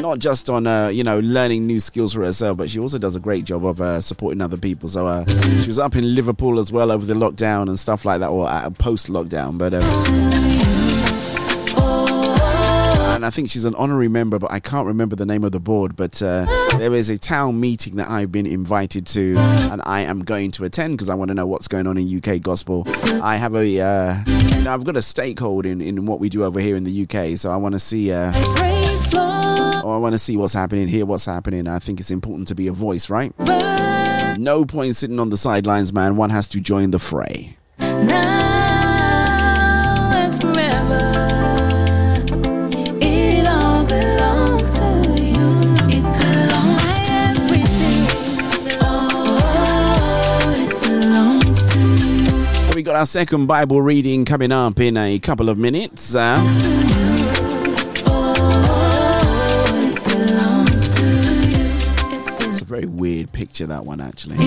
[0.00, 3.14] not just on, uh, you know, learning new skills for herself, but she also does
[3.14, 4.88] a great job of uh, supporting other people.
[4.88, 8.18] So uh, she was up in Liverpool as well over the lockdown and stuff like
[8.18, 9.58] that, or post lockdown.
[9.58, 10.49] But uh,
[13.20, 15.60] and I think she's an honorary member, but I can't remember the name of the
[15.60, 15.94] board.
[15.94, 16.46] But uh,
[16.78, 19.36] there is a town meeting that I've been invited to,
[19.70, 22.16] and I am going to attend because I want to know what's going on in
[22.16, 22.84] UK gospel.
[23.22, 26.44] I have a, uh, you know, I've got a stakehold in, in what we do
[26.44, 28.32] over here in the UK, so I want to see, uh,
[29.84, 31.66] or I want to see what's happening, hear what's happening.
[31.68, 33.38] I think it's important to be a voice, right?
[34.38, 36.16] No point sitting on the sidelines, man.
[36.16, 37.58] One has to join the fray.
[37.78, 38.49] Now
[52.80, 56.14] we got our second Bible reading coming up in a couple of minutes.
[56.14, 56.42] Uh,
[62.48, 64.38] it's a very weird picture, that one, actually.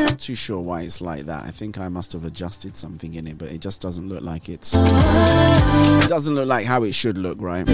[0.00, 1.44] Not too sure why it's like that.
[1.44, 4.48] I think I must have adjusted something in it, but it just doesn't look like
[4.48, 4.72] it's.
[4.72, 7.68] It doesn't look like how it should look, right?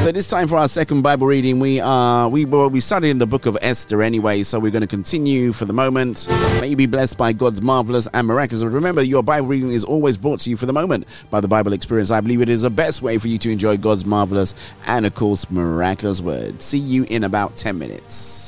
[0.00, 3.18] So this time for our second Bible reading, we are we well, we started in
[3.18, 6.26] the book of Esther anyway, so we're going to continue for the moment.
[6.28, 8.62] May you be blessed by God's marvelous and miraculous.
[8.62, 11.48] But remember, your Bible reading is always brought to you for the moment by the
[11.48, 12.10] Bible Experience.
[12.10, 14.54] I believe it is the best way for you to enjoy God's marvelous
[14.86, 16.62] and, of course, miraculous word.
[16.62, 18.47] See you in about ten minutes.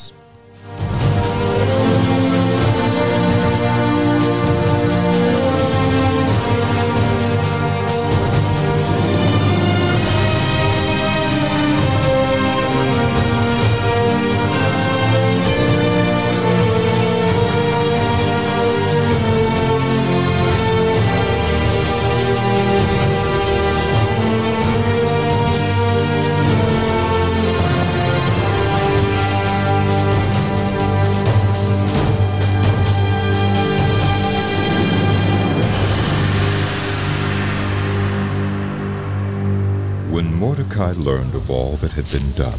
[40.80, 42.58] Mordecai learned of all that had been done,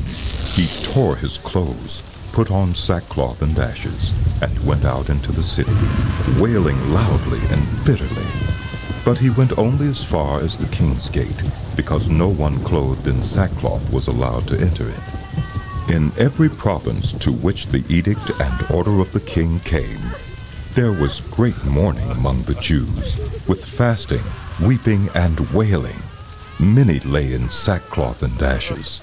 [0.54, 5.74] he tore his clothes, put on sackcloth and ashes, and went out into the city,
[6.40, 8.28] wailing loudly and bitterly.
[9.04, 11.42] But he went only as far as the king's gate,
[11.76, 15.90] because no one clothed in sackcloth was allowed to enter it.
[15.90, 20.12] In every province to which the edict and order of the king came,
[20.76, 23.18] there was great mourning among the Jews,
[23.48, 24.22] with fasting,
[24.62, 26.04] weeping, and wailing.
[26.62, 29.00] Many lay in sackcloth and ashes.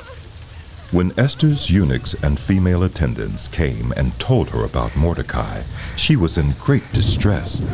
[0.93, 5.64] When Esther's eunuchs and female attendants came and told her about Mordecai,
[5.97, 7.64] she was in great distress.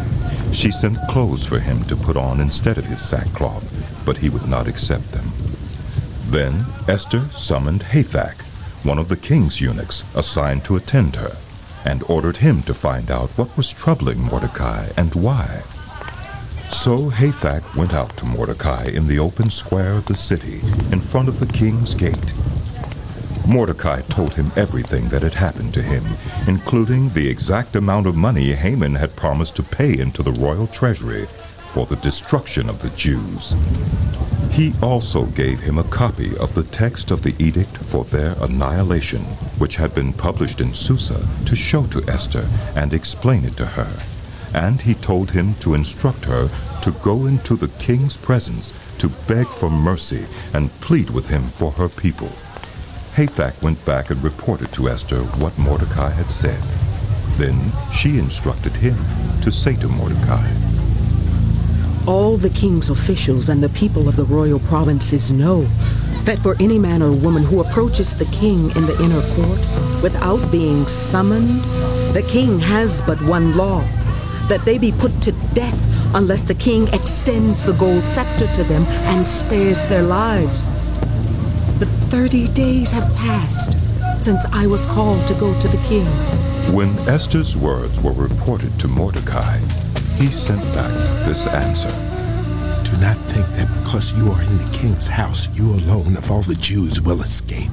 [0.53, 3.71] She sent clothes for him to put on instead of his sackcloth,
[4.07, 5.31] but he would not accept them.
[6.29, 8.41] Then Esther summoned Hathach,
[8.85, 11.37] one of the king's eunuchs assigned to attend her,
[11.85, 15.63] and ordered him to find out what was troubling Mordecai and why.
[16.69, 20.61] So Hathach went out to Mordecai in the open square of the city,
[20.93, 22.35] in front of the king's gate.
[23.47, 26.05] Mordecai told him everything that had happened to him,
[26.47, 31.27] including the exact amount of money Haman had promised to pay into the royal treasury
[31.69, 33.55] for the destruction of the Jews.
[34.51, 39.23] He also gave him a copy of the text of the edict for their annihilation,
[39.59, 44.14] which had been published in Susa, to show to Esther and explain it to her.
[44.55, 46.49] And he told him to instruct her
[46.83, 51.73] to go into the king's presence to beg for mercy and plead with him for
[51.73, 52.31] her people.
[53.15, 56.63] Hathach went back and reported to Esther what Mordecai had said.
[57.37, 58.97] Then she instructed him
[59.43, 60.49] to say to Mordecai,
[62.07, 65.63] All the king's officials and the people of the royal provinces know
[66.23, 70.51] that for any man or woman who approaches the king in the inner court without
[70.53, 71.61] being summoned,
[72.15, 73.85] the king has but one law
[74.49, 75.81] that they be put to death
[76.15, 80.69] unless the king extends the gold scepter to them and spares their lives.
[81.79, 83.73] The 30 days have passed
[84.23, 86.07] since I was called to go to the king.
[86.75, 89.59] When Esther's words were reported to Mordecai,
[90.17, 90.93] he sent back
[91.27, 91.91] this answer.
[92.91, 96.43] Do not think that because you are in the king's house, you alone of all
[96.43, 97.71] the Jews will escape.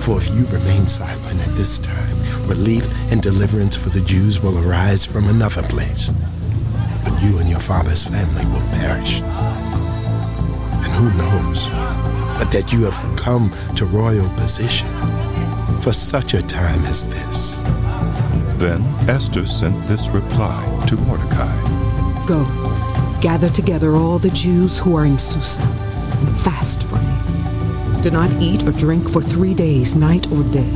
[0.00, 2.15] For if you remain silent at this time,
[2.46, 6.12] relief and deliverance for the Jews will arise from another place.
[7.04, 9.20] But you and your father's family will perish.
[9.22, 11.68] And who knows
[12.38, 14.88] but that you have come to royal position
[15.80, 17.62] for such a time as this.
[18.58, 21.54] Then Esther sent this reply to Mordecai.
[22.26, 22.44] Go,
[23.20, 28.02] gather together all the Jews who are in Susa, and fast for me.
[28.02, 30.70] Do not eat or drink for three days, night or day.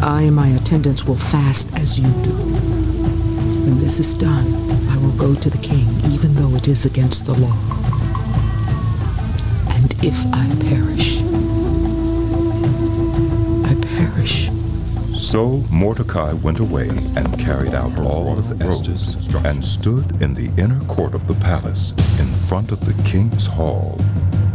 [0.00, 2.32] I and my attendants will fast as you do.
[3.66, 4.46] When this is done,
[4.90, 7.56] I will go to the king, even though it is against the law.
[9.74, 11.20] And if I perish,
[13.64, 14.50] I perish.
[15.16, 20.80] So Mordecai went away and carried out all of Esther's and stood in the inner
[20.84, 23.98] court of the palace in front of the king's hall.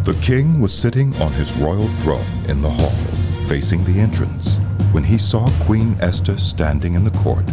[0.04, 2.96] The king was sitting on his royal throne in the hall,
[3.48, 4.60] facing the entrance.
[4.92, 7.46] When he saw Queen Esther standing in the court,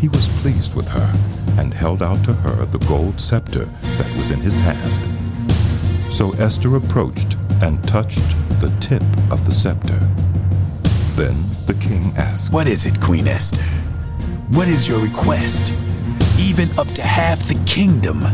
[0.00, 1.14] he was pleased with her
[1.56, 5.52] and held out to her the gold scepter that was in his hand.
[6.12, 8.28] So Esther approached and touched
[8.60, 10.00] the tip of the scepter.
[11.14, 11.36] Then
[11.66, 13.62] the king asked, What is it, Queen Esther?
[14.50, 15.72] What is your request?
[16.40, 18.24] Even up to half the kingdom,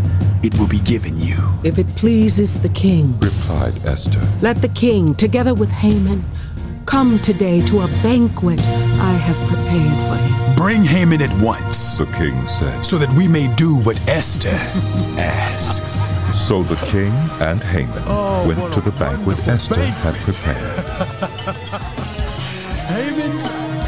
[0.43, 1.37] it will be given you.
[1.63, 6.25] If it pleases the king, replied Esther, let the king, together with Haman,
[6.87, 10.57] come today to a banquet I have prepared for him.
[10.57, 14.57] Bring Haman at once, the king said, so that we may do what Esther
[15.19, 16.07] asks.
[16.39, 20.85] So the king and Haman Oh, went to the banquet wonderful Esther had prepared.
[22.87, 23.33] Haman,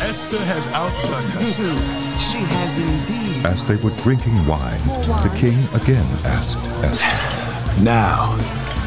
[0.02, 1.78] Esther has outdone herself.
[2.18, 3.46] She has indeed.
[3.46, 4.82] As they were drinking wine,
[5.22, 8.36] the king again asked Esther, Now,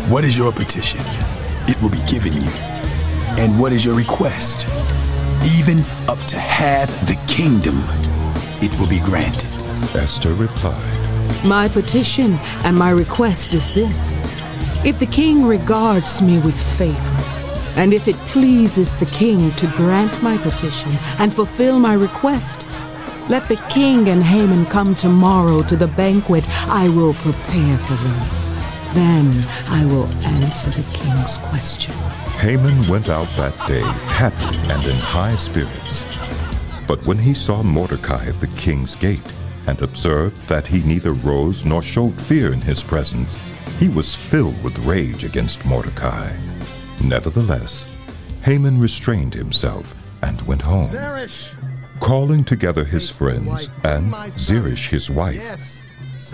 [0.10, 1.00] what is your petition?
[1.68, 2.52] It will be given you.
[3.42, 4.68] And what is your request?
[5.58, 7.84] Even up to half the kingdom,
[8.62, 9.50] it will be granted.
[9.96, 14.16] Esther replied, My petition and my request is this
[14.86, 17.16] If the king regards me with favor,
[17.76, 22.64] and if it pleases the king to grant my petition and fulfill my request,
[23.28, 28.41] let the king and Haman come tomorrow to the banquet I will prepare for them.
[28.94, 31.94] Then I will answer the king's question.
[32.40, 36.04] Haman went out that day happy and in high spirits.
[36.88, 39.34] But when he saw Mordecai at the king's gate
[39.68, 43.40] and observed that he neither rose nor showed fear in his presence,
[43.80, 46.36] he was filled with rage against Mordecai.
[47.02, 47.88] Nevertheless,
[48.44, 50.90] Haman restrained himself and went home.
[52.00, 55.81] Calling together his friends and Zeresh his wife,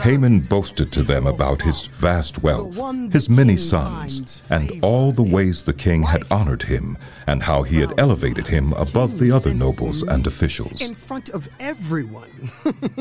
[0.02, 2.76] Haman boasted to them about his vast wealth,
[3.12, 6.98] his many sons, and all the ways the king had honored him,
[7.28, 10.82] and how he had elevated him above the other nobles and officials.
[10.88, 12.52] in front of everyone.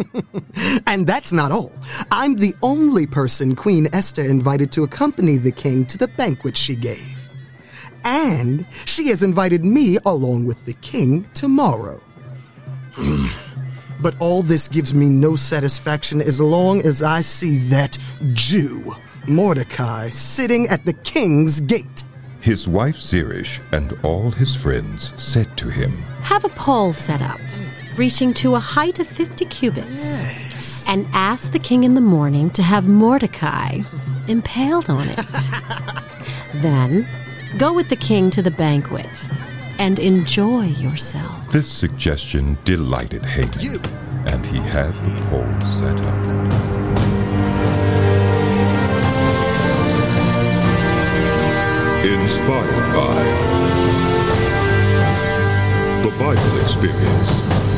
[0.86, 1.72] and that's not all.
[2.10, 6.76] I'm the only person Queen Esther invited to accompany the king to the banquet she
[6.76, 7.28] gave.
[8.04, 12.00] And she has invited me along with the king tomorrow.
[14.06, 17.98] but all this gives me no satisfaction as long as I see that
[18.34, 18.94] Jew,
[19.26, 22.04] Mordecai, sitting at the king's gate.
[22.40, 25.90] His wife Zeresh and all his friends said to him,
[26.22, 27.40] Have a pole set up,
[27.98, 30.88] reaching to a height of 50 cubits.
[30.88, 33.80] and ask the king in the morning to have Mordecai
[34.28, 35.20] impaled on it.
[36.62, 37.08] then
[37.58, 39.28] go with the king to the banquet
[39.78, 41.50] and enjoy yourself.
[41.50, 43.80] This suggestion delighted Haman,
[44.26, 46.86] and he had the pole set up.
[52.04, 53.22] Inspired by
[56.02, 57.75] the Bible Experience.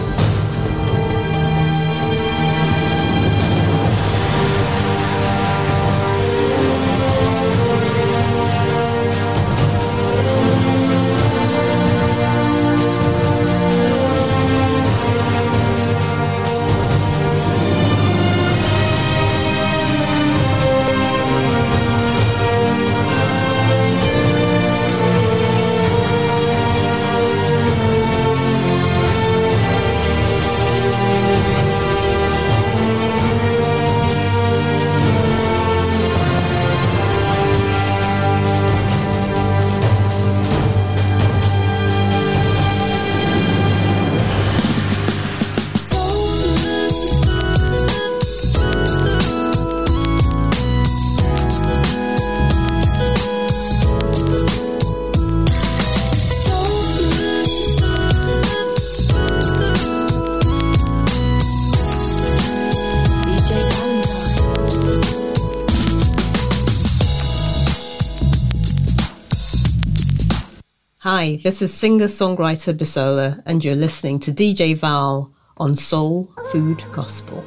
[71.49, 77.43] This is singer songwriter Bisola, and you're listening to DJ Val on Soul Food Gospel.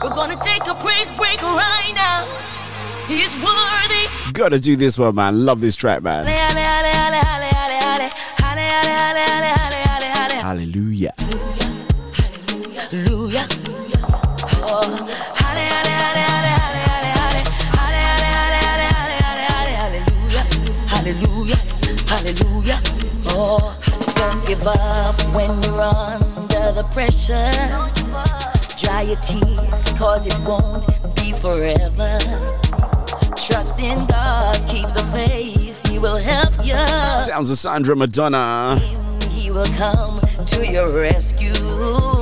[0.00, 2.24] We're gonna take a praise break right now.
[3.08, 4.32] He's worthy.
[4.32, 5.44] Gotta do this one, man.
[5.44, 6.24] Love this track, man.
[6.24, 6.52] Ale,
[24.62, 27.50] give up when you're under the pressure.
[28.76, 30.86] Dry your tears, cause it won't
[31.16, 32.18] be forever.
[33.36, 36.74] Trust in God, keep the faith, He will help you.
[37.18, 38.78] Sounds of Sandra Madonna.
[39.30, 42.21] He will come to your rescue.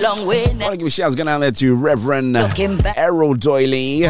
[0.00, 2.36] Long way I want to give a shout going out there to Reverend
[2.96, 4.06] Errol Doyley.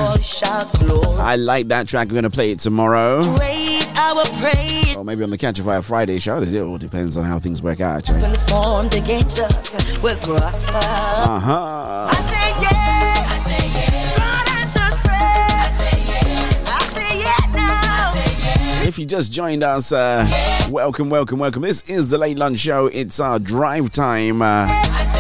[1.19, 2.09] I like that track.
[2.09, 3.23] We're going to play it tomorrow.
[3.35, 4.97] Raise our praise.
[4.97, 6.41] Or maybe on the Catch a Fire Friday show.
[6.41, 8.35] It all depends on how things work out, actually.
[8.49, 10.11] Formed against us will.
[10.37, 12.09] Uh huh.
[12.11, 13.27] I say yeah.
[13.27, 14.17] I say yeah.
[14.17, 15.49] God answers prayer.
[15.57, 16.65] I say yeah.
[16.67, 18.11] I say yeah now.
[18.11, 18.89] I say yeah.
[18.89, 20.27] If you just joined us, uh,
[20.71, 21.63] welcome, welcome, welcome.
[21.63, 22.87] This is the Late Lunch Show.
[22.87, 24.43] It's our drive time.
[24.43, 24.69] Uh,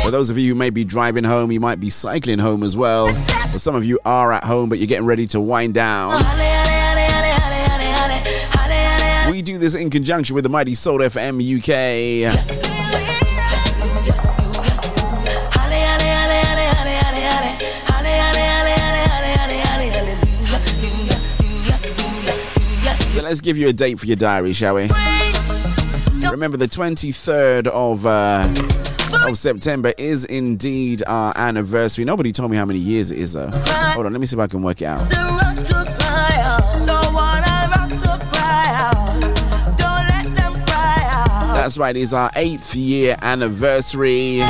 [0.03, 2.77] for those of you who may be driving home, you might be cycling home as
[2.77, 3.09] well.
[3.53, 6.23] For some of you are at home, but you're getting ready to wind down.
[9.31, 12.61] We do this in conjunction with the mighty Soul FM UK.
[23.09, 24.89] So let's give you a date for your diary, shall we?
[26.31, 28.47] Remember, the 23rd of uh,
[29.15, 32.05] of September is indeed our anniversary.
[32.05, 33.51] Nobody told me how many years it is, though.
[33.51, 35.09] Hold on, let me see if I can work it out.
[35.11, 36.87] The rocks will cry out.
[36.87, 39.21] Don't wanna rocks to cry out.
[39.79, 41.55] Don't let them cry out.
[41.55, 44.41] That's right, it's our eighth year anniversary.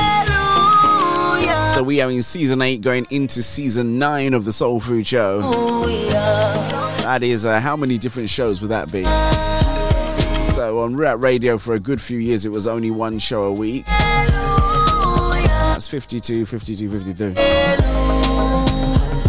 [1.74, 5.40] So we are in season eight, going into season nine of the Soul Food Show.
[7.02, 9.04] That is, uh, how many different shows would that be?
[10.40, 13.52] So on Ruach Radio for a good few years, it was only one show a
[13.52, 13.86] week.
[15.80, 17.34] That's 52, 52, 53.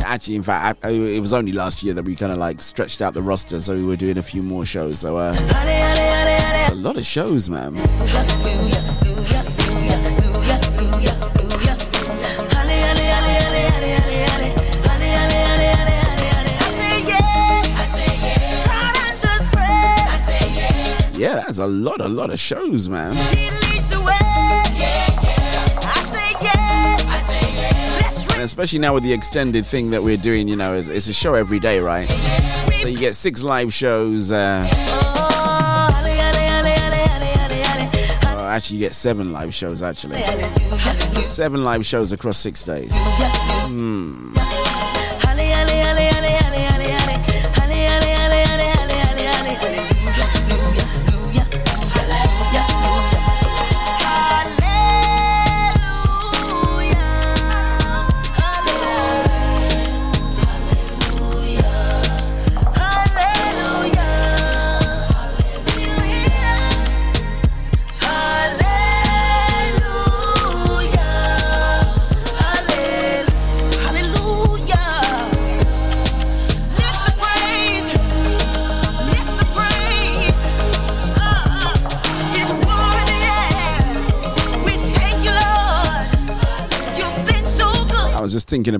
[0.03, 3.01] Actually, in fact, I, it was only last year that we kind of like stretched
[3.01, 4.99] out the roster, so we were doing a few more shows.
[4.99, 7.77] So uh, it's a lot of shows, man.
[21.17, 23.60] Yeah, that's a lot, a lot of shows, man.
[28.41, 31.13] and especially now with the extended thing that we're doing, you know, it's, it's a
[31.13, 32.09] show every day, right?
[32.81, 34.31] So you get six live shows.
[34.31, 34.67] Uh,
[38.23, 40.19] well, actually, you get seven live shows, actually.
[41.21, 42.91] Seven live shows across six days.
[42.95, 44.30] Hmm.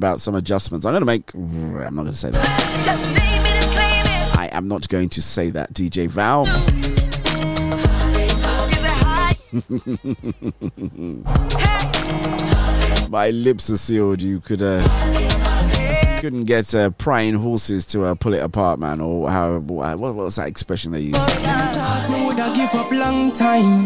[0.02, 0.84] About some adjustments.
[0.84, 1.32] I'm going to make.
[1.36, 4.34] I'm not going to say that.
[4.36, 6.46] I am not going to say that, DJ Val.
[13.10, 14.24] My lips are sealed.
[14.24, 14.64] You could.
[14.64, 14.82] Uh,
[16.20, 19.02] couldn't get uh, prying horses to uh, pull it apart, man.
[19.02, 19.60] Or how?
[19.60, 21.18] What, what was that expression they used?
[21.18, 23.86] Thought me woulda give up long time.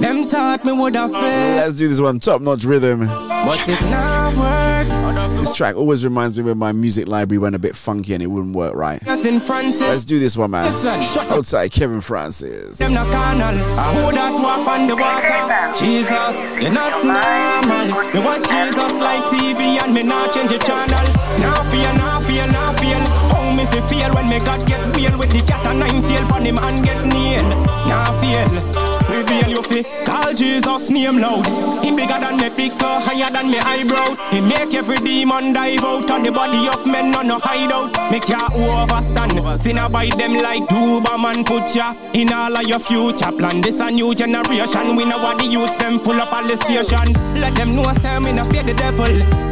[0.00, 2.18] Them thought me woulda fail, Let's do this one.
[2.20, 3.00] Top notch rhythm.
[3.44, 5.36] But it not work.
[5.40, 8.26] This track always reminds me when my music library went a bit funky and it
[8.26, 9.04] wouldn't work right.
[9.04, 10.72] Nothing Let's do this one, man.
[10.72, 11.30] Listen.
[11.30, 12.78] Outside Kevin Francis.
[12.78, 13.54] Them not carnal.
[13.54, 15.76] Who that walk on the water?
[15.78, 18.12] Jesus, you're not normal.
[18.12, 21.06] Me watch Jesus like TV and me not change the channel.
[21.40, 22.96] Now fear, now fear, now fear.
[23.30, 26.26] How me fi feel when me God get real with the cat and nine tail
[26.28, 27.66] pon him and get nailed.
[27.86, 29.05] Now feel.
[29.26, 31.44] Reveal you fi call Jesus name loud.
[31.82, 34.14] He bigger than me picture, higher than me eyebrow.
[34.30, 37.96] He make every demon dive out of the body of men, no no hideout.
[38.10, 39.60] Make ya overstand.
[39.60, 43.60] Sin by them like Doberman put ya in all of your future plan.
[43.60, 44.94] This a new generation.
[44.96, 47.40] We know what the youths them pull up all the station.
[47.40, 49.06] Let them know say me not fear the devil.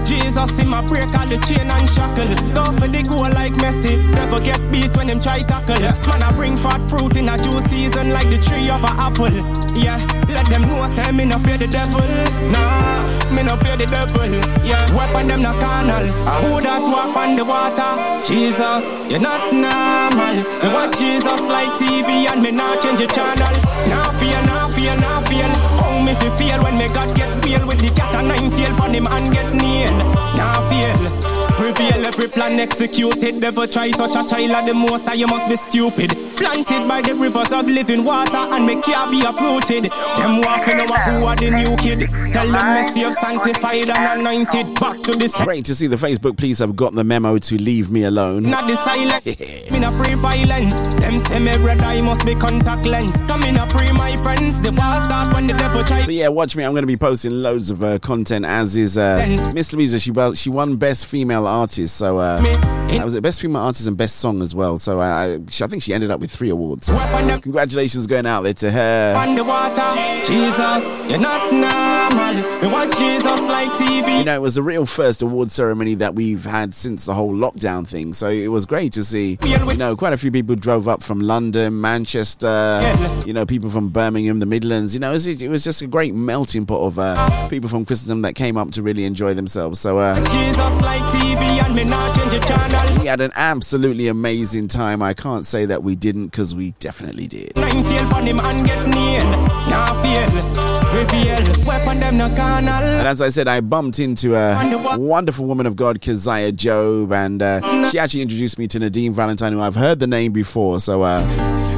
[0.05, 2.29] Jesus in my break all the chain and shackle.
[2.55, 3.97] Go for the goal like Messi.
[4.13, 5.81] Never get beat when them try tackle.
[5.81, 9.64] Man I bring fat fruit in a juice season like the tree of a apple.
[9.73, 12.01] Yeah, let them know say me no fear the devil.
[12.53, 13.03] Nah,
[13.35, 14.29] me no fear the devil.
[14.65, 16.05] Yeah, weapon them not carnal.
[16.05, 17.93] And who that walk on the water?
[18.27, 20.37] Jesus, you're not normal.
[20.63, 23.55] Me watch Jesus like TV and me not change the channel.
[23.89, 25.49] Now fear, now fear, now fear.
[25.81, 28.95] How me feel when me God get real with the cat and nine tail pon
[28.95, 29.99] him and get nailed.
[30.37, 31.24] Now feel.
[31.57, 33.37] Prevail every plan executed.
[33.37, 36.11] Never try touch a child at the most, that you must be stupid.
[36.37, 39.85] Planted by the rivers of living water and me can't be uprooted.
[40.19, 42.11] Them walking over who are the new kid.
[42.33, 44.75] Tell them me saved, sanctified and anointed.
[44.81, 47.91] Back to the Great to see the Facebook police have got the memo to leave
[47.91, 48.43] me alone.
[48.43, 49.25] not the silent.
[49.71, 50.75] me not free violence.
[50.97, 53.17] Them say me brother, I must be contact lens.
[53.23, 54.61] Come in a free my friends.
[54.61, 56.01] The war start when the devil try.
[56.01, 56.65] So yeah, watch me.
[56.65, 58.45] I'm going to be posting loads of uh, content.
[58.45, 59.25] As is uh,
[59.55, 60.01] Miss Louisa.
[60.01, 61.97] She well, she won Best Female Artist.
[61.97, 64.79] So uh, that was the Best Female Artist and Best Song as well.
[64.79, 66.87] So uh, I, she- I think she ended up with three awards.
[66.87, 66.95] So
[67.41, 69.15] congratulations going out there to her.
[69.17, 69.89] On the water,
[70.27, 72.61] Jesus, you're not normal.
[72.61, 73.41] We watch Jesus
[73.73, 74.19] TV.
[74.19, 77.33] You know, it was the real first award ceremony that we've had since the whole
[77.35, 78.13] lockdown thing.
[78.13, 79.39] So it was great to see.
[79.45, 82.81] You know, quite a few people drove up from London, Manchester.
[83.27, 84.95] You know, people from Birmingham, the Midlands.
[84.95, 87.85] You know, it was, it was just a great melting pot of uh, people from
[87.85, 89.81] Christendom that came up to really enjoy themselves.
[89.81, 93.01] So uh, Jesus like TV and me not change channel.
[93.01, 95.03] we had an absolutely amazing time.
[95.03, 97.57] I can't say that we didn't because we definitely did.
[97.57, 99.49] Nine tail pon him and get nailed.
[99.69, 100.29] Now feel,
[100.95, 101.37] reveal.
[101.67, 102.73] Weapon them no carnal.
[102.75, 107.43] And as I said, I bumped into a wonderful woman of God, Keziah Job, and
[107.43, 110.81] uh, she actually introduced me to Nadine Valentine, who I've heard the name before.
[110.81, 111.21] So uh,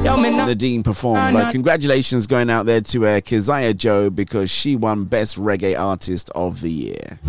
[0.03, 1.33] Nadine performed.
[1.33, 6.29] But congratulations going out there to uh, Keziah Job because she won Best Reggae Artist
[6.35, 7.19] of the Year.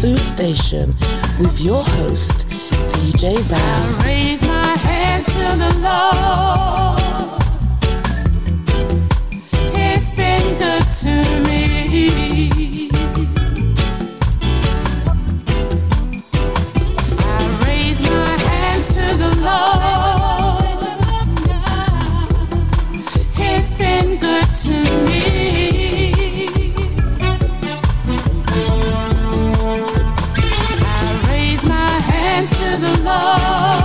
[0.00, 0.94] Food Station
[1.40, 2.46] with your host,
[2.88, 4.04] DJ Val.
[4.06, 7.42] Raise my hands to the Lord.
[9.76, 11.10] He's been good to
[11.42, 12.90] me.
[17.18, 17.22] I
[17.66, 20.78] raise my hands to the Lord.
[23.34, 24.70] He's been good to
[25.06, 25.27] me.
[32.46, 33.77] To the Lord.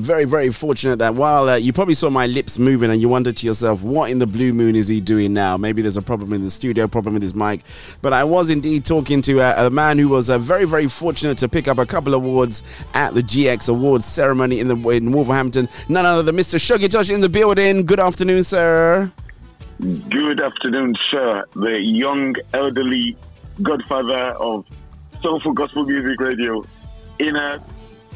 [0.00, 3.36] Very, very fortunate that while uh, you probably saw my lips moving and you wondered
[3.38, 5.56] to yourself, what in the blue moon is he doing now?
[5.56, 7.60] Maybe there's a problem in the studio, problem with his mic.
[8.02, 11.38] But I was indeed talking to uh, a man who was uh, very, very fortunate
[11.38, 12.62] to pick up a couple awards
[12.94, 15.68] at the GX Awards ceremony in the in Wolverhampton.
[15.88, 16.58] None other than Mr.
[16.58, 17.86] Shogitosh in the building.
[17.86, 19.10] Good afternoon, sir.
[19.80, 21.44] Good afternoon, sir.
[21.54, 23.16] The young, elderly
[23.62, 24.66] godfather of
[25.22, 26.64] soulful gospel music radio,
[27.18, 27.62] inner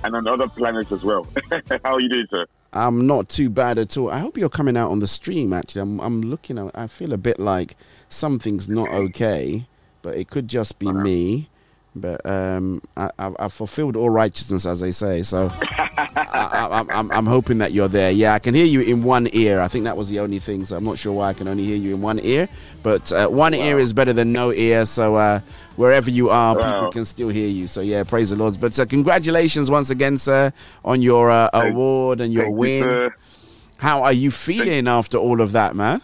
[0.05, 1.27] and on other planets as well.
[1.85, 2.47] How are you doing, sir?
[2.73, 4.11] I'm not too bad at all.
[4.11, 5.53] I hope you're coming out on the stream.
[5.53, 6.59] Actually, I'm, I'm looking.
[6.75, 7.77] I feel a bit like
[8.09, 9.67] something's not okay,
[10.03, 11.49] but it could just be me.
[11.97, 15.23] But um, I, I, I've fulfilled all righteousness, as they say.
[15.23, 15.49] So
[15.97, 18.11] I, I, I'm, I'm hoping that you're there.
[18.11, 19.61] Yeah, I can hear you in one ear.
[19.61, 20.65] I think that was the only thing.
[20.65, 22.49] So I'm not sure why I can only hear you in one ear.
[22.83, 24.87] But uh, one ear is better than no ear.
[24.87, 25.41] So uh,
[25.77, 27.67] wherever you are, people can still hear you.
[27.69, 28.61] So yeah, praise the Lord.
[28.61, 30.53] But uh, congratulations once again, sir,
[30.85, 32.83] on your uh, award and your thank win.
[32.83, 33.15] sir.
[33.77, 36.01] How are you feeling after all of that, man?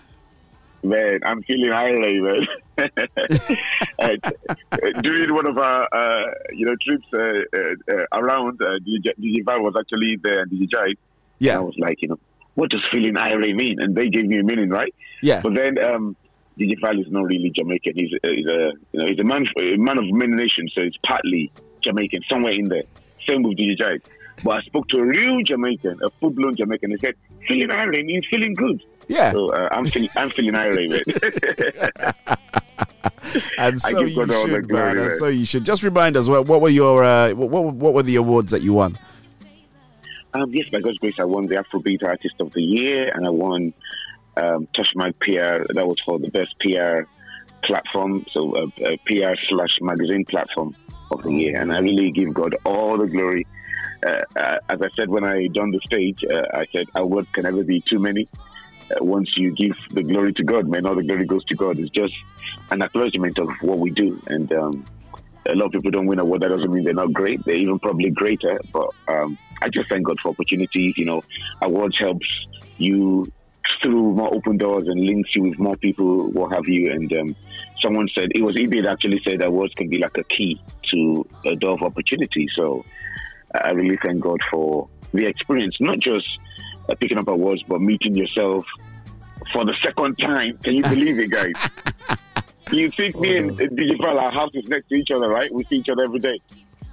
[0.82, 2.46] Man, I'm feeling highly, man.
[3.98, 9.12] uh, during one of our, uh, you know, trips uh, uh, uh, around, uh, DJ,
[9.18, 10.94] DJ Val was actually there and DJ Jai.
[11.38, 11.56] Yeah.
[11.56, 12.18] I was like, you know,
[12.54, 13.80] what does feeling irate mean?
[13.80, 14.94] And they gave me a meaning, right?
[15.22, 15.40] Yeah.
[15.40, 16.16] But then um,
[16.58, 17.92] DJ Val is not really Jamaican.
[17.94, 20.82] He's, a- he's a, you know, he's a man, a man of many nations, so
[20.82, 21.50] it's partly
[21.82, 22.82] Jamaican, somewhere in there.
[23.26, 23.98] Same with DJ Jai.
[24.42, 26.92] But I spoke to a real Jamaican, a full-blown Jamaican.
[26.92, 27.14] He said,
[27.46, 29.32] "Feeling irate means feeling good." Yeah.
[29.32, 30.72] So uh, I'm feeling, I'm feeling man.
[33.58, 34.98] And so give you God all the should, glory, man.
[35.10, 35.64] And so you should.
[35.64, 38.72] Just remind us, what, what were your uh, what, what were the awards that you
[38.72, 38.98] won?
[40.34, 43.30] Um, yes, by God's grace, I won the Afrobeat Artist of the Year, and I
[43.30, 43.74] won
[44.36, 45.64] um, Touch My PR.
[45.74, 47.02] That was for the best PR
[47.64, 50.74] platform, so uh, uh, PR slash magazine platform
[51.10, 51.60] of the year.
[51.60, 53.46] And I really give God all the glory.
[54.06, 57.44] Uh, uh, as I said when I done the stage, uh, I said awards can
[57.44, 58.26] never be too many.
[59.00, 61.78] Once you give the glory to God, man, all the glory goes to God.
[61.78, 62.14] It's just
[62.70, 64.84] an acknowledgement of what we do, and um,
[65.48, 66.42] a lot of people don't win award.
[66.42, 67.44] That doesn't mean they're not great.
[67.44, 68.60] They're even probably greater.
[68.72, 70.94] But um, I just thank God for opportunities.
[70.96, 71.22] You know,
[71.62, 72.26] awards helps
[72.78, 73.26] you
[73.82, 76.92] through more open doors and links you with more people, what have you.
[76.92, 77.36] And um,
[77.80, 80.60] someone said it was Ibi that actually said awards can be like a key
[80.92, 82.46] to a door of opportunity.
[82.54, 82.84] So
[83.54, 86.26] I really thank God for the experience, not just
[86.90, 88.64] uh, picking up awards, but meeting yourself
[89.52, 90.58] for the second time.
[90.62, 92.16] Can you believe it, guys?
[92.72, 95.52] you think me and Digital, our house is next to each other, right?
[95.52, 96.36] We see each other every day.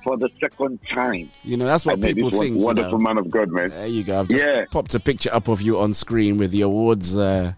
[0.03, 1.29] For the second time.
[1.43, 2.57] You know, that's what met people think.
[2.59, 3.03] you Wonderful know.
[3.03, 3.69] man of God, man.
[3.71, 4.21] There you go.
[4.21, 4.63] I've just Yeah.
[4.71, 7.53] popped a picture up of you on screen with the awards uh,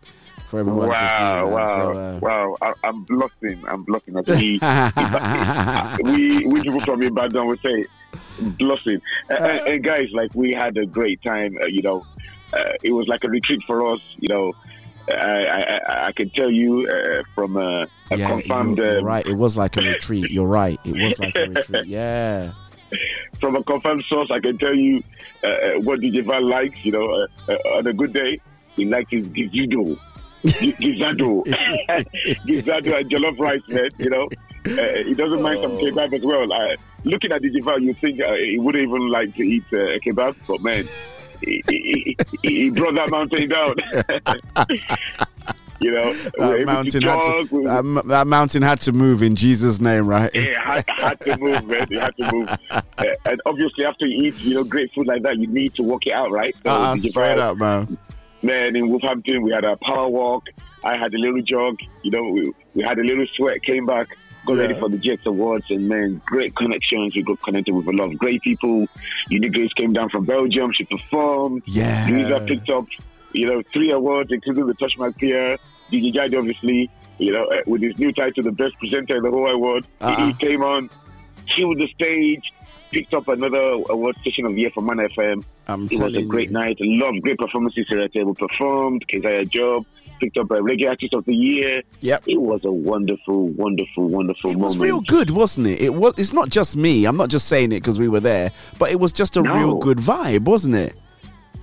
[0.48, 1.03] for everyone to see.
[1.24, 1.52] Wow, man.
[1.53, 2.56] wow, So, uh, wow!
[2.64, 3.64] I, I'm blushing.
[3.68, 4.18] I'm blushing.
[4.18, 4.60] As we,
[6.03, 7.86] we, we people from Ibadan would say,
[8.57, 9.02] blushing.
[9.30, 11.57] And, and- and guys, like we had a great time.
[11.61, 12.06] Uh, you know,
[12.53, 14.02] uh, it was like a retreat for us.
[14.18, 14.53] You know,
[15.10, 15.44] I,
[15.88, 19.28] I, I- can tell you uh, from a, a yeah, confirmed you're, you're uh, right.
[19.28, 20.30] It was like a retreat.
[20.36, 20.80] You're right.
[20.86, 21.86] It was like a retreat.
[21.86, 22.53] Yeah.
[23.40, 25.03] from a confirmed source, I can tell you
[25.44, 26.84] uh, uh, what DJ Val likes.
[26.84, 28.40] You know, uh, uh, on a good day,
[28.76, 29.98] he likes his gizido,
[30.45, 31.44] Gi- gizado,
[32.48, 33.90] gizado and jollof rice, man.
[33.99, 34.28] You know,
[34.68, 36.52] uh, he doesn't mind some kebab as well.
[36.52, 39.77] Uh, looking at the Val, you think uh, he wouldn't even like to eat uh,
[39.77, 40.86] a kebab, but man,
[41.41, 43.73] he, he, he, brought that mountain down.
[45.80, 49.36] you know, That mountain, to had to, we- that, that mountain had to move in
[49.36, 50.30] Jesus' name, right?
[50.34, 51.88] it had, had to move, man.
[51.90, 52.49] It had to move.
[52.69, 52.81] Uh,
[53.26, 56.06] and obviously, after you eat, you know, great food like that, you need to walk
[56.06, 56.56] it out, right?
[56.65, 57.98] So Uh-uh, did straight up, man.
[58.41, 60.45] Man, in Wolverhampton, we had a power walk.
[60.84, 61.77] I had a little jog.
[62.03, 63.61] You know, we, we had a little sweat.
[63.64, 64.07] Came back,
[64.45, 67.16] got ready for the GX Awards, and man, great connections.
[67.16, 68.88] We got connected with a lot of great people.
[69.30, 70.72] Unique Grace came down from Belgium.
[70.74, 71.64] She performed.
[71.66, 72.07] Yeah.
[72.10, 72.86] Louisa picked up,
[73.34, 75.57] you know, three awards, including the Touch My Peer.
[75.91, 79.32] DJ Jide, obviously, you know, uh, with his new title, the best presenter in the
[79.32, 79.86] whole award.
[79.99, 80.26] He- Uh-uh.
[80.28, 80.90] He came on,
[81.48, 82.44] killed the stage,
[82.91, 83.57] picked up another
[83.90, 85.44] award station of the year for Mana FM.
[85.68, 86.53] I'm it was a great you.
[86.53, 86.78] night.
[86.80, 89.06] A lot of great performances here at table performed.
[89.07, 89.86] Keziah Job
[90.20, 91.82] picked up a reggae artist of the year.
[92.02, 92.24] Yep.
[92.28, 94.76] It was a wonderful, wonderful, wonderful It moment.
[94.76, 95.82] It was real good, wasn't it?
[95.82, 96.14] It was.
[96.18, 97.06] It's not just me.
[97.06, 99.56] I'm not just saying it because we were there, but it was just a No.
[99.56, 100.96] real good vibe, wasn't it?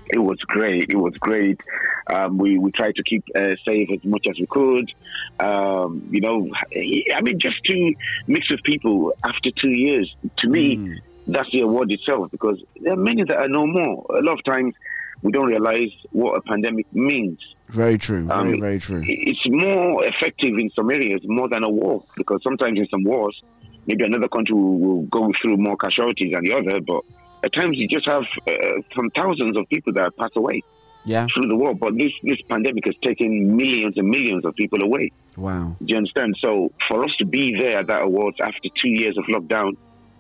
[0.09, 0.91] It was great.
[0.91, 1.61] It was great.
[2.09, 4.93] Um, we we tried to keep uh, safe as much as we could.
[5.41, 7.95] Um, you know, I mean, just to
[8.29, 10.15] mix with people after two years.
[10.39, 14.07] To me, that's the award itself because there are many that are no more.
[14.17, 14.75] A lot of times,
[15.23, 17.41] we don't realize what a pandemic means.
[17.69, 18.25] Very true.
[18.27, 19.03] Very, Um, very true.
[19.07, 23.41] It's more effective in some areas more than a war because sometimes in some wars,
[23.87, 27.03] maybe another country will, will go through more casualties than the other, but
[27.45, 28.53] at times you just have uh,
[28.95, 30.63] some thousands of people that pass away
[31.05, 31.27] Yeah.
[31.33, 31.75] through the war.
[31.75, 35.13] But this this pandemic has taken millions and millions of people away.
[35.37, 35.77] Wow.
[35.79, 36.37] Do you understand?
[36.41, 39.77] So for us to be there at that awards after two years of lockdown,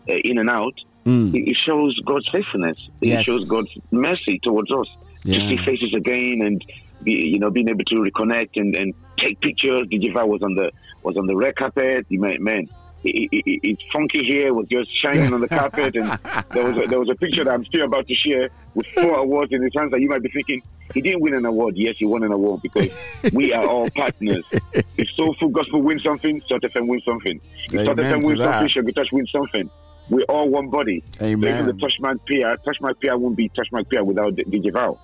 [0.08, 0.74] uh, in and out,
[1.06, 1.32] Mm.
[1.34, 2.78] it, shows God's faithfulness.
[3.00, 4.88] It shows God's mercy towards us.
[5.22, 6.64] To see faces again and
[7.06, 9.82] you know being able to reconnect and, and take pictures.
[9.88, 10.70] DJ was on the
[11.02, 12.06] was on the red carpet.
[12.08, 12.68] You man, man.
[13.04, 16.10] It, it, it, it's funky here was just shining on the carpet, and
[16.50, 19.18] there was a, there was a picture that I'm still about to share with four
[19.18, 19.92] awards in his hands.
[19.92, 20.60] That you might be thinking
[20.92, 21.76] he didn't win an award.
[21.76, 24.44] Yes, he won an award because we are all partners.
[24.72, 27.40] If Soulful Gospel wins something, Soul FM wins something.
[27.66, 28.52] If Amen FM wins that.
[28.52, 29.70] something, Sugar Touch wins something.
[30.08, 31.02] We're all one body.
[31.18, 31.66] So even Amen.
[31.66, 34.98] the Touchman PR, Touchman PR won't be Touchman PR without DJ Val.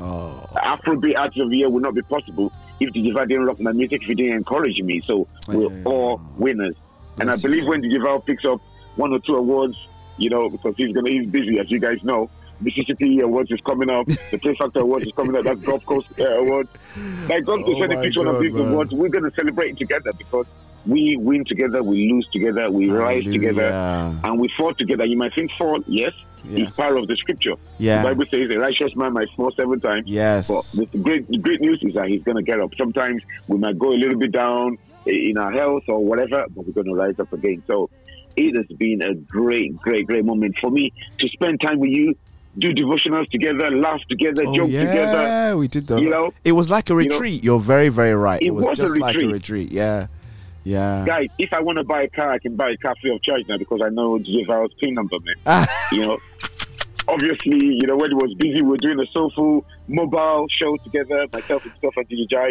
[0.00, 0.46] Oh.
[0.56, 3.72] Afrobeat Artist of the Year would not be possible if DJ Val didn't rock my
[3.72, 5.02] music, if he didn't encourage me.
[5.06, 6.76] So we're all winners.
[7.20, 8.60] And I believe when Val picks up
[8.96, 9.76] one or two awards,
[10.16, 12.30] you know, because he's gonna he's busy, as you guys know.
[12.60, 14.06] Mississippi Awards is coming up.
[14.06, 15.44] The Play Factor Awards is coming up.
[15.44, 16.68] That's Gulf Coast uh, Awards.
[17.28, 18.72] Like God to Oh picture one of these man.
[18.72, 18.92] awards.
[18.92, 20.46] We're gonna celebrate it together because
[20.86, 23.68] we win together, we lose together, we rise together,
[24.24, 25.04] and we fall together.
[25.04, 26.12] You might think fall, yes,
[26.44, 26.68] Yes.
[26.68, 27.54] it's part of the scripture.
[27.78, 28.02] Yeah.
[28.02, 30.08] The Bible says a righteous man might fall seven times.
[30.08, 30.74] Yes.
[30.76, 32.70] But the great, the great news is that he's going to get up.
[32.76, 36.72] Sometimes we might go a little bit down in our health or whatever, but we're
[36.72, 37.62] going to rise up again.
[37.66, 37.88] So
[38.36, 42.14] it has been a great, great, great moment for me to spend time with you,
[42.56, 45.22] do devotionals together, laugh together, Oh, joke yeah, together.
[45.22, 46.00] Yeah, we did that.
[46.00, 47.44] You know, it was like a you know, retreat.
[47.44, 48.40] You're very, very right.
[48.42, 49.72] It, It was, was a just like a retreat.
[49.72, 50.08] Yeah.
[50.68, 51.02] Yeah.
[51.06, 53.22] Guys, if I want to buy a car, I can buy a car free of
[53.22, 55.34] charge now because I know DJ Val's PIN number, man.
[55.46, 55.66] Ah.
[55.90, 56.18] you know,
[57.08, 61.26] obviously, you know, when he was busy, we were doing a soulful mobile show together,
[61.32, 62.50] myself and stuff and DJ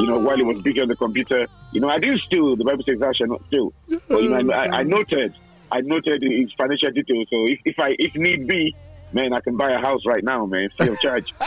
[0.00, 1.46] you know, while he was busy on the computer.
[1.72, 2.56] You know, I didn't steal.
[2.56, 3.74] The Bible says, I shalt not steal.
[4.08, 5.34] But, you know, I, I noted,
[5.70, 7.26] I noted his financial details.
[7.28, 8.74] So if, if I, if need be,
[9.12, 11.34] man, I can buy a house right now, man, free of charge.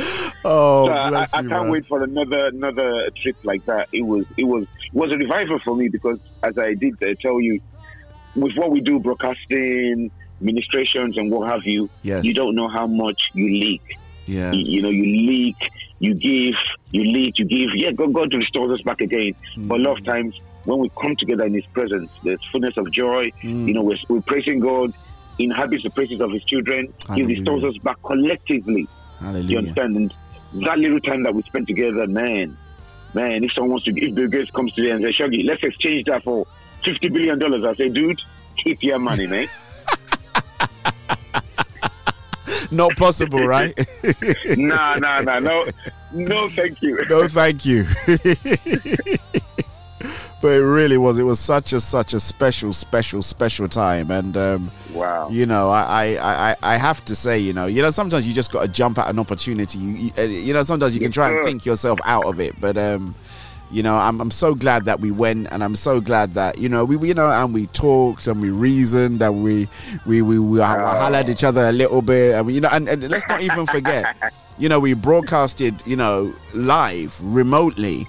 [0.44, 1.72] Oh, So I, bless I you, can't man.
[1.72, 3.88] wait for another another trip like that.
[3.92, 7.14] It was it was it was a revival for me because as I did uh,
[7.20, 7.60] tell you,
[8.36, 10.10] with what we do, broadcasting,
[10.40, 12.24] ministrations, and what have you, Yes.
[12.24, 13.82] you don't know how much you leak.
[14.26, 14.54] Yes.
[14.54, 15.56] You, you know, you leak,
[15.98, 16.54] you give,
[16.90, 17.70] you leak, you give.
[17.74, 19.34] Yeah, God, God restores us back again.
[19.56, 22.90] But a lot of times when we come together in His presence, there's fullness of
[22.92, 23.30] joy.
[23.42, 23.68] Mm.
[23.68, 24.92] You know, we're, we're praising God,
[25.38, 26.92] inhabits the praises of His children.
[27.14, 28.86] He restores us back collectively.
[29.20, 29.58] You Hallelujah.
[29.58, 29.96] understand?
[29.96, 30.14] And
[30.66, 32.56] that little time that we spent together, man,
[33.14, 35.62] man, if someone wants to, if Bill Gates comes to today and says, Shaggy, let's
[35.62, 36.46] exchange that for
[36.84, 38.20] $50 billion, I say, dude,
[38.62, 39.48] keep your money, man.
[42.70, 43.72] Not possible, right?
[44.56, 45.64] nah, nah, nah, no,
[46.12, 47.00] no, thank you.
[47.08, 47.86] no, thank you.
[50.46, 51.18] but it really was.
[51.18, 55.28] It was such a such a special, special, special time, and um, Wow.
[55.28, 58.32] you know, I, I, I, I have to say, you know, you know, sometimes you
[58.32, 59.76] just got to jump at an opportunity.
[59.76, 62.54] You, you, uh, you know, sometimes you can try and think yourself out of it,
[62.60, 63.16] but um,
[63.72, 66.68] you know, I'm, I'm so glad that we went, and I'm so glad that you
[66.68, 69.66] know we, we you know, and we talked and we reasoned and we
[70.06, 73.10] we we, we hollered each other a little bit, and we, you know, and, and
[73.10, 74.14] let's not even forget,
[74.58, 78.06] you know, we broadcasted, you know, live remotely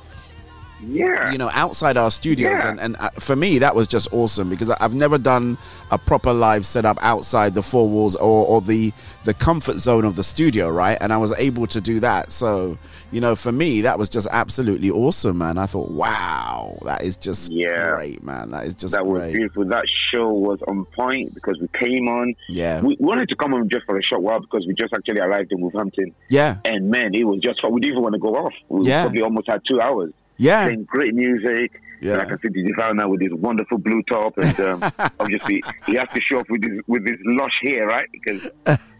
[0.85, 1.31] Yeah.
[1.31, 2.69] you know outside our studios Yeah.
[2.71, 5.57] and, and uh, for me that was just awesome because i've never done
[5.91, 8.93] a proper live setup outside the four walls or, or the
[9.25, 12.77] the comfort zone of the studio right and i was able to do that so
[13.11, 17.15] you know for me that was just absolutely awesome man i thought wow that is
[17.17, 17.95] just Yeah.
[17.95, 19.65] great man that is just that was beautiful.
[19.65, 22.35] That show was on point because we came on.
[22.49, 25.19] yeah We wanted to come on just for a short while because we just actually
[25.21, 26.13] arrived in Wolverhampton.
[26.29, 27.59] yeah And man, it was just.
[27.69, 28.53] We didn't even want to go off.
[28.69, 29.03] We Yeah.
[29.03, 30.11] probably almost had two hours.
[30.37, 30.73] Yeah.
[30.75, 31.81] Great music.
[32.01, 32.13] Yeah.
[32.13, 34.33] And I can see DJ Val now with his wonderful blue top.
[34.37, 38.07] And um, obviously, he has to show up with his, with his lush hair, right?
[38.11, 38.49] Because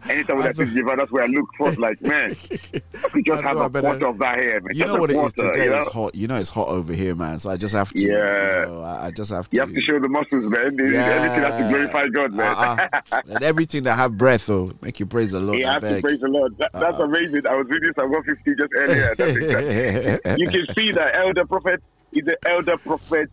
[0.09, 1.77] anytime with that DJ Val, that's where I look first.
[1.79, 4.69] Like, man, I could just I have know, a quarter uh, of that hair, man.
[4.75, 5.77] you Just know what it is today you know?
[5.77, 8.61] it's hot you know it's hot over here man so i just have to Yeah.
[8.61, 10.75] you know, I, just have to You have to show the muscles, man.
[10.77, 11.01] Yeah.
[11.01, 12.55] Anything has to glorify God, man.
[12.55, 13.21] Uh-uh.
[13.27, 16.19] and everything that have breath oh make you praise the lord I has to praise
[16.19, 16.57] the Lord.
[16.57, 17.03] That, that's Uh-uh.
[17.05, 17.45] amazing.
[17.47, 19.15] I was reading Psalm 150 just earlier.
[19.15, 21.81] That's exactly- you can see that elder prophet
[22.13, 23.29] is the elder prophet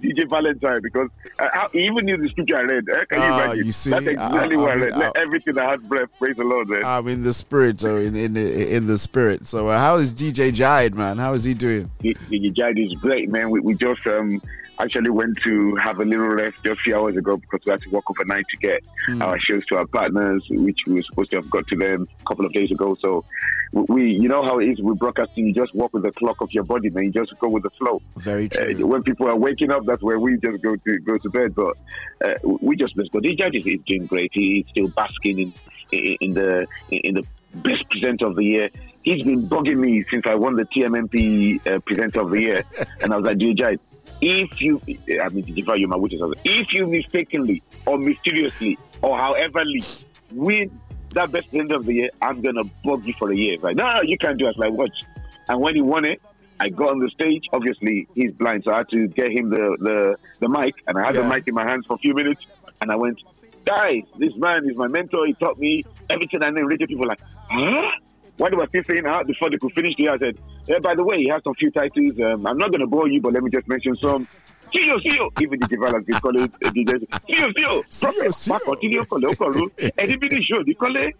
[0.00, 1.08] DJ Valentine because
[1.38, 2.84] uh, how, he even knew the scripture I read.
[2.92, 3.04] Eh?
[3.10, 3.64] Can you Ah, imagine?
[3.66, 4.92] you see, That's exactly I- I what I mean, read.
[5.16, 6.82] I- everything that has breath praise the Lord, man.
[6.84, 9.46] I'm in the spirit, or in in the, in the spirit.
[9.46, 11.16] So, uh, how is DJ Jide, man?
[11.18, 11.90] How is he doing?
[12.02, 13.48] DJ Jide is great, man.
[13.50, 14.42] We, we just um
[14.78, 17.80] actually went to have a little rest just a few hours ago because we had
[17.82, 19.22] to work overnight to get Hmm.
[19.22, 22.24] our shows to our partners, which we were supposed to have got to them a
[22.24, 22.96] couple of days ago.
[23.00, 23.24] So
[23.72, 26.52] we, you know how it is with broadcasting, you just walk with the clock of
[26.52, 27.04] your body, man.
[27.04, 28.02] You just go with the flow.
[28.16, 28.74] Very true.
[28.82, 31.54] Uh, when people are waking up, that's where we just go to go to bed.
[31.54, 31.76] But
[32.24, 33.22] uh, we just bless God.
[33.22, 34.30] The judge is, is doing great.
[34.34, 35.52] He's still basking in
[35.92, 37.24] in, in the in the
[37.54, 38.70] best presenter of the year.
[39.04, 42.62] He's been bugging me since I won the TMMP uh, presenter of the year,
[43.02, 43.78] and I was like, DJ,
[44.20, 44.80] if you,
[45.22, 46.22] I mean, Diva, you're my witness.
[46.22, 49.84] I was like, If you mistakenly or mysteriously or howeverly
[50.32, 50.80] win
[51.10, 53.56] that best presenter of the year, I'm gonna bug you for a year.
[53.58, 54.58] Like, no, no, you can't do it.
[54.58, 55.02] Like, watch.
[55.48, 56.20] And when he won it,
[56.58, 57.44] I got on the stage.
[57.52, 61.06] Obviously, he's blind, so I had to get him the the, the mic, and I
[61.06, 62.44] had the mic in my hands for a few minutes,
[62.80, 63.20] and I went,
[63.64, 65.26] guys, this man is my mentor.
[65.26, 66.62] He taught me everything I know.
[66.62, 67.20] Radio people were like,
[67.50, 67.90] huh?
[68.36, 70.14] Why do I still saying that before they could finish the year?
[70.14, 72.12] I said, yeah, by the way, he has some few titles.
[72.20, 74.28] Um, I'm not going to bore you, but let me just mention some.
[74.74, 76.98] CEO, CEO, even the developers they call it uh, DJ.
[77.30, 79.94] CEO, CEO, Prophet, Mark continue call it, call it.
[79.98, 81.14] Anybody show, they call it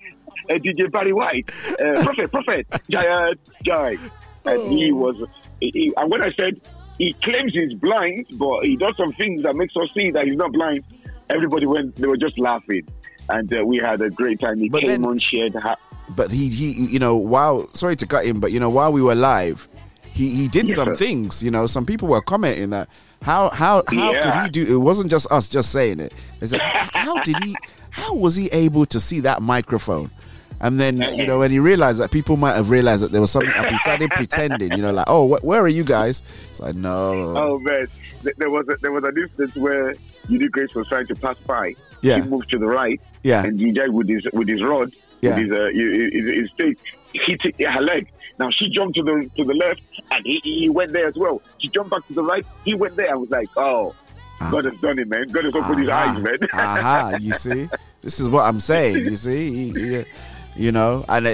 [0.51, 1.48] uh, DJ Barry White,
[1.80, 3.98] uh, Prophet, Prophet, Giant, Jai.
[4.47, 5.14] And he was,
[5.60, 6.55] he, he- and when I said
[6.98, 10.36] he claims he's blind, but he does some things that makes us see that he's
[10.36, 10.84] not blind,
[11.30, 12.82] everybody went, they were just laughing.
[13.28, 14.59] And uh, we had a great time.
[14.59, 15.55] He But came then- on, shared.
[15.55, 15.77] Ha-
[16.15, 19.03] but he he you know while sorry to cut him but you know while we
[19.03, 19.66] were live
[20.12, 20.94] he he did Yes, some sir.
[20.94, 22.89] things you know some people were commenting that
[23.23, 24.23] how how how Yeah.
[24.23, 27.57] could he do it wasn't just us just saying it they said how did he
[27.90, 30.09] how was he able to see that microphone
[30.61, 33.32] and then you know when he realized that people might have realized that there was
[33.32, 36.61] something up he started pretending you know like oh wh- where are you guys it's
[36.61, 37.89] like no Oh man,
[38.39, 39.93] there was a, there was an instance where
[40.28, 41.74] Unique Grace was trying to pass by.
[42.07, 42.23] Yeah.
[42.23, 43.01] He moved to the right.
[43.23, 43.43] Yeah.
[43.45, 44.89] And DJ with his with his rod,
[45.23, 45.31] Yeah.
[45.31, 46.78] with his uh, his, his, stick,
[47.12, 48.09] hit her leg.
[48.39, 49.81] Now she jumped to the to the left,
[50.12, 51.43] and he, he went there as well.
[51.59, 52.45] She jumped back to the right.
[52.65, 53.11] He went there.
[53.11, 53.95] I was like, oh,
[54.51, 55.28] God has done it, man.
[55.28, 56.39] God has opened his eyes, man.
[56.53, 57.69] Aha, you see,
[58.03, 58.97] this is what I'm saying.
[59.07, 60.05] You see, He- he-
[60.59, 61.31] you know, and, uh,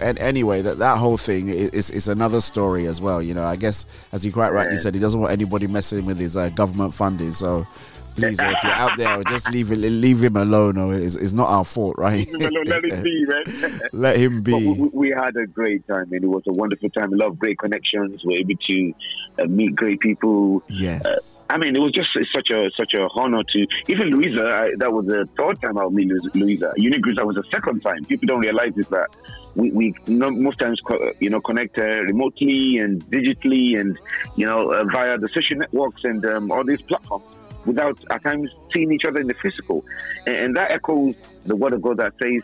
[0.00, 3.20] and anyway, that that whole thing is, is is another story as well.
[3.20, 4.80] You know, I guess as you quite rightly Yeah.
[4.82, 7.32] said, he doesn't want anybody messing with his uh, government funding.
[7.32, 7.66] So.
[8.14, 10.76] Please, uh, if you're out there, just leave it, leave him alone.
[10.76, 12.26] Or it's, it's not our fault, right?
[12.30, 13.80] Leave him alone, Let it be, man.
[13.92, 14.52] Let him be.
[14.52, 17.12] we- we had a great time, and it was a wonderful time.
[17.12, 18.22] A lot of great connections.
[18.24, 18.94] We were able to
[19.42, 20.62] uh, meet great people.
[20.68, 21.40] Yes.
[21.50, 24.44] I mean, it was just such a such a honor to even Louisa.
[24.46, 26.72] I, that was the third time I Lu- Louisa.
[26.76, 28.04] Unique that was the second time.
[28.04, 29.14] People don't realize is that
[29.54, 30.80] we, we most times
[31.20, 33.98] you know connect uh, remotely and digitally and
[34.36, 37.24] you know uh, via the social networks and um, all these platforms
[37.66, 39.84] without at times seeing each other in the physical,
[40.26, 41.14] and, and that echoes
[41.44, 42.42] the word of God that says,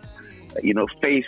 [0.63, 1.27] you know, faith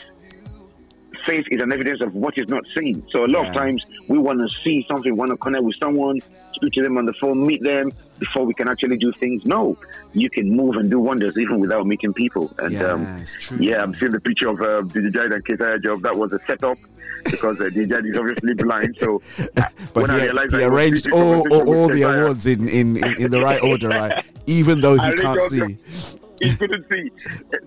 [1.25, 3.07] faith is an evidence of what is not seen.
[3.11, 6.19] So a lot of times we want to see something, want to connect with someone,
[6.55, 9.45] speak to them on the phone, meet them before we can actually do things.
[9.45, 9.77] No,
[10.13, 12.53] you can move and do wonders even without meeting people.
[12.59, 13.25] And um,
[13.59, 16.03] yeah, I'm seeing the picture of uh, DJ and Keita job.
[16.03, 16.79] That was a setup
[17.25, 18.97] because uh, DJ is obviously blind.
[19.01, 19.63] So uh,
[19.95, 22.69] But when I he, realized he I arranged all, all, all the Keita, awards in,
[22.69, 24.25] in, in, in the right order, right?
[24.47, 25.79] Even though he I can't see.
[26.41, 27.11] he couldn't see.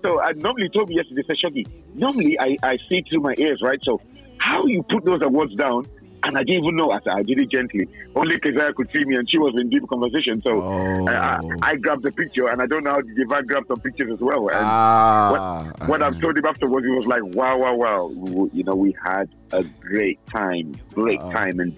[0.01, 3.80] So I normally told me yesterday, Shaggy, normally I, I see through my ears, right?
[3.84, 3.99] So
[4.38, 5.85] how you put those awards down,
[6.26, 6.91] and I didn't even know.
[6.91, 7.88] I said, I did it gently.
[8.16, 10.41] Only Keziah could see me, and she was in deep conversation.
[10.41, 11.08] So Oh.
[11.08, 11.40] I, I,
[11.72, 14.48] I grabbed the picture, and I don't know how Divine grabbed some pictures as well.
[14.50, 18.10] And Ah, what, what I've told him afterwards, he was like, wow, wow, wow.
[18.18, 21.31] We- You know, we had a great time, great Uh-uh.
[21.31, 21.59] time.
[21.59, 21.75] And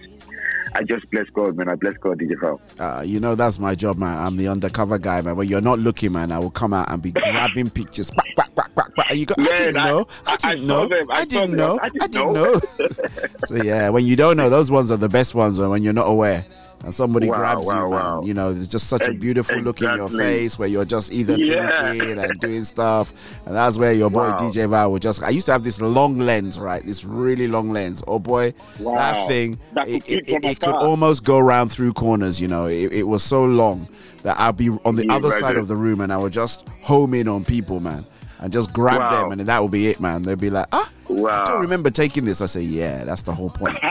[0.73, 1.69] I just bless God, man.
[1.69, 2.59] I bless God, DJ.
[2.79, 4.17] Uh, you know that's my job, man.
[4.17, 5.35] I'm the undercover guy, man.
[5.35, 8.09] When you're not looking, man, I will come out and be grabbing pictures.
[8.11, 9.15] Quack, quack, quack, quack, quack.
[9.15, 10.07] You go, I didn't I- know.
[10.25, 10.89] I, I- I didn't know.
[11.11, 11.79] I I didn't know.
[11.81, 12.53] I I didn't didn't know.
[12.53, 12.59] know.
[13.45, 15.59] so yeah, when you don't know, those ones are the best ones.
[15.59, 16.45] When you're not aware.
[16.83, 17.99] And somebody Wow, grabs wow, you, man.
[17.99, 18.21] wow.
[18.23, 21.35] You know, it's just such a beautiful look in your face where you're just either
[21.35, 21.93] Yeah.
[21.93, 23.11] thinking and doing stuff.
[23.47, 24.29] And that's where your boy.
[24.31, 25.23] DJ Val would just.
[25.23, 26.83] I used to have this long lens, right?
[26.85, 28.03] This really long lens.
[28.07, 29.57] Oh boy, that thing.
[29.73, 32.39] That it, could it, it, it could almost go around through corners.
[32.39, 33.87] You know, it, it was so long
[34.21, 35.59] that I'd be on the Yeah, other right side there.
[35.61, 38.05] of the room and I would just home in on people, man,
[38.41, 39.21] and just grab Wow.
[39.29, 40.21] them, and that would be it, man.
[40.23, 41.45] They'd be like, ah, I Wow.
[41.45, 42.41] don't remember taking this.
[42.41, 43.77] I say, yeah, that's the whole point.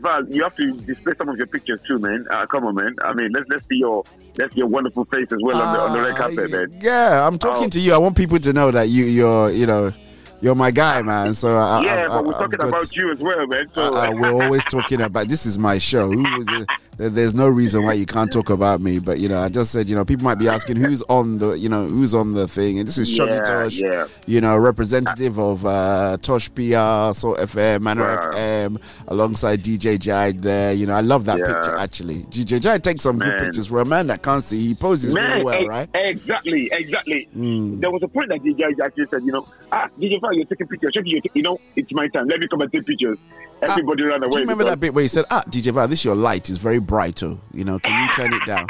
[0.00, 2.26] Val, you have to display some of your pictures too, man.
[2.30, 2.94] Uh, come on, man.
[3.02, 4.04] I mean, let's let's see your
[4.36, 6.78] let's see your wonderful face as well on the on the red Ah, carpet, man.
[6.80, 7.70] yeah, I'm talking Oh.
[7.70, 7.94] to you.
[7.94, 9.92] I want people to know that you, you're, you know,
[10.40, 11.34] you're my guy, man.
[11.34, 13.66] So I, yeah, I, I, but we're talking got- about you as well, man.
[13.74, 16.10] So uh, uh, we're always talking about this is my show.
[16.10, 18.98] Who was there's no reason why you can't talk about me.
[18.98, 21.52] But you know, I just said, you know, people might be asking who's on the,
[21.58, 24.06] you know, who's on the thing, and this is Shoggy Yeah, Tosh, yeah.
[24.26, 28.30] you know, representative of uh, Tosh PR, Soul FM, Mana Wow.
[28.34, 30.72] FM, alongside DJ Jide there.
[30.72, 31.52] You know, I love that Yeah.
[31.54, 32.22] picture actually.
[32.30, 34.60] DJ Jide takes some good pictures for a man that can't see.
[34.68, 35.88] He poses Man, really well, right?
[35.94, 37.28] Exactly, exactly.
[37.36, 37.80] Mm.
[37.80, 40.66] There was a point that DJ actually said, you know, ah, DJ Fire, you're taking
[40.68, 40.92] pictures.
[40.94, 41.00] Ta-
[41.34, 42.28] You know, it's my time.
[42.28, 43.18] Let me come and take pictures.
[43.62, 44.26] Everybody ran away.
[44.26, 46.14] Ah, Do you remember because- that bit where he said, "Ah, DJ Val, this your
[46.14, 47.40] light is very bright, oh.
[47.52, 48.66] You know, can you turn it down?"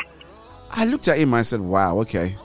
[0.71, 1.35] I looked at him.
[1.35, 2.37] I said, "Wow, okay."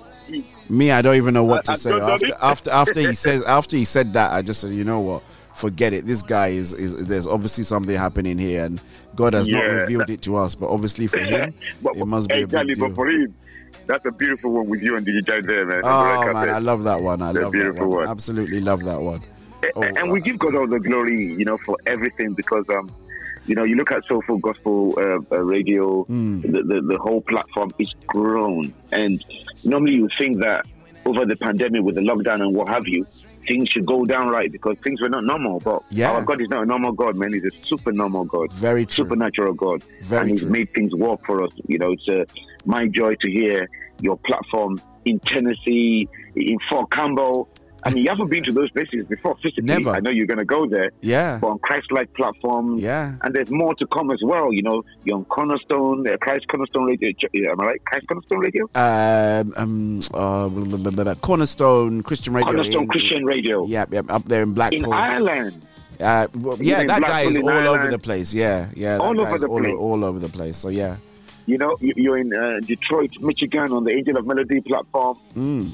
[0.69, 3.75] Me, I don't even know what to I say after after after he says after
[3.75, 4.31] he said that.
[4.33, 5.23] I just said, "You know what?
[5.55, 6.05] Forget it.
[6.05, 8.79] This guy is is there's obviously something happening here, and
[9.15, 12.43] God has not revealed it to us, but obviously for him, But- it must be
[12.43, 13.33] a big but deal." for him,
[13.87, 15.81] that's a beautiful one with you and DJ there, man.
[15.83, 16.49] Oh Like I man, said.
[16.49, 17.21] I love that one.
[17.23, 17.89] I love that one.
[17.89, 18.07] one.
[18.07, 19.21] Absolutely love that one.
[19.75, 22.89] Oh, and we give God all the glory, you know, for everything because, um,
[23.49, 26.41] you know, you look at Soulful Gospel uh, uh, Radio, Hmm.
[26.41, 29.23] the, the the whole platform is grown, and
[29.65, 30.65] normally you think that
[31.05, 33.03] over the pandemic with the lockdown and what have you,
[33.47, 35.59] things should go down right because things were not normal.
[35.59, 36.11] But Yeah.
[36.11, 37.33] our God is not a normal God, man.
[37.33, 40.51] He's a super normal God, very supernatural God, Very and He's true.
[40.51, 41.51] made things work for us.
[41.67, 42.25] You know, it's uh,
[42.65, 43.67] my joy to hear
[43.99, 47.49] your platform in Tennessee, in Fort Campbell.
[47.85, 49.63] I mean, you haven't been to those places before physically.
[49.63, 49.89] Never.
[49.91, 50.91] I know you're going to go there.
[51.01, 51.37] Yeah.
[51.41, 52.81] But on Christ-like platforms.
[52.81, 53.15] Yeah.
[53.21, 54.51] And there's more to come as well.
[54.51, 57.11] You know, you're on Cornerstone, uh, Christ Cornerstone Radio.
[57.51, 57.85] Am I right?
[57.85, 58.69] Christ Cornerstone Radio?
[58.75, 62.51] um, um, uh, Cornerstone Christian Radio.
[62.51, 63.65] Cornerstone in- Christian Radio.
[63.65, 64.85] Yep, yep, up there in Blackpool.
[64.85, 65.65] In Ireland.
[65.99, 68.33] Uh, well, yeah, in that guy is all in over the place.
[68.33, 69.75] Yeah, yeah, All over the all, place.
[69.77, 70.57] all over the place.
[70.57, 70.95] So yeah,
[71.45, 75.17] You know, you- you're in uh, Detroit, Michigan on the Angel of Melody platform.
[75.35, 75.71] Mm.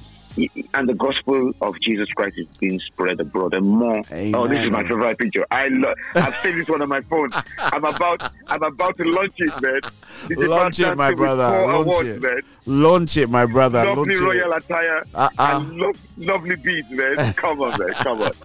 [0.73, 4.01] And the gospel of Jesus Christ is being spread abroad and more.
[4.33, 5.45] Oh, this is my favorite picture.
[5.49, 5.95] I love.
[6.15, 7.29] I've saved this one on my phone.
[7.59, 8.31] I'm about.
[8.47, 9.79] I'm about to launch it, man.
[10.27, 11.65] This launch it, my brother.
[11.67, 12.21] Launch awards, it.
[12.21, 12.41] man.
[12.65, 13.85] Launch it, my brother.
[13.85, 14.63] Lovely Launch royal it.
[14.63, 15.29] attire Uh-uh.
[15.39, 17.15] and lo- lovely beats, man.
[17.33, 17.93] Come on, man.
[17.93, 18.31] Come on.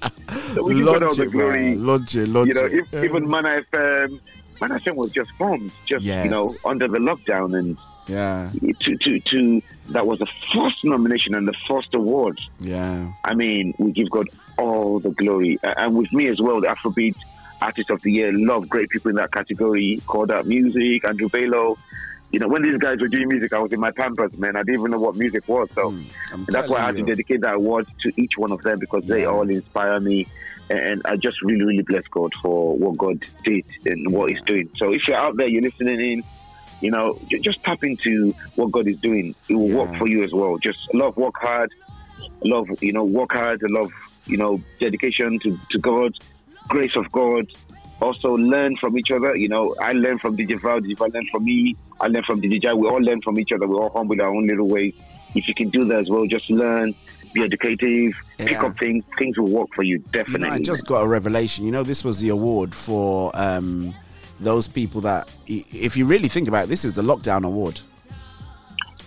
[0.54, 1.60] So we give all Launch the it, glory.
[1.62, 1.86] man.
[1.86, 2.28] Launch it.
[2.28, 2.72] Launch you know, it.
[2.92, 4.20] if, even um, Mana FM,
[4.60, 6.24] Mana FM was just formed, just Yes.
[6.24, 7.76] you know, under the lockdown, and
[8.10, 8.50] yeah,
[8.80, 12.40] to to to that was the first nomination and the first award.
[12.58, 13.12] Yeah.
[13.24, 14.28] I mean, we give God
[14.58, 17.16] all the glory, and with me as well, the Afrobeat
[17.60, 18.32] Artist of the Year.
[18.32, 20.02] Love great people in that category.
[20.06, 21.78] Called Out Music, Andrew Balo.
[22.32, 24.54] You know, when these guys were doing music, I was in my pampers, man.
[24.56, 27.06] I didn't even know what music was, so hmm, that's why I had to you.
[27.06, 30.26] dedicate that award to each one of them because they all inspire me,
[30.68, 34.70] and I just really, really bless God for what God did and what He's doing.
[34.76, 36.24] So if you're out there, you're listening in,
[36.80, 39.34] you know, ju- just tap into what God is doing.
[39.48, 40.56] It will work for you as well.
[40.58, 41.70] Just love, work hard,
[42.44, 43.90] love, you know, work hard, love,
[44.26, 46.12] you know, dedication to, to God,
[46.68, 47.46] grace of God.
[48.00, 49.36] Also learn from each other.
[49.36, 52.40] You know, I learn from DJ Val, DJ Val learn from me, I learn from
[52.40, 52.72] DJ Jai.
[52.72, 53.68] We all learn from each other.
[53.68, 54.94] We're all humble our own little ways.
[55.34, 56.94] If you can do that as well, just learn,
[57.34, 59.04] be educative, pick up things.
[59.18, 60.48] Things will work for you, You definitely.
[60.48, 61.66] know, I just got a revelation.
[61.66, 63.94] You know, this was the award for um,
[64.40, 67.80] those people that, if you really think about it, this is the lockdown award.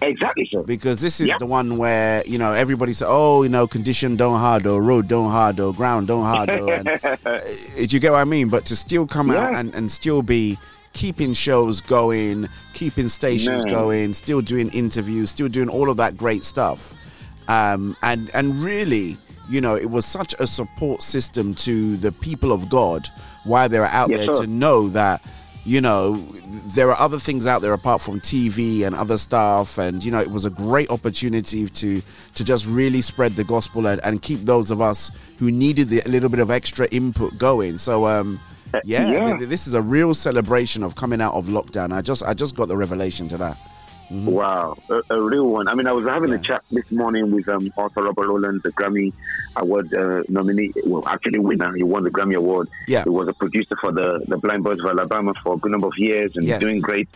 [0.01, 0.63] Exactly, sir.
[0.63, 4.39] Because this is the one where you know everybody said, "Oh, you know, condition don't
[4.39, 7.39] hard or road don't hard or ground don't hard." Or, and, uh,
[7.75, 8.49] do you get what I mean?
[8.49, 10.57] But to still come out and, and still be
[10.93, 13.73] keeping shows going, keeping stations Man.
[13.73, 16.93] going, still doing interviews, still doing all of that great stuff,
[17.49, 19.17] um, and and really,
[19.53, 23.07] you know, it was such a support system to the people of God
[23.43, 24.41] while they were out Yes, there sir.
[24.43, 25.21] to know that
[25.65, 26.17] you know
[26.75, 30.19] there are other things out there apart from TV and other stuff and you know
[30.19, 32.01] it was a great opportunity to
[32.35, 35.09] to just really spread the gospel and, and keep those of us
[35.39, 38.37] who needed the, a little bit of extra input going so um
[38.83, 39.37] yeah, yeah.
[39.37, 42.55] th- this is a real celebration of coming out of lockdown i just i just
[42.57, 43.57] got the revelation to that
[44.13, 45.67] Wow, a, a real one.
[45.67, 48.71] I mean, I was having a chat this morning with um, author Robert Rowland, the
[48.71, 49.11] Grammy
[49.55, 50.71] Award uh, nominee.
[50.85, 51.73] Well, actually, winner.
[51.75, 52.69] He won the Grammy Award.
[52.87, 53.03] Yeah.
[53.03, 55.87] He was a producer for the, the Blind Boys of Alabama for a good number
[55.87, 56.59] of years and Yes.
[56.59, 57.09] doing great.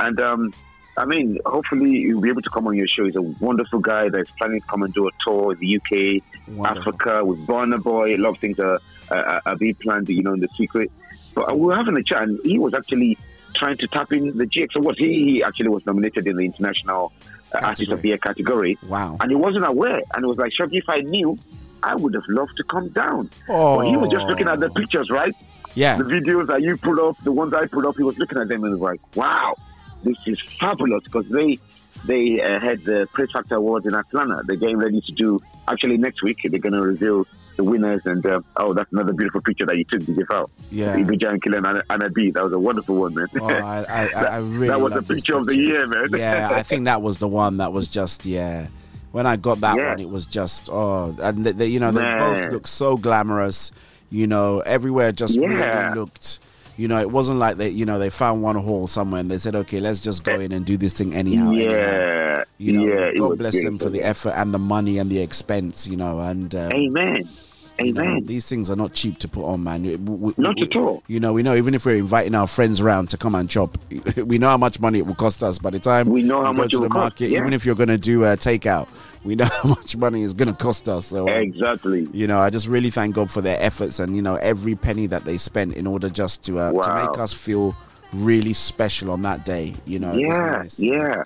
[0.00, 0.54] And um,
[0.96, 3.04] I mean, hopefully, you'll be able to come on your show.
[3.04, 6.22] He's a wonderful guy that's planning to come and do a tour in the UK,
[6.56, 6.66] Wonderful.
[6.94, 8.14] Africa with Burna Boy.
[8.14, 8.80] A lot of things are,
[9.10, 10.90] are, are being planned, you know, in the secret.
[11.34, 13.18] But we were having a chat, and he was actually
[13.54, 14.98] trying to tap in the GX Awards.
[14.98, 17.12] He, he actually was nominated in the International
[17.54, 18.78] uh, Artist of the Year category.
[18.88, 19.16] Wow.
[19.20, 20.02] And he wasn't aware.
[20.14, 21.38] And it was like, Shoggy, if I knew,
[21.82, 23.30] I would have loved to come down.
[23.48, 23.78] Oh.
[23.78, 25.34] But he was just looking at the pictures, right?
[25.74, 25.96] Yeah.
[25.96, 28.48] The videos that you put up, the ones I put up, he was looking at
[28.48, 29.54] them and was like, wow,
[30.02, 31.58] this is fabulous because they
[32.04, 34.42] they uh, had the Praise Factor Awards in Atlanta.
[34.46, 35.40] They're getting ready to do.
[35.66, 37.26] Actually, next week they're going to reveal
[37.56, 38.06] the winners.
[38.06, 40.50] And uh, oh, that's another beautiful picture that you took, DJ Val.
[40.70, 40.96] Yeah.
[40.96, 42.30] Ibija and Killen and Anna B.
[42.30, 43.26] That was a wonderful one, man.
[43.40, 46.08] Oh, I, I, I, I really that was the this picture of the year, man.
[46.16, 48.68] yeah, I think that was the one that was just yeah.
[49.10, 49.88] When I got that Yeah.
[49.88, 52.50] one, it was just oh, and they, they- you know they both Man.
[52.52, 53.72] look so glamorous.
[54.10, 55.46] You know, everywhere just Yeah.
[55.88, 56.38] really looked.
[56.78, 59.38] You know, it wasn't like they you know they found one hole somewhere and they
[59.38, 61.50] said, okay, let's just go in and do this thing anyhow.
[61.50, 63.12] anyhow." yeah, You know, yeah.
[63.18, 65.88] God bless them for the effort and the money and the expense.
[65.88, 67.28] You know, and um, Amen.
[67.78, 68.24] You know, Amen.
[68.26, 69.82] these things are not cheap to put on, man.
[69.82, 71.02] We- we- Not we- at all.
[71.08, 73.78] You know, we know even if we're inviting our friends around to come and chop,
[74.24, 75.58] we know how much money it will cost us.
[75.58, 77.38] By the time We know how much to it the market, yeah.
[77.38, 78.88] even if you're going to do a takeout,
[79.24, 81.06] we know how much money it's going to cost us.
[81.06, 82.08] So, um, Exactly.
[82.12, 85.06] you know, I just really thank God for their efforts and you know every penny
[85.06, 87.76] that they spent in order just to uh, to make us feel
[88.12, 89.74] really special on that day.
[89.86, 90.80] You know, yeah, nice.
[90.80, 91.22] yeah.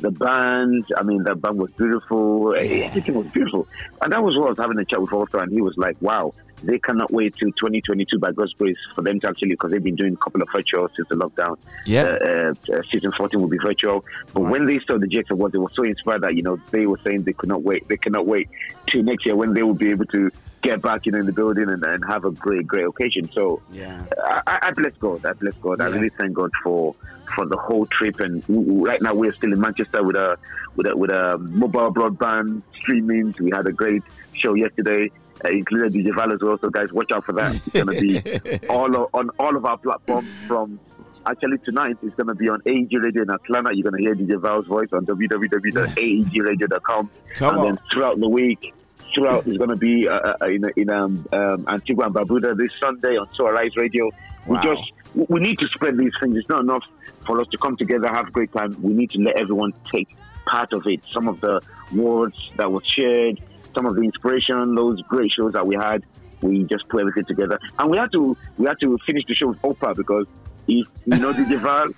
[0.00, 2.54] The band, I mean, the band was beautiful.
[2.54, 3.66] Everything was beautiful.
[4.02, 5.96] And that was what I was having a chat with Arthur, and he was like,
[6.00, 9.82] wow, they cannot wait till 2022 by God's grace for them to actually, because they've
[9.82, 11.56] been doing a couple of virtual since the lockdown.
[11.86, 12.02] Yeah.
[12.20, 14.04] Uh, uh, season 14 will be virtual.
[14.34, 16.86] But when they saw the GX Awards, they were so inspired that, you know, they
[16.86, 17.86] were saying they could not wait.
[17.88, 18.48] They cannot wait
[18.88, 20.30] till next year when they will be able to
[20.62, 23.30] get back you know, in the building and, and have a great, great occasion.
[23.32, 24.04] So, yeah.
[24.24, 25.24] I, I- I bless God.
[25.24, 25.80] I bless God.
[25.80, 26.94] I really thank God for
[27.34, 28.20] for the whole trip.
[28.20, 30.36] And right now we're still in Manchester with a
[30.76, 33.34] with a with a mobile broadband streaming.
[33.40, 34.02] We had a great
[34.34, 35.10] show yesterday.
[35.44, 36.58] Uh, included DJ Val as well.
[36.58, 37.54] So guys, watch out for that.
[37.54, 40.80] It's going to be all o- on all of our platforms from.
[41.26, 43.70] Actually, tonight it's going to be on AEG Radio in Atlanta.
[43.74, 47.10] You're going to hear DJ Val's voice on www.aegradio.com.
[47.34, 47.64] Come and on.
[47.66, 48.72] then throughout the week,
[49.14, 52.70] throughout is going to be uh, uh, in, in um, um, Antigua and Barbuda this
[52.78, 54.10] Sunday on So Arise Radio.
[54.46, 54.60] Wow.
[54.62, 56.36] We just we- need to spread these things.
[56.36, 56.84] It's not enough
[57.26, 58.76] for us to come together, have great time.
[58.82, 60.16] We need to let everyone take
[60.46, 61.00] part of it.
[61.10, 61.60] Some of the
[61.94, 63.40] words that was shared,
[63.74, 66.04] some of the inspiration, those great shows that we had.
[66.40, 69.48] We just put everything together, and we had to we had to finish the show
[69.48, 70.26] with Oprah because
[70.68, 71.92] if you know the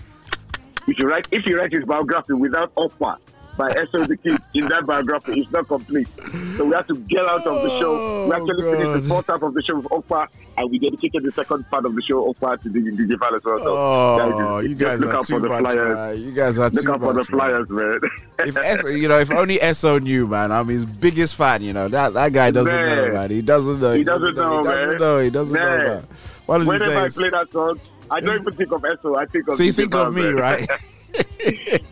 [0.87, 3.19] if you write if you write his biography without Oprah
[3.61, 4.05] by S.O.
[4.07, 6.09] the Kid in that biography, it's not complete.
[6.57, 7.93] So we had to get out of the show.
[8.25, 11.25] We oh, actually finished the first half of the show with Oprah, and we dedicated
[11.25, 13.59] the second part of the show Oprah to DJ DJ Val as well.
[13.59, 14.17] So Oh,
[14.63, 15.95] guys, you guys look are out too for the much, flyers.
[15.95, 16.25] man.
[16.25, 17.39] You guys are look too out for the much, man.
[17.39, 18.01] flyers, man.
[18.49, 21.61] if S, you know, if only SO knew, man, I'm his biggest fan.
[21.61, 23.13] You know that that guy doesn't know, Man.
[23.13, 23.31] man.
[23.31, 23.93] He doesn't know.
[23.93, 25.01] He doesn't know, He doesn't man.
[25.01, 25.19] know.
[25.21, 25.85] He doesn't know, Man.
[25.87, 26.07] man.
[26.47, 27.79] What does he Whenever I play that song,
[28.11, 29.19] I don't even think of Esso.
[29.21, 30.67] I think of So you think of me, right?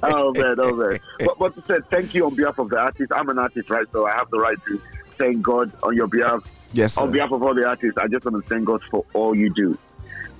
[0.02, 0.98] oh man, oh man.
[1.20, 3.12] But, but to say thank you on behalf of the artist.
[3.14, 3.86] I'm an artist, right?
[3.92, 4.80] So I have the right to
[5.16, 6.44] thank God on your behalf.
[6.72, 7.02] Yes, sir.
[7.02, 9.52] On behalf of all the artists, I just want to thank God for all you
[9.54, 9.78] do.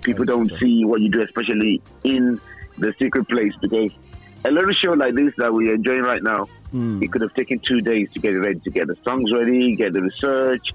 [0.02, 2.40] People don't see what you do, especially in
[2.76, 3.92] the secret place, because
[4.44, 7.02] a little show like this that we're enjoying right now, Hmm.
[7.02, 9.74] it could have taken two days to get it ready, to get the songs ready,
[9.74, 10.68] get the research,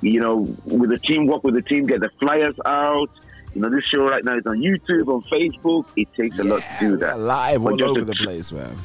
[0.00, 3.10] you know, with the team, work with the team, get the flyers out.
[3.54, 5.86] You know, this show right now is on YouTube, on Facebook.
[5.96, 7.18] It takes a lot to do that.
[7.18, 8.76] Live all over the place, man.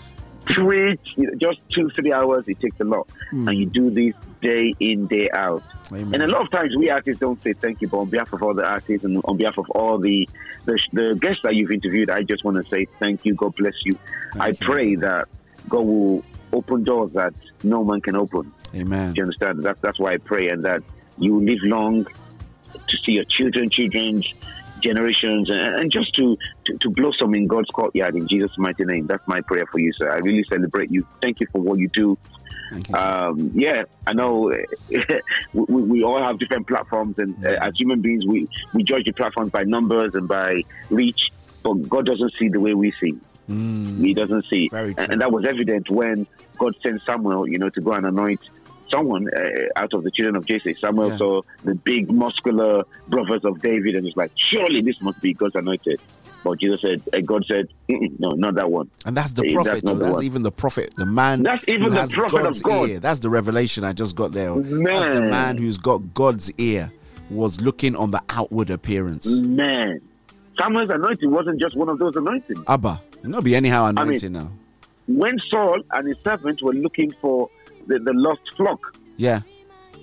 [0.50, 3.08] Twitch, you know, just two, three hours, it takes a lot.
[3.32, 3.48] Hmm.
[3.48, 5.64] And you do this day in, day out.
[5.92, 8.44] And a lot of times we artists don't say thank you, but on behalf of
[8.44, 10.28] all the artists and on behalf of all the
[10.66, 13.36] the, the guests that you've interviewed, I just want to say thank you.
[13.36, 13.98] God bless you.
[14.38, 15.30] I pray that
[15.70, 17.34] God will open doors that
[17.64, 18.52] no man can open.
[18.76, 19.14] Amen.
[19.14, 19.64] Do you understand?
[19.64, 20.84] That's that's why I pray, and that
[21.18, 24.34] you live long to see your children, children's
[24.82, 29.08] generations, and, just to, to to blossom in God's courtyard in Jesus' mighty name.
[29.08, 30.12] That's my prayer for you, sir.
[30.12, 31.06] I really celebrate you.
[31.22, 32.18] Thank you for what you do.
[32.94, 34.54] Um, yeah, I know
[35.54, 39.14] we, we all have different platforms, and uh, as human beings, we, we judge the
[39.14, 41.30] platforms by numbers and by reach,
[41.64, 43.18] but God doesn't see the way we see.
[44.02, 44.70] He doesn't see.
[44.98, 46.28] And, and that was evident when
[46.58, 48.42] God sent Samuel, you know, to go and anoint
[48.90, 49.42] someone uh,
[49.82, 50.76] out of the children of Jesse.
[50.84, 51.18] Samuel Yeah.
[51.18, 55.56] saw the big, muscular brothers of David and was like, surely this must be God's
[55.56, 56.00] anointed.
[56.44, 58.90] But Jesus said, uh, God said, no, not that one.
[59.06, 59.84] And that's the prophet.
[59.86, 61.44] That's That's even the prophet, the man.
[61.44, 62.90] That's even the prophet of God.
[62.90, 63.00] Ear.
[63.00, 64.54] That's the revelation I just got there.
[64.56, 64.64] That's
[65.16, 65.30] the Man.
[65.30, 66.92] man who's got God's ear.
[67.30, 69.42] Was looking on the outward appearance.
[69.42, 70.00] Man.
[70.58, 72.64] Samuel's anointing wasn't just one of those anointings.
[72.70, 74.50] Abba, not be anyhow I mean- anointing now.
[75.08, 77.50] When Saul and his servants were looking for
[77.88, 78.80] the, the lost flock,
[79.18, 79.42] Yeah,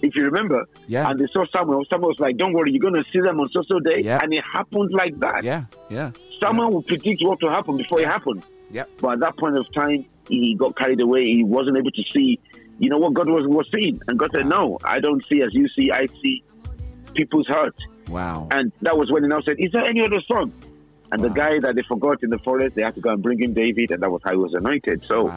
[0.03, 1.09] if you remember, Yeah.
[1.11, 3.49] and they saw Samuel, Samuel was like, don't worry, you're going to see them on
[3.51, 4.01] so-so day.
[4.01, 4.21] Yeah.
[4.23, 5.45] And it happened like that.
[5.45, 6.11] yeah, yeah.
[6.41, 8.45] Someone will predict what will happen before it happened.
[8.71, 8.85] Yeah.
[9.01, 11.25] But at that point of time, he got carried away.
[11.25, 12.39] He wasn't able to see,
[12.79, 14.01] you know, what God was, was seeing.
[14.09, 15.91] And God said, no, I don't see as you see.
[15.91, 16.43] I see
[17.15, 17.75] people's hurt.
[18.09, 18.49] Wow.
[18.51, 20.53] And that was when he now said, is there any other son?
[21.15, 23.39] And the guy that they forgot in the forest, they had to go and bring
[23.41, 25.01] him David, and that was how he was anointed.
[25.07, 25.31] So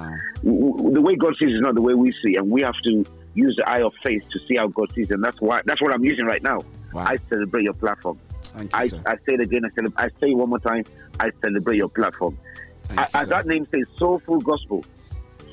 [0.43, 2.73] w- w- the way God sees is not the way we see, and we have
[2.85, 3.05] to
[3.35, 5.93] use the eye of faith to see how God sees, and that's why that's what
[5.93, 6.63] I'm using right now.
[6.95, 8.19] I celebrate your platform.
[8.41, 9.03] Thank I, sir.
[9.05, 9.61] I say it again.
[9.65, 10.83] I, I say it one more time.
[11.19, 12.35] I celebrate your platform.
[12.87, 14.83] Thank I- you, as that name says, soulful gospel,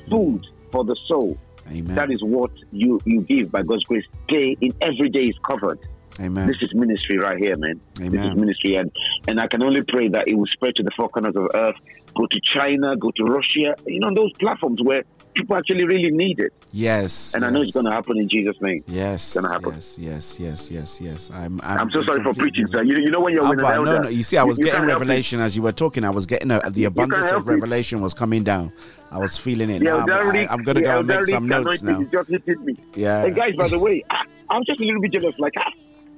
[0.09, 0.41] food
[0.71, 1.37] for the soul.
[1.67, 1.95] Amen.
[1.95, 4.05] That is what you you give by God's grace.
[4.27, 5.79] Day in every day is covered.
[6.19, 6.47] Amen.
[6.47, 7.79] This is ministry right here, man.
[7.95, 8.91] This is ministry, and
[9.27, 11.75] and I can only pray that it will spread to the four corners of earth.
[12.15, 13.75] Go to China, go to Russia.
[13.85, 15.03] You know those platforms where
[15.35, 16.53] people actually really need it.
[16.71, 17.35] Yes.
[17.35, 18.83] And I know it's going to happen in Jesus' name.
[18.87, 19.73] Yes, It's gonna happen.
[19.73, 21.29] yes, yes, yes, yes, yes.
[21.31, 21.59] I'm.
[21.61, 22.83] I'm, I'm so sorry for preaching, sir.
[22.83, 23.83] You, you know when you're an elder.
[23.83, 24.09] no, no.
[24.09, 24.87] You see, I was you getting it.
[24.87, 26.03] revelation as you were talking.
[26.03, 27.51] I was getting a, the abundance of it.
[27.51, 28.71] revelation was coming down.
[29.11, 29.79] I was feeling it.
[29.79, 32.01] The Now, I'm, I, am going to go and make some notes now.
[32.03, 32.75] Just hit me.
[32.95, 33.23] Yeah.
[33.23, 35.37] Hey guys, by the way, I, I'm just a little bit jealous.
[35.37, 35.71] Like, ah,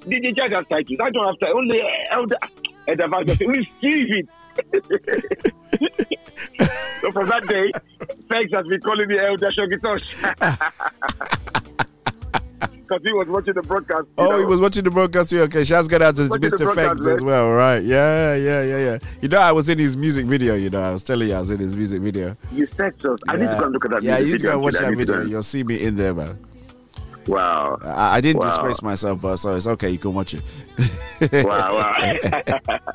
[0.09, 0.99] did the judge have titles?
[1.01, 1.57] I don't have titles.
[1.57, 1.81] Only
[2.11, 2.37] elder.
[2.87, 4.27] And the just receive it.
[7.01, 7.71] so from that day,
[8.29, 10.03] thanks has been calling me Elder Shogitosh.
[12.87, 14.07] Because he was watching the broadcast.
[14.17, 14.39] Oh, know.
[14.39, 15.29] he was watching the broadcast.
[15.29, 15.41] too.
[15.41, 16.73] Okay, shouts got out to Mr.
[16.73, 17.83] Fegs as well, right?
[17.83, 18.97] Yeah, yeah, yeah, yeah.
[19.21, 20.55] You know, I was in his music video.
[20.55, 22.35] You know, I was telling you, I was in his music video.
[22.53, 23.17] You said so.
[23.27, 24.75] I need to go and look at that Yeah, you need to go and watch
[24.75, 25.29] that need to go video.
[25.29, 26.39] You'll see me in there, man.
[27.27, 27.77] Wow.
[27.83, 28.49] I, I didn't Wow.
[28.49, 29.89] disgrace myself, but so it's okay.
[29.89, 30.41] You can watch it.
[31.45, 32.79] Wow, wow.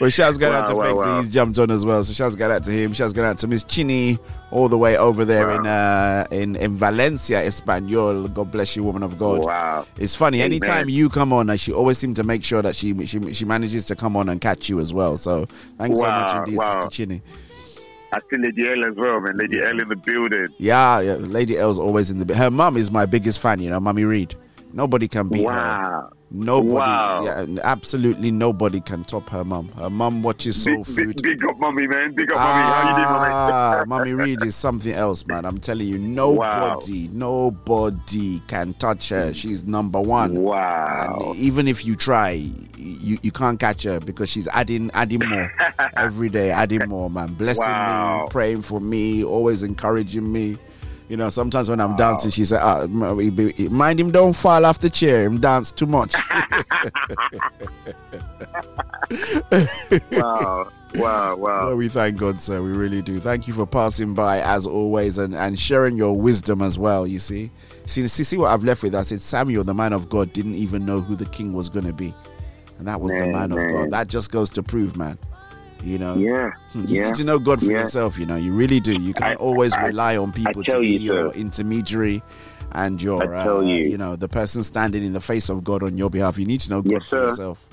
[0.00, 1.16] Well, shouts go out to Wow, wow, wow.
[1.18, 2.02] He's jumped on as well.
[2.04, 2.92] So shouts go out to him.
[2.92, 4.18] Shouts go out to Miss Chini
[4.50, 8.26] all the way over there in uh, in in Valencia, Espanol.
[8.28, 9.44] God bless you, woman of God.
[9.44, 9.86] Wow.
[9.98, 10.38] It's funny.
[10.38, 10.46] Amen.
[10.52, 13.44] Anytime you come on, uh, she always seems to make sure that she she she
[13.44, 15.16] manages to come on and catch you as well.
[15.16, 15.44] So
[15.78, 16.74] thanks so much Wow, indeed, wow.
[16.80, 17.22] Sister Chini.
[18.12, 19.36] I see Lady L as well, man.
[19.36, 20.48] Lady L in the building.
[20.58, 21.14] Yeah, yeah.
[21.14, 22.34] Lady L's always in the.
[22.34, 23.60] Her mum is my biggest fan.
[23.60, 24.34] You know, Mummy Reed.
[24.72, 25.46] Nobody can beat her.
[25.46, 26.10] Wow.
[26.32, 27.24] Nobody, Wow.
[27.24, 29.68] yeah, absolutely nobody can top her mum.
[29.76, 31.06] Her mum watches soul Big, food.
[31.22, 32.14] big, big up, mommy, man.
[32.14, 32.62] Big up, mommy.
[32.62, 34.12] How you doing, Ah, mommy?
[34.12, 35.44] Mommy Reed is something else, man.
[35.44, 39.32] I'm telling you, nobody, nobody can touch her.
[39.34, 40.34] She's number one.
[40.42, 41.18] Wow.
[41.30, 42.30] And even if you try,
[42.78, 45.52] you, you can't catch her because she's adding adding more
[45.96, 47.34] every day, adding more, man.
[47.34, 48.22] Blessing Wow.
[48.26, 50.58] me, praying for me, always encouraging me.
[51.10, 54.12] You know, sometimes when I'm dancing, she said, ah, m- he be- he- "Mind him,
[54.12, 55.24] don't fall off the chair.
[55.24, 56.14] Him dance too much."
[60.12, 60.68] wow.
[60.94, 61.66] Wow, wow.
[61.66, 62.62] Well, we thank God, sir.
[62.62, 63.18] We really do.
[63.20, 67.06] Thank you for passing by as always and, and sharing your wisdom as well.
[67.06, 67.50] You see,
[67.86, 68.94] see, see, see what I've left with.
[68.94, 71.86] I said Samuel, the man of God, didn't even know who the king was going
[71.86, 72.12] to be,
[72.78, 73.58] and that was the Man, man of.
[73.72, 73.90] God.
[73.92, 75.18] That just goes to prove, man.
[75.82, 77.80] You know, Yeah, hmm, you yeah, need to know God for yeah.
[77.80, 78.18] yourself.
[78.18, 78.92] You know, you really do.
[79.00, 82.22] You can I- always I- rely on people to be you, your intermediary.
[82.72, 83.74] And your, uh, you.
[83.74, 86.38] you know, the person standing in the face of God on your behalf.
[86.38, 87.22] You need to know God Yes, for sir.
[87.24, 87.66] yourself.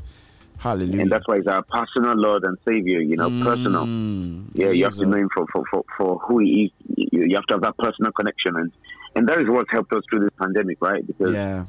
[0.57, 1.01] Hallelujah.
[1.03, 3.85] And that's why he's our personal Lord and Savior, you know, personal.
[3.85, 6.71] Mm, yeah, you have to uh, know him for, for, for, for who he is.
[7.11, 8.55] You you have to have that personal connection.
[8.55, 8.71] And,
[9.15, 11.05] and that is what helped us through this pandemic, right?
[11.05, 11.65] Because, yeah.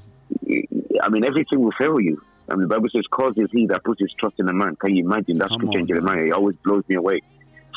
[1.02, 2.22] I mean, everything will fail you.
[2.56, 4.76] Mean, the Bible says, cause is he that puts his trust in a man.
[4.76, 5.38] Can you imagine?
[5.38, 6.24] That's Come scripture in Jeremiah.
[6.24, 7.20] It always blows me away.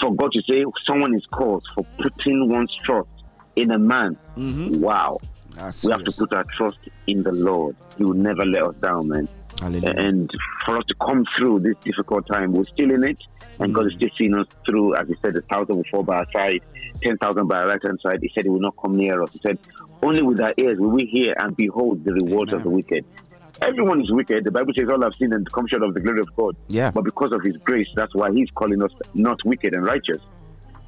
[0.01, 3.09] For God to say someone is caused for putting one's trust
[3.55, 4.17] in a man.
[4.37, 4.79] Mm-hmm.
[4.79, 5.19] Wow.
[5.55, 7.75] That's we have to put our trust in the Lord.
[7.97, 9.27] He will never let us down, man.
[9.59, 9.93] Hallelujah.
[9.95, 10.31] And
[10.65, 13.19] for us to come through this difficult time, we're still in it,
[13.59, 13.97] and God is mm.
[13.97, 14.95] still seeing us through.
[14.95, 16.61] As He said, a thousand will fall by our side,
[17.03, 18.19] ten thousand by our right hand side.
[18.21, 19.33] He said, He will not come near us.
[19.33, 19.59] He said,
[20.01, 23.05] Only with our ears will we hear and behold the rewards of the wicked.
[23.61, 24.43] Everyone is wicked.
[24.43, 26.55] The Bible says, All have sinned and come short of the glory of God.
[26.67, 26.91] Yeah.
[26.91, 30.21] But because of His grace, that's why He's calling us not wicked and righteous.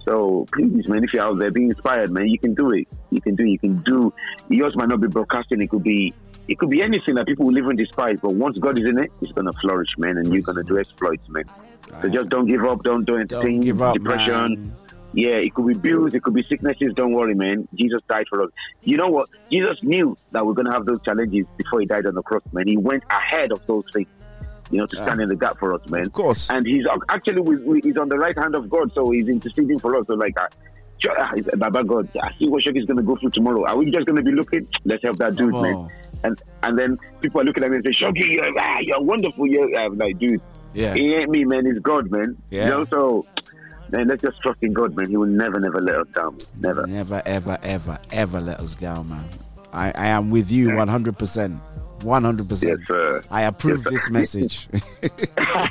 [0.05, 2.87] So please, man, if you're out there being inspired, man, you can do it.
[3.09, 3.43] You can do.
[3.45, 3.49] it.
[3.51, 4.13] You can do.
[4.49, 5.61] Yours might not be broadcasting.
[5.61, 6.13] It could be.
[6.47, 8.17] It could be anything that people will live and despise.
[8.21, 11.27] But once God is in it, it's gonna flourish, man, and you're gonna do exploits,
[11.29, 11.45] man.
[12.01, 12.83] So just don't give up.
[12.83, 13.39] Don't do anything.
[13.39, 14.33] Don't give up, depression.
[14.33, 14.75] man.
[15.13, 16.13] Yeah, it could be bills.
[16.13, 16.93] It could be sicknesses.
[16.95, 17.67] Don't worry, man.
[17.75, 18.49] Jesus died for us.
[18.81, 19.29] You know what?
[19.51, 22.67] Jesus knew that we're gonna have those challenges before he died on the cross, man.
[22.67, 24.07] He went ahead of those things.
[24.71, 26.03] You know, to stand in the gap for us, man.
[26.07, 26.49] Of course.
[26.49, 27.41] And he's actually
[27.83, 30.07] he's on the right hand of God, so he's interceding for us.
[30.07, 30.47] So like, uh,
[31.11, 33.65] uh, he's- Baba God, I see what Shoki's gonna go through tomorrow.
[33.65, 34.67] Are we just gonna be looking?
[34.85, 35.89] Let's help that dude, man.
[36.23, 39.45] And and then people are looking at me and say, Shoki, you're, ah, you're wonderful.
[39.45, 40.41] You're I'm like, dude,
[40.73, 40.95] Yeah.
[40.95, 41.67] it ain't me, man.
[41.67, 42.35] It's God, man.
[42.49, 42.63] Yeah.
[42.63, 43.25] You know, so
[43.93, 45.09] man, let's just trust in God, man.
[45.09, 46.37] He will never, never let us down.
[46.59, 46.85] Never.
[46.87, 49.23] Never, ever, ever, ever let us down, man.
[49.71, 51.59] I, I am with you 100%.
[51.99, 52.63] 100%.
[52.63, 53.21] Yes, sir.
[53.31, 53.89] I approve Yes, sir.
[53.91, 54.67] this message.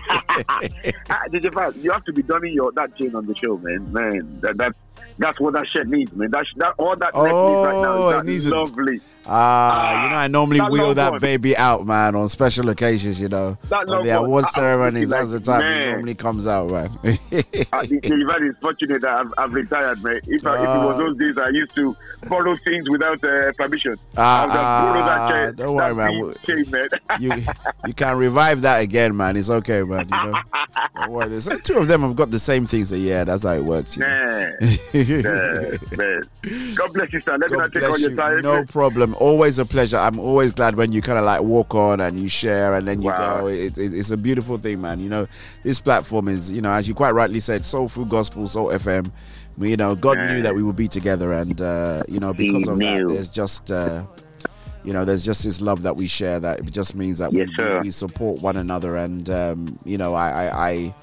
[1.10, 3.92] Ah, DJ you have to be donning your that chain on the show, man.
[3.92, 4.74] Man, that, that's
[5.18, 6.30] That's what that shirt needs, man.
[6.30, 9.00] That, that all that neck needs right now Oh, is it that needs a- lovely.
[9.24, 11.20] Ah, you know, I normally that wheel that one.
[11.20, 13.20] baby out, man, on special occasions.
[13.20, 15.10] You know, That on the award I- I ceremonies.
[15.10, 16.90] That's the like, time it normally comes out, man.
[16.90, 20.20] Uh, the, the event is fortunate that I've, I've retired, man.
[20.26, 20.86] If, I, if it Ah.
[20.86, 21.94] was those days, I used to
[22.28, 23.96] borrow things without uh, permission.
[24.16, 25.52] Ah, I would have borrowed ah, that chair.
[25.52, 26.34] don't worry, man.
[26.44, 26.88] chain, man.
[27.20, 27.32] you
[27.86, 29.36] you can revive that again, man.
[29.36, 30.08] It's okay, man.
[30.08, 30.40] You know,
[30.96, 31.28] don't worry.
[31.28, 33.96] There's two of them have got the same thing, so yeah, that's how it works.
[33.96, 34.52] You know?
[34.94, 36.22] Man.
[36.74, 37.36] God bless you, sir.
[37.38, 38.42] Let me not take all your time.
[38.42, 39.14] No problem.
[39.18, 39.96] Always a pleasure.
[39.96, 43.00] I'm always glad when you kind of like walk on and you share and then
[43.02, 43.40] you Wow.
[43.42, 43.46] go.
[43.48, 45.00] It, it, it's a beautiful thing, man.
[45.00, 45.26] You know,
[45.62, 49.10] this platform is, you know, as you quite rightly said, Soulful Gospel, Soul FM.
[49.58, 52.70] You know, God knew that we would be together, and uh, you know, because He
[52.70, 53.70] of that, there's just.
[53.70, 54.04] Uh,
[54.84, 57.48] you know, there's just this love that we share that it just means that Yes,
[57.56, 60.94] we, we support one another, and um, you know, I, I, I,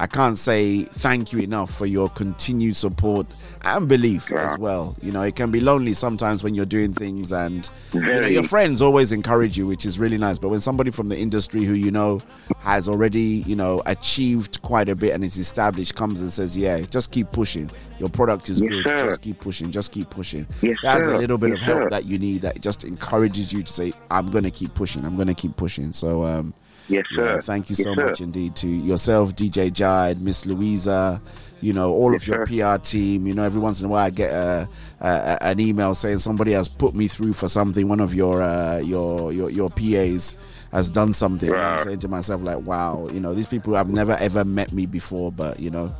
[0.00, 3.26] I can't say thank you enough for your continued support
[3.66, 4.96] and belief as well.
[5.02, 8.42] You know, it can be lonely sometimes when you're doing things, and you know, your
[8.44, 10.38] friends always encourage you, which is really nice.
[10.38, 12.22] But when somebody from the industry who you know
[12.60, 16.80] has already, you know, achieved quite a bit and is established comes and says, "Yeah,
[16.80, 17.70] just keep pushing.
[17.98, 18.84] Your product is Yes, good.
[18.86, 18.98] sir.
[19.06, 19.70] Just keep pushing.
[19.70, 21.14] Just keep pushing." Yes, That's sir.
[21.14, 21.88] a little bit Yes, of help sir.
[21.90, 22.40] that you need.
[22.40, 25.04] That just encourages you to say, "I'm going to keep pushing.
[25.04, 26.54] I'm going to keep pushing." So, um,
[26.90, 27.38] Yes, yeah, sir.
[27.38, 28.04] thank you Yes, so sir.
[28.04, 31.20] much indeed to yourself, DJ Jide, Miss Louisa,
[31.60, 32.46] you know, all Yes, of your sir.
[32.46, 33.26] PR team.
[33.26, 34.68] You know, every once in a while I get a,
[35.00, 37.88] a, an email saying somebody has put me through for something.
[37.88, 40.34] One of your uh, your, your your PAs
[40.72, 41.54] has done something.
[41.54, 44.72] And I'm saying to myself like, wow, you know, these people have never ever met
[44.72, 45.94] me before, but you know.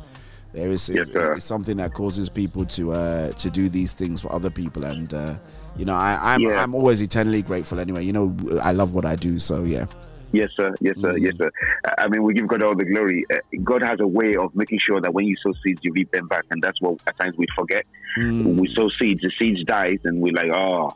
[0.53, 4.21] There is Yes, it's, it's something that causes people to uh, to do these things
[4.21, 5.35] for other people, and uh,
[5.77, 6.57] you know I, I'm Yeah.
[6.57, 7.79] I'm always eternally grateful.
[7.79, 9.85] Anyway, you know I love what I do, so yeah.
[10.33, 10.73] Yes, sir.
[10.79, 11.17] Yes, sir.
[11.17, 11.51] Yes, sir.
[11.97, 13.25] I mean, we give God all the glory.
[13.31, 16.11] Uh, God has a way of making sure that when you sow seeds, you reap
[16.11, 17.85] them back, and that's what at times we forget.
[18.17, 18.55] Mm.
[18.59, 20.93] We sow seeds, the seeds dies, and we're like, oh,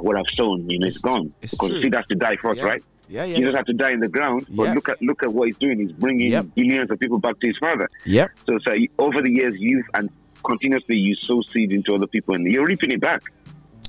[0.00, 1.68] what I've sown, you know, it's, it's gone because true.
[1.78, 2.66] the seed has to die first, Yeah.
[2.66, 2.84] right?
[3.08, 3.58] Yeah, yeah, Jesus yeah.
[3.58, 4.74] had to die in the ground, but Yeah.
[4.74, 5.80] look at look at what he's doing.
[5.80, 6.46] He's bringing Yep.
[6.54, 7.88] billions of people back to his Father.
[8.06, 8.28] Yeah.
[8.46, 10.08] So, so over the years, you've and
[10.44, 13.22] continuously you sow seed into other people, and you're reaping it back.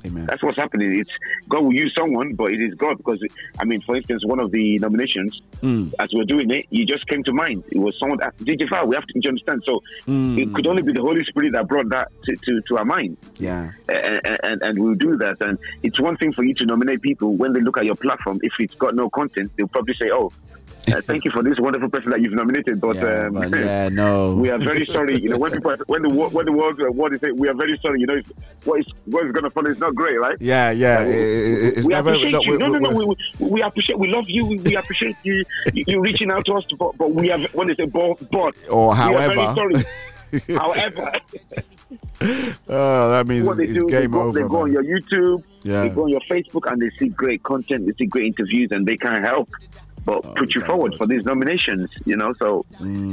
[0.05, 0.25] Amen.
[0.25, 0.99] That's what's happening.
[0.99, 1.09] It's
[1.49, 3.23] God will use someone, but it is God because
[3.59, 5.93] I mean, for instance, one of the nominations Mm.
[5.99, 7.63] as we we're doing it, you just came to mind.
[7.71, 8.85] It was someone that DJ Val.
[8.85, 9.63] We have to understand.
[9.65, 10.37] So Mm.
[10.37, 13.15] it could only be the Holy Spirit that brought that to, to, to our mind.
[13.37, 13.71] Yeah.
[13.87, 15.37] And, and, and we'll do that.
[15.41, 18.39] And it's one thing for you to nominate people when they look at your platform.
[18.43, 20.31] If it's got no content, they'll probably say, "Oh,
[20.91, 23.89] uh, thank you for this wonderful person that you've nominated." But, Yeah, um, but yeah,
[23.89, 24.35] no.
[24.35, 25.21] we are very sorry.
[25.21, 27.35] You know, when people, when the when the world uh, what is it?
[27.37, 27.99] We are very sorry.
[28.01, 28.31] You know, it's,
[28.65, 30.37] what is what is going to follow is not great, right?
[30.39, 30.99] Yeah, yeah.
[30.99, 32.09] Uh, it- it- it's we never.
[32.09, 32.51] appreciate no, you.
[32.51, 32.89] we- No, no, no.
[32.89, 33.97] we- We, we, we appreciate.
[33.99, 34.45] We love you.
[34.45, 35.43] We, we appreciate you.
[35.73, 35.83] you.
[35.87, 38.93] You reaching out to us, but, but we have when they say but, but Or
[38.93, 39.55] we are very however.
[39.55, 39.83] sorry.
[40.57, 41.11] however,
[42.69, 44.39] oh, that means what it's, it's do, they game go, over.
[44.41, 45.83] they go on your YouTube, Yeah.
[45.83, 48.85] they go on your Facebook, and they see great content, they see great interviews, and
[48.87, 49.49] they can't help
[50.05, 51.89] but Oh, put you forward for these nominations.
[52.05, 52.65] You know, so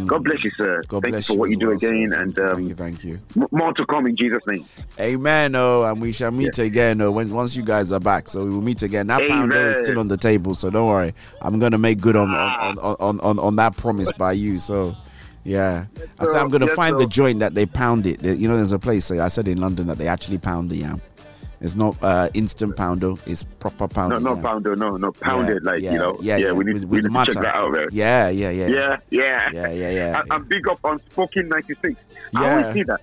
[0.07, 0.83] God bless you, sir.
[0.83, 0.89] Mm.
[0.89, 2.21] God Thank bless you for what you do well, again, sir.
[2.21, 3.19] and um, thank you, thank you.
[3.37, 4.67] m- more to come in Jesus' name.
[4.99, 5.55] Amen.
[5.55, 7.01] Oh, and we shall meet again.
[7.01, 9.07] Oh, when once you guys are back, so we will meet again.
[9.09, 11.15] That pounder is still on the table, so don't worry.
[11.41, 14.59] I'm gonna make good on on, on, on, on, on that promise by you.
[14.59, 14.97] So.
[15.43, 15.87] Yeah,
[16.19, 16.99] I said I'm gonna Yes, find sir.
[16.99, 18.23] the joint that they pound it.
[18.23, 19.11] You know, there's a place.
[19.11, 21.01] I said in London that they actually pound the yam.
[21.61, 23.19] It's not uh, instant poundo.
[23.27, 24.23] It's proper No, pounded.
[24.23, 24.43] no yam.
[24.43, 26.19] pounder, no, no pounded, Yeah, like yeah, you know.
[26.23, 27.89] yeah, yeah, we need, with- we with need to check that out, man.
[27.93, 30.21] Yeah, yeah, yeah, yeah, yeah, yeah, yeah, yeah.
[30.21, 32.01] And, and big up on Spoken 96.
[32.35, 33.01] I always see that.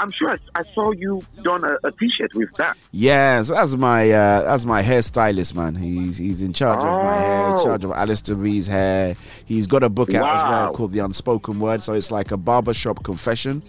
[0.00, 2.76] I'm sure I, I saw you done a, a T-shirt with that.
[2.90, 5.74] Yeah, so that's my uh, that's my hairstylist, man.
[5.74, 7.64] He's he's in charge of my hair, in Oh.
[7.64, 9.14] charge of Alistair V's hair.
[9.44, 11.82] He's got a book out as well called The Unspoken Word.
[11.82, 13.60] So it's like a barbershop confession.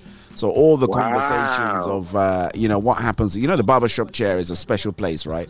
[0.42, 1.02] So all the Wow.
[1.04, 3.38] conversations of uh, you know what happens.
[3.38, 5.48] You know the barbershop chair is a special place, right?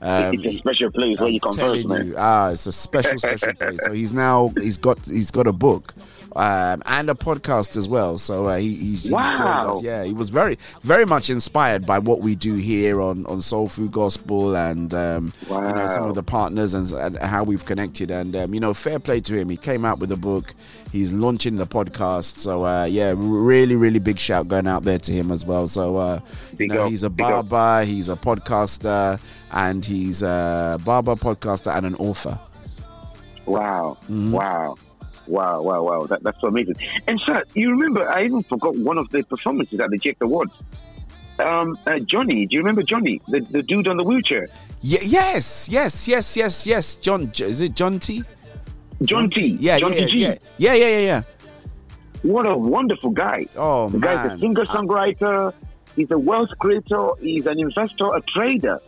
[0.00, 2.06] Um, it's a special place where you I'm converse, man.
[2.06, 3.84] you, ah, it's a special, special place.
[3.84, 5.92] So he's now he's got he's got a book
[6.36, 8.18] um, and a podcast as well.
[8.18, 9.76] So uh, he, he's, Wow.
[9.78, 9.82] us.
[9.82, 13.88] Yeah, he was very very much inspired by what we do here on on Soulful
[13.88, 18.10] Gospel and um, you know some of the partners and, and how we've connected.
[18.10, 19.48] And um, you know, fair play to him.
[19.48, 20.54] He came out with a book.
[20.92, 22.38] He's launching the podcast.
[22.38, 25.68] So uh, yeah, really, really big shout going out there to him as well.
[25.68, 26.20] So uh,
[26.58, 27.84] you know, he's a barber.
[27.84, 29.20] He's a podcaster.
[29.52, 32.38] And he's a barber, podcaster, and an author.
[33.46, 34.30] Wow, Mm-hmm.
[34.30, 34.76] wow,
[35.26, 36.06] wow, wow, wow.
[36.06, 36.76] That, that's so amazing.
[37.06, 38.08] And sir, you remember?
[38.08, 40.52] I even forgot one of the performances at the Jake Awards.
[41.38, 44.48] Um, uh, Johnny, do you remember Johnny, the, the dude on the wheelchair?
[44.82, 46.96] Ye- yes, yes, yes, yes, yes.
[46.96, 48.22] John, is it John T?
[49.02, 49.56] John T.
[49.58, 50.06] Yeah, John yeah, T.
[50.06, 50.18] G.
[50.18, 51.22] yeah, yeah, yeah, yeah, yeah.
[52.22, 53.46] what a wonderful guy.
[53.56, 55.54] Oh, the guy's a singer songwriter.
[55.96, 57.10] He's a wealth creator.
[57.20, 58.80] He's an investor, a trader.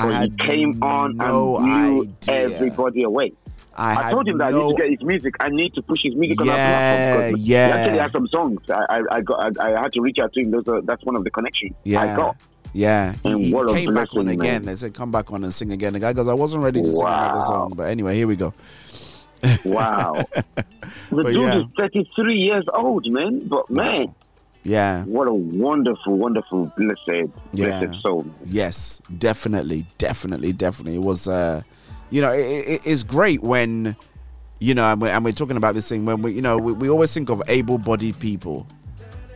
[0.00, 2.56] So he came on no and blew idea.
[2.56, 3.32] everybody away.
[3.76, 5.34] I, I, told him that I need to get his music.
[5.40, 7.32] I need to push his music on our Yeah, platform.
[7.32, 7.66] because yeah.
[7.66, 8.60] He actually has some songs.
[8.70, 9.58] I, I, I got.
[9.60, 10.50] I, I had to reach out to him.
[10.52, 12.02] Those are, that's one of the connections Yeah.
[12.02, 12.36] I got.
[12.72, 14.36] Yeah, he, And he what came back on again.
[14.38, 14.64] man.
[14.64, 16.86] They said, "Come back on and sing again." The guy goes, "I wasn't ready to
[16.88, 18.52] sing another song," but anyway, here we go.
[19.64, 20.14] Wow.
[20.34, 20.64] the
[21.10, 21.58] But dude yeah.
[21.60, 23.46] is 33 years old, man.
[23.46, 24.14] But man,
[24.64, 27.80] Yeah, what a wonderful, wonderful, blessed, Yeah.
[27.84, 28.26] blessed soul.
[28.46, 30.96] yes, definitely, definitely, definitely.
[30.96, 31.62] It was, uh,
[32.10, 33.96] you know, it, it, it's great when,
[34.60, 36.72] you know, and we're, and we're talking about this thing when we, you know, we,
[36.72, 38.66] we always think of able-bodied people.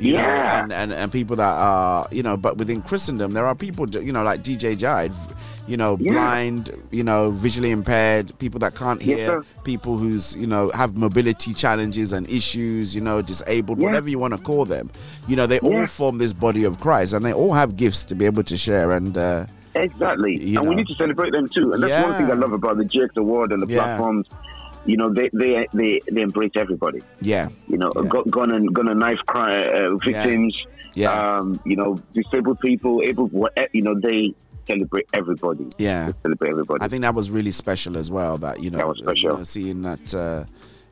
[0.00, 0.62] You know, Yeah.
[0.62, 4.12] and, and, and people that are, you know, but within Christendom, there are people, you
[4.12, 5.12] know, like DJ Jide,
[5.66, 6.12] you know, Yeah.
[6.12, 9.44] blind, you know, visually impaired, people that can't hear, sir.
[9.64, 13.86] people who's, you know, have mobility challenges and issues, you know, disabled, Yeah.
[13.86, 14.88] whatever you want to call them.
[15.26, 18.14] You know, they all form this body of Christ and they all have gifts to
[18.14, 18.92] be able to share.
[18.92, 20.42] And, uh, Exactly.
[20.42, 21.72] You and we need to celebrate them too.
[21.72, 23.82] And that's one thing I love about the GX Award and the Yeah.
[23.84, 24.26] platforms.
[24.86, 27.00] You know, they, they they they embrace everybody.
[27.20, 30.56] yeah, You know, gu- gun and gun and knife crime uh, victims.
[30.94, 31.10] Yeah.
[31.12, 34.34] Um, you know, disabled people, able, what- you know, they
[34.66, 35.66] celebrate everybody.
[35.78, 36.06] yeah.
[36.06, 36.82] They celebrate everybody.
[36.82, 38.38] I think that was really special as well.
[38.38, 39.30] That you know, That was special.
[39.32, 40.44] you know, seeing that uh,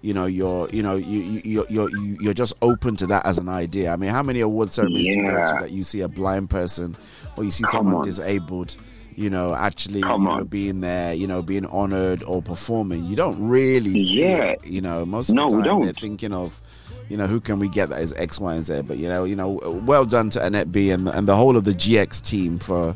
[0.07, 3.27] you know you're you know you you you're, you're you- you're just open to that
[3.27, 3.93] as an idea.
[3.93, 5.61] I mean, how many award ceremonies do you go to Yeah.
[5.63, 6.97] that you see a blind person
[7.37, 8.05] or you see Come someone on.
[8.05, 8.77] disabled?
[9.17, 10.45] You know, actually, Come you know, on.
[10.45, 13.05] being there, you know, being honored or performing.
[13.05, 14.53] You don't really see Yeah.
[14.53, 14.67] it.
[14.67, 16.01] You know, most of No, the we time they're don't.
[16.01, 16.61] thinking of,
[17.09, 18.83] you know, who can we get that is X, Y, and Z.
[18.87, 21.65] But you know, you know, well done to Annette B and and the whole of
[21.65, 22.95] the GX team for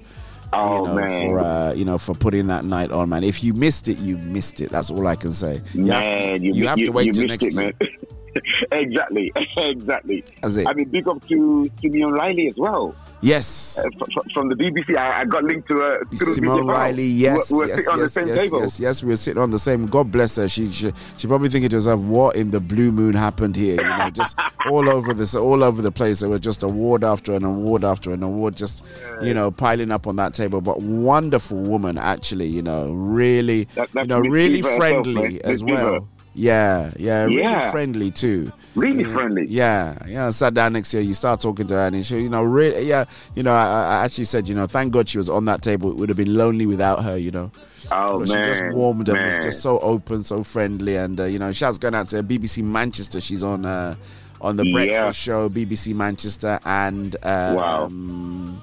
[0.52, 1.28] Oh, you know, man.
[1.28, 3.22] for uh, you know, for putting that night on, man.
[3.22, 4.70] If you missed it, you missed it.
[4.70, 5.60] That's all I can say.
[5.74, 7.72] You have to, Man, you, you have you, to wait till next it, year.
[7.80, 7.90] man.
[8.72, 10.24] exactly, exactly.
[10.42, 10.66] That's it.
[10.66, 12.94] I mean, big up to Simone Riley as well.
[13.22, 13.78] Yes.
[13.78, 17.04] Uh, f- f- from the BBC, I, I got linked to uh, through Simone Riley,
[17.04, 18.60] yes, we were yes, sitting on the yes, same yes, table.
[18.60, 19.86] yes, yes, we were sitting on the same.
[19.86, 20.48] God bless her.
[20.48, 23.88] She, she, she probably thinking to herself, "What in the blue moon happened here?" You
[23.96, 24.38] know, just
[24.70, 26.20] all over this, all over the place.
[26.20, 28.82] There was just award after an award after an award, just
[29.22, 30.60] you know, piling up on that table.
[30.62, 32.46] But wonderful woman, actually.
[32.46, 35.40] You know, really, That- you know, really herself, friendly man.
[35.44, 36.08] as well.
[36.32, 37.70] Yeah, yeah, really Yeah.
[37.72, 38.52] friendly too.
[38.76, 39.46] Really Yeah, friendly.
[39.48, 40.30] Yeah, yeah.
[40.30, 42.82] Sat down next to her, you start talking to her, and she, you know, really,
[42.88, 43.64] yeah, you know, I,
[44.00, 45.90] I actually said, you know, thank God she was on that table.
[45.90, 47.50] It would have been lonely without her, you know.
[47.90, 51.38] Oh But she just warmed and was just so open, so friendly, and uh, you
[51.40, 53.20] know, shouts going out to BBC Manchester.
[53.20, 53.96] She's on uh,
[54.40, 54.72] on the Yeah.
[54.72, 58.62] Breakfast Show, BBC Manchester, and um,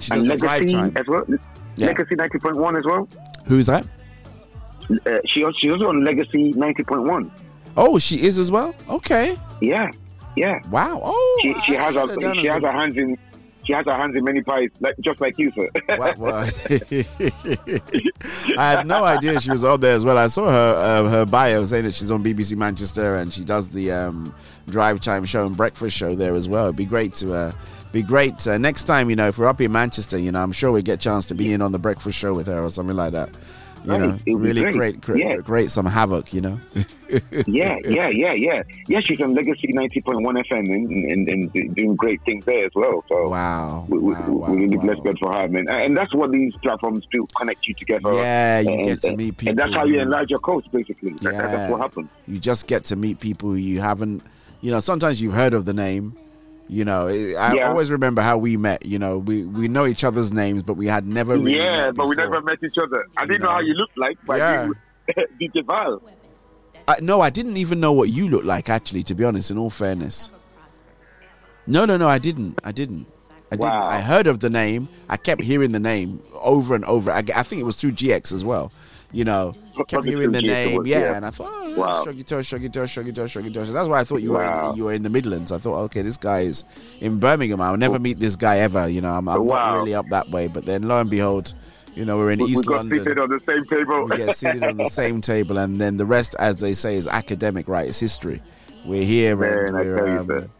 [0.00, 0.96] she and does the drive time.
[0.96, 1.24] as well.
[1.76, 3.06] Legacy ninety point one as well.
[3.46, 3.84] Who's that?
[4.90, 7.30] Uh, she she was on Legacy ninety point one.
[7.76, 8.74] Oh, she is as well.
[8.88, 9.36] Okay.
[9.60, 9.90] Yeah,
[10.36, 10.60] yeah.
[10.70, 11.00] Wow.
[11.02, 13.16] Oh, she, she has her she has her hands in
[13.64, 15.68] she has her hands in many pies, like just like you, sir.
[18.58, 20.18] I had no idea she was on there as well.
[20.18, 23.68] I saw her uh, her bio saying that she's on BBC Manchester and she does
[23.68, 24.34] the um,
[24.68, 26.64] drive time show and breakfast show there as well.
[26.64, 27.52] It'd be great to uh,
[27.92, 29.08] be great uh, next time.
[29.10, 31.26] You know, if we're up in Manchester, you know, I'm sure we get a chance
[31.26, 33.30] to be in on the breakfast show with her or something like that.
[33.84, 34.74] You know, it would be really great.
[34.74, 35.36] great, create, Yeah.
[35.38, 36.32] create some havoc.
[36.32, 36.58] You know.
[37.46, 38.62] yeah, yeah, yeah, yeah.
[38.88, 42.64] Yeah, she's on Legacy ninety point one FM and, and, and doing great things there
[42.64, 43.04] as well.
[43.08, 45.68] So wow, we, we, we really bless God for her, man.
[45.68, 48.12] And that's what these platforms do: connect you together.
[48.14, 51.12] Yeah, you and, get to meet people, and that's how you enlarge your coast, basically.
[51.14, 51.46] That- Yeah.
[51.48, 52.08] that's what happens.
[52.26, 54.22] You just get to meet people you haven't,
[54.60, 56.16] you know, sometimes you've heard of the name.
[56.68, 57.68] You know, I Yeah.
[57.68, 58.86] always remember how we met.
[58.86, 62.06] You know, we, we know each other's names, but we had never really yeah, but
[62.08, 63.06] we never met each other.
[63.16, 63.48] I didn't know.
[63.48, 64.68] know how you looked like, but Yeah.
[65.40, 66.00] DJ Val.
[66.88, 68.68] I, no, I didn't even know what you looked like.
[68.68, 70.30] Actually, to be honest, in all fairness.
[71.66, 72.58] No, no, no, I didn't.
[72.64, 73.06] I didn't.
[73.50, 73.70] I didn't.
[73.70, 73.86] Wow.
[73.86, 74.88] I heard of the name.
[75.08, 77.10] I kept hearing the name over and over.
[77.10, 78.72] I, I think it was through GX as well.
[79.12, 79.54] You know,
[79.88, 80.78] kept hearing the name.
[80.78, 81.16] was, yeah, yeah.
[81.16, 82.04] and I thought, oh, Wow.
[82.04, 83.68] Shoggy Tosh, Shoggy Tosh, Shoggy Tosh, Shoggy Tosh.
[83.68, 85.52] And that's why I thought you were in, you were in the Midlands.
[85.52, 86.64] I thought, okay, this guy is
[87.00, 87.60] in Birmingham.
[87.60, 88.88] I'll never meet this guy ever.
[88.88, 90.48] You know, I'm, I'm not really up that way.
[90.48, 91.54] But then, lo and behold,
[91.94, 94.04] you know, we're in We, we East got London seated on the same table.
[94.04, 97.06] we get seated on the same table, and then the rest, as they say, is
[97.06, 97.88] academic, right?
[97.88, 98.42] It's history.
[98.84, 100.52] We're here, and Man, tell we're, you, um,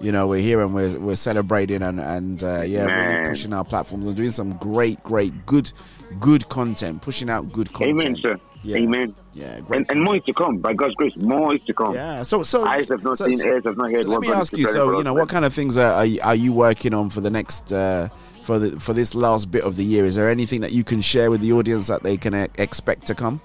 [0.00, 3.64] you know, we're here and we're we're celebrating and and uh, yeah, really pushing our
[3.64, 5.72] platforms and doing some great, great, good,
[6.20, 8.00] good content, pushing out good content.
[8.00, 8.38] Amen, sir.
[8.64, 8.76] Yeah.
[8.76, 9.14] Amen.
[9.34, 9.78] Yeah, great.
[9.78, 10.58] And, and more is to come.
[10.58, 11.94] By God's grace, more is to come.
[11.94, 12.22] Yeah.
[12.22, 14.02] So so eyes have not so- seen, so- ears have not heard.
[14.02, 14.66] So let me ask you.
[14.68, 17.20] So you know, what kind of things are are you, are you working on for
[17.20, 18.08] the next uh,
[18.42, 20.04] for the for this last bit of the year?
[20.04, 23.14] Is there anything that you can share with the audience that they can expect to
[23.14, 23.40] come?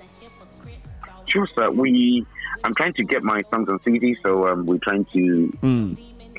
[1.27, 1.71] Sure, sir.
[1.71, 2.25] We
[2.63, 5.51] I'm trying to get my songs on CD, so um, we're trying to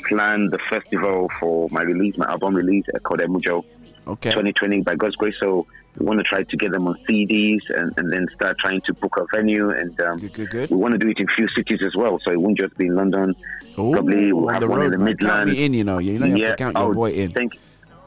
[0.08, 3.64] plan the festival for my release, my album release uh, called Emujo
[4.06, 4.30] Okay.
[4.30, 5.34] 2020 by God's grace.
[5.40, 5.66] So
[5.98, 8.94] we want to try to get them on CDs and, and then start trying to
[8.94, 9.70] book a venue.
[9.70, 10.70] And um, good, good.
[10.70, 12.18] we want to do it in few cities as well.
[12.24, 13.34] So it won't just be in London.
[13.74, 15.16] Probably we'll have one road, in the man.
[15.16, 15.98] Count me in, you know.
[15.98, 17.32] You know you have to count your oh, boy in.
[17.32, 17.58] Thank,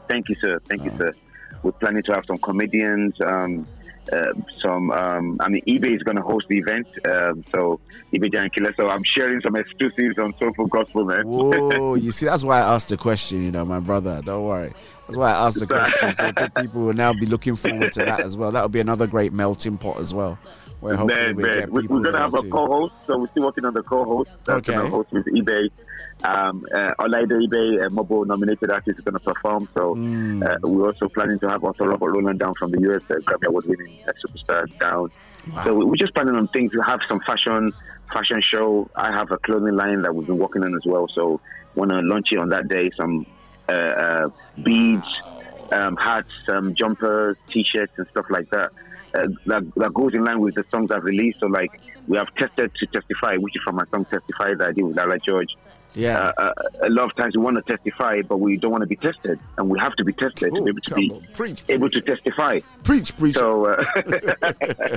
[0.08, 0.58] thank you, sir.
[0.68, 1.14] Thank you, sir.
[1.62, 3.14] We're planning to have some comedians.
[3.20, 3.66] Um,
[4.10, 7.78] uh, some, um, I mean, eBay is going to host the event, um, so
[8.12, 8.74] eBay Giant Killer.
[8.76, 11.26] So I'm sharing some exclusives on Soulful Gospel, man.
[11.26, 14.20] Whoa, you see, that's why I asked the question, you know, my brother.
[14.24, 14.72] Don't worry.
[15.06, 16.12] That's why I asked the question.
[16.12, 16.32] So
[16.62, 18.52] people will now be looking forward to that as well.
[18.52, 20.38] That'll be another great melting pot as well.
[20.80, 21.58] Where hopefully man, we man.
[21.58, 23.82] get We- people We're gonna there have a co-host, so we're still working on the
[23.82, 24.30] co-host.
[24.44, 24.88] That's Okay.
[24.88, 25.68] host with eBay.
[26.24, 29.68] Um, uh, Olaide eBay, a MOBO nominated artist, is gonna perform.
[29.74, 30.42] So Hmm.
[30.42, 33.46] uh, we're also planning to have also Robert Roland down from the US, uh, Grammy
[33.46, 35.10] Award winning uh, superstar down.
[35.64, 36.72] So we- we're just planning on things.
[36.72, 37.72] We have some fashion
[38.12, 38.90] fashion show.
[38.94, 41.06] I have a clothing line that we've been working on as well.
[41.14, 41.40] So
[41.76, 42.90] want to launch it on that day.
[42.96, 43.24] Some
[43.68, 44.28] uh, uh,
[44.62, 45.06] beads,
[45.70, 48.70] um, hats, um, jumpers, t-shirts, and stuff like that.
[49.14, 51.40] Uh, that, that goes in line with the songs I've released.
[51.40, 51.70] So, like,
[52.08, 54.96] we have tested to testify, which is from my song "Testify" that I did with
[54.96, 55.54] Lara George.
[55.94, 56.32] Yeah.
[56.38, 56.52] Uh, uh,
[56.84, 59.38] a lot of times we want to testify, but we don't want to be tested,
[59.58, 62.60] and we have to be tested to be able to be able to testify.
[62.84, 63.36] Preach, preach.
[63.36, 63.66] So.
[63.66, 64.96] Uh,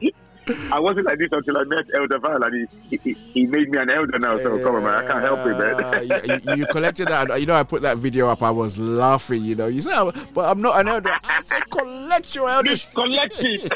[0.72, 3.78] I wasn't like this until I met Elder Val, and he, he, he made me
[3.78, 4.38] an elder now.
[4.38, 5.84] So come on, man, I can't help it, man.
[5.84, 7.40] Uh, you, you collected that.
[7.40, 8.42] You know, I put that video up.
[8.42, 9.44] I was laughing.
[9.44, 11.14] You know, you "Oh, but I'm not an elder.
[11.24, 12.74] I said, collect your elder.
[12.94, 13.72] collect it.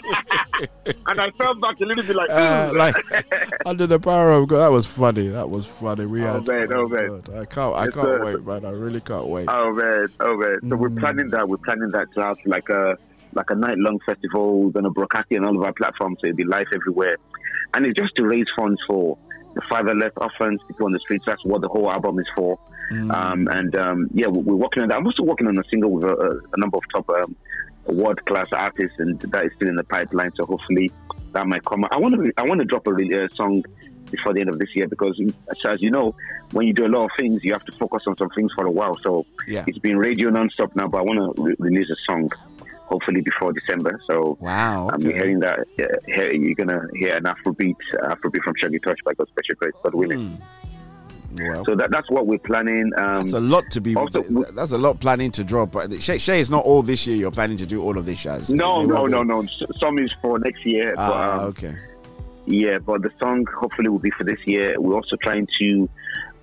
[1.07, 2.95] and I fell back a little bit like, Uh, like
[3.67, 4.59] under the power of God.
[4.59, 5.29] That was funny.
[5.29, 6.07] That was funny.
[6.07, 6.47] We Oh, had.
[6.49, 7.09] man, oh, man.
[7.21, 7.75] God, I can't.
[7.75, 8.25] I can't sir.
[8.25, 8.65] wait, man.
[8.65, 9.47] I really can't wait.
[9.49, 10.59] Oh man, oh man.
[10.69, 11.49] So we're planning that.
[11.49, 12.97] We're planning that to have like a
[13.35, 14.63] like a night long festival.
[14.65, 17.17] We're gonna broadcast it on all of our platforms, so it'll be live everywhere.
[17.75, 19.17] And it's just to raise funds for
[19.55, 21.25] the fatherless, orphans, people on the streets.
[21.27, 22.59] That's what the whole album is for.
[23.11, 24.99] Um, and um, yeah, we- we're working on that.
[24.99, 27.35] I'm also working on a single with a, a, a number of top um,
[27.87, 30.31] world class artists, and that is still in the pipeline.
[30.37, 30.91] So hopefully
[31.33, 31.87] that might come.
[31.91, 32.91] I want to I want to drop a
[33.25, 33.65] uh, song
[34.11, 35.19] before the end of this year because,
[35.51, 36.15] as- as you know,
[36.53, 38.67] when you do a lot of things, you have to focus on some things for
[38.67, 38.99] a while.
[38.99, 39.65] So Yeah.
[39.67, 42.31] it's been radio non-stop now, but I want to re- release a song
[42.93, 43.93] hopefully before December.
[44.09, 47.77] So wow, I'm hearing that uh, you're gonna hear an Afrobeat,
[48.13, 50.41] Afrobeat from Shoggy Tosh by God's Special Grace, God willing.
[51.41, 52.93] Well, So that, that's what we're planning.
[52.99, 53.97] Um, that's a lot to be.
[53.97, 54.23] also-
[54.53, 55.73] that's a lot planning to drop.
[55.73, 57.17] But Shay, Shay, it's not all this year.
[57.17, 58.53] You're planning to do all of this, Shaz.
[58.53, 59.43] No, no, no, no.
[59.81, 60.95] Some is for next year.
[60.99, 61.75] Ah, but, um, okay.
[62.45, 64.79] Yeah, but the song hopefully will be for this year.
[64.79, 65.89] We're also trying to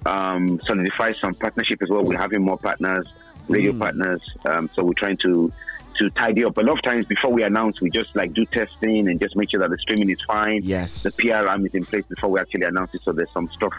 [0.07, 2.03] um, solidify some partnership as well.
[2.03, 3.05] We're having more partners,
[3.47, 3.79] radio Mm.
[3.79, 4.21] partners.
[4.45, 5.51] Um, so we're trying to
[5.99, 6.57] to tidy up.
[6.57, 9.51] A lot of times before we announce, we just like do testing and just make
[9.51, 10.61] sure that the streaming is fine.
[10.63, 11.03] Yes.
[11.03, 13.01] The PRM is in place before we actually announce it.
[13.03, 13.73] So there's some stuff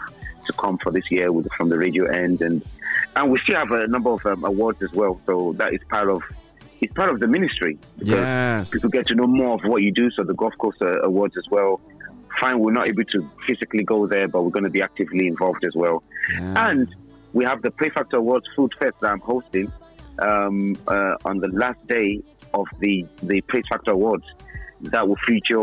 [0.45, 2.63] to come for this year with, from the radio end, and
[3.15, 5.19] and we still have a number of um, awards as well.
[5.25, 6.21] So that is part of
[6.79, 7.77] it's part of the ministry.
[7.97, 8.71] because Yes.
[8.71, 10.09] People get to know more of what you do.
[10.11, 11.81] So the Golf Course uh, Awards as well.
[12.39, 15.63] Fine, we're not able to physically go there, but we're going to be actively involved
[15.63, 16.01] as well.
[16.57, 16.87] And
[17.33, 19.71] we have the Play Factor Awards Food Fest that I'm hosting
[20.19, 22.21] um, uh, on the last day
[22.53, 24.25] of the the Play Factor Awards.
[24.81, 25.59] That will feature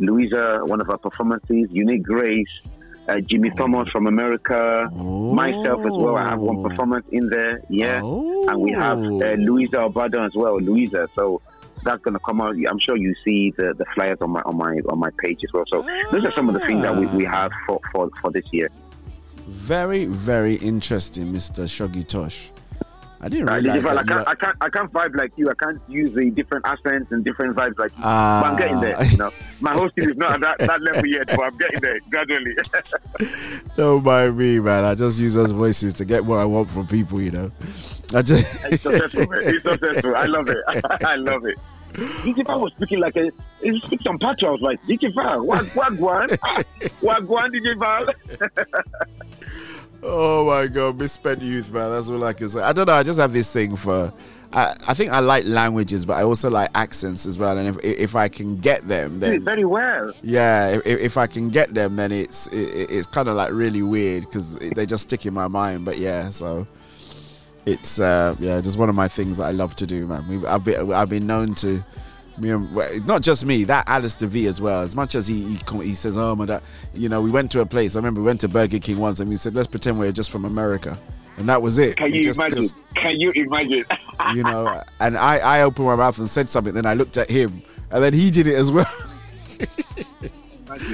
[0.00, 2.66] Louisa, one of our performances, Unique Grace,
[3.08, 6.16] uh, Jimmy Thomas from America, myself as well.
[6.16, 10.58] I have one performance in there, yeah, and we have uh, Louisa Obado as well,
[10.60, 11.08] Louisa.
[11.14, 11.40] So
[11.84, 12.56] that's going to come out.
[12.68, 15.52] I'm sure you see the, the flyers on my on my on my page as
[15.52, 15.64] well.
[15.68, 18.44] So those are some of the things that we, we have for, for, for this
[18.52, 18.68] year.
[19.46, 21.64] Very, very interesting, Mr.
[21.66, 22.50] Shoggy Tosh.
[23.26, 25.50] I didn't Uh, realize I that you can't, I can't, I can't vibe like you.
[25.50, 28.04] I can't use the different accents and different vibes like you.
[28.04, 28.40] Ah.
[28.40, 29.04] but I'm getting there.
[29.04, 29.30] You know,
[29.60, 32.54] my hosting is not at that, that level yet, but I'm getting there gradually.
[33.76, 34.84] Don't mind me, man.
[34.84, 37.50] I just use those voices to get what I want from people, you know.
[38.14, 39.40] I just it's successful, man.
[39.42, 40.14] It's successful.
[40.16, 40.58] I love it.
[41.04, 41.58] I love it.
[42.22, 43.32] Digital was speaking like a.
[43.60, 44.44] He speaks some patch.
[44.44, 46.38] I was like, Digital, what, what, guan,
[47.00, 48.14] what, guan, Digital.
[50.02, 51.90] Oh my god, misspent youth, man.
[51.90, 52.60] That's all I can say.
[52.60, 52.94] I don't know.
[52.94, 54.12] I just have this thing for.
[54.52, 57.58] I, I think I like languages, but I also like accents as well.
[57.58, 60.12] And if if I can get them, then very well.
[60.22, 63.82] yeah, if, if I can get them, then it's it, it's kind of like really
[63.82, 65.84] weird because they just stick in my mind.
[65.84, 66.66] But yeah, so
[67.66, 70.26] it's uh yeah, just one of my things that I love to do, man.
[70.28, 71.84] We I've been I've been known to.
[72.38, 74.80] Me and, not just me, that Alistair V as well.
[74.82, 76.62] As much as he he, he says, "Oh my," that
[76.94, 77.96] you know, we went to a place.
[77.96, 80.30] I remember we went to Burger King once, and we said, "Let's pretend we're just
[80.30, 80.98] from America,"
[81.38, 81.96] and that was it.
[81.96, 82.62] Can you just- imagine?
[82.62, 83.84] just- Can you imagine?
[84.34, 86.74] you know, and I I opened my mouth and said something.
[86.74, 88.84] Then I looked at him, and then he did it as well.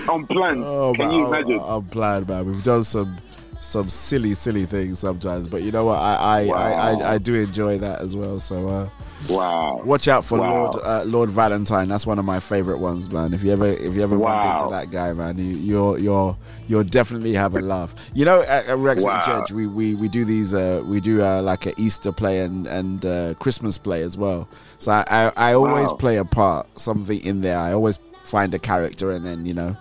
[0.09, 0.63] Unplanned.
[0.65, 1.61] Oh, Can man, you imagine?
[1.63, 2.47] I'm glad, man.
[2.47, 3.17] We've done some
[3.61, 5.99] some silly, silly things sometimes, but you know what?
[5.99, 8.39] I I, I, I, I do enjoy that as well.
[8.41, 8.89] So uh,
[9.31, 9.81] wow.
[9.85, 10.51] watch out for Wow.
[10.73, 11.89] Lord uh, Lord Valentine.
[11.89, 13.33] That's one of my favorite ones, man.
[13.35, 14.59] If you ever if you ever bump Wow.
[14.59, 16.37] into that guy, man, you, you're you're
[16.69, 17.95] you'll definitely have a laugh.
[18.15, 19.21] You know, at, at Ruach Wow.
[19.21, 22.67] Church, we, we we do these uh, we do uh, like a Easter play and
[22.67, 24.49] and uh, Christmas play as well.
[24.79, 25.97] So I I, I always Wow.
[25.97, 27.59] play a part, something in there.
[27.59, 29.77] I always find a character and then you know.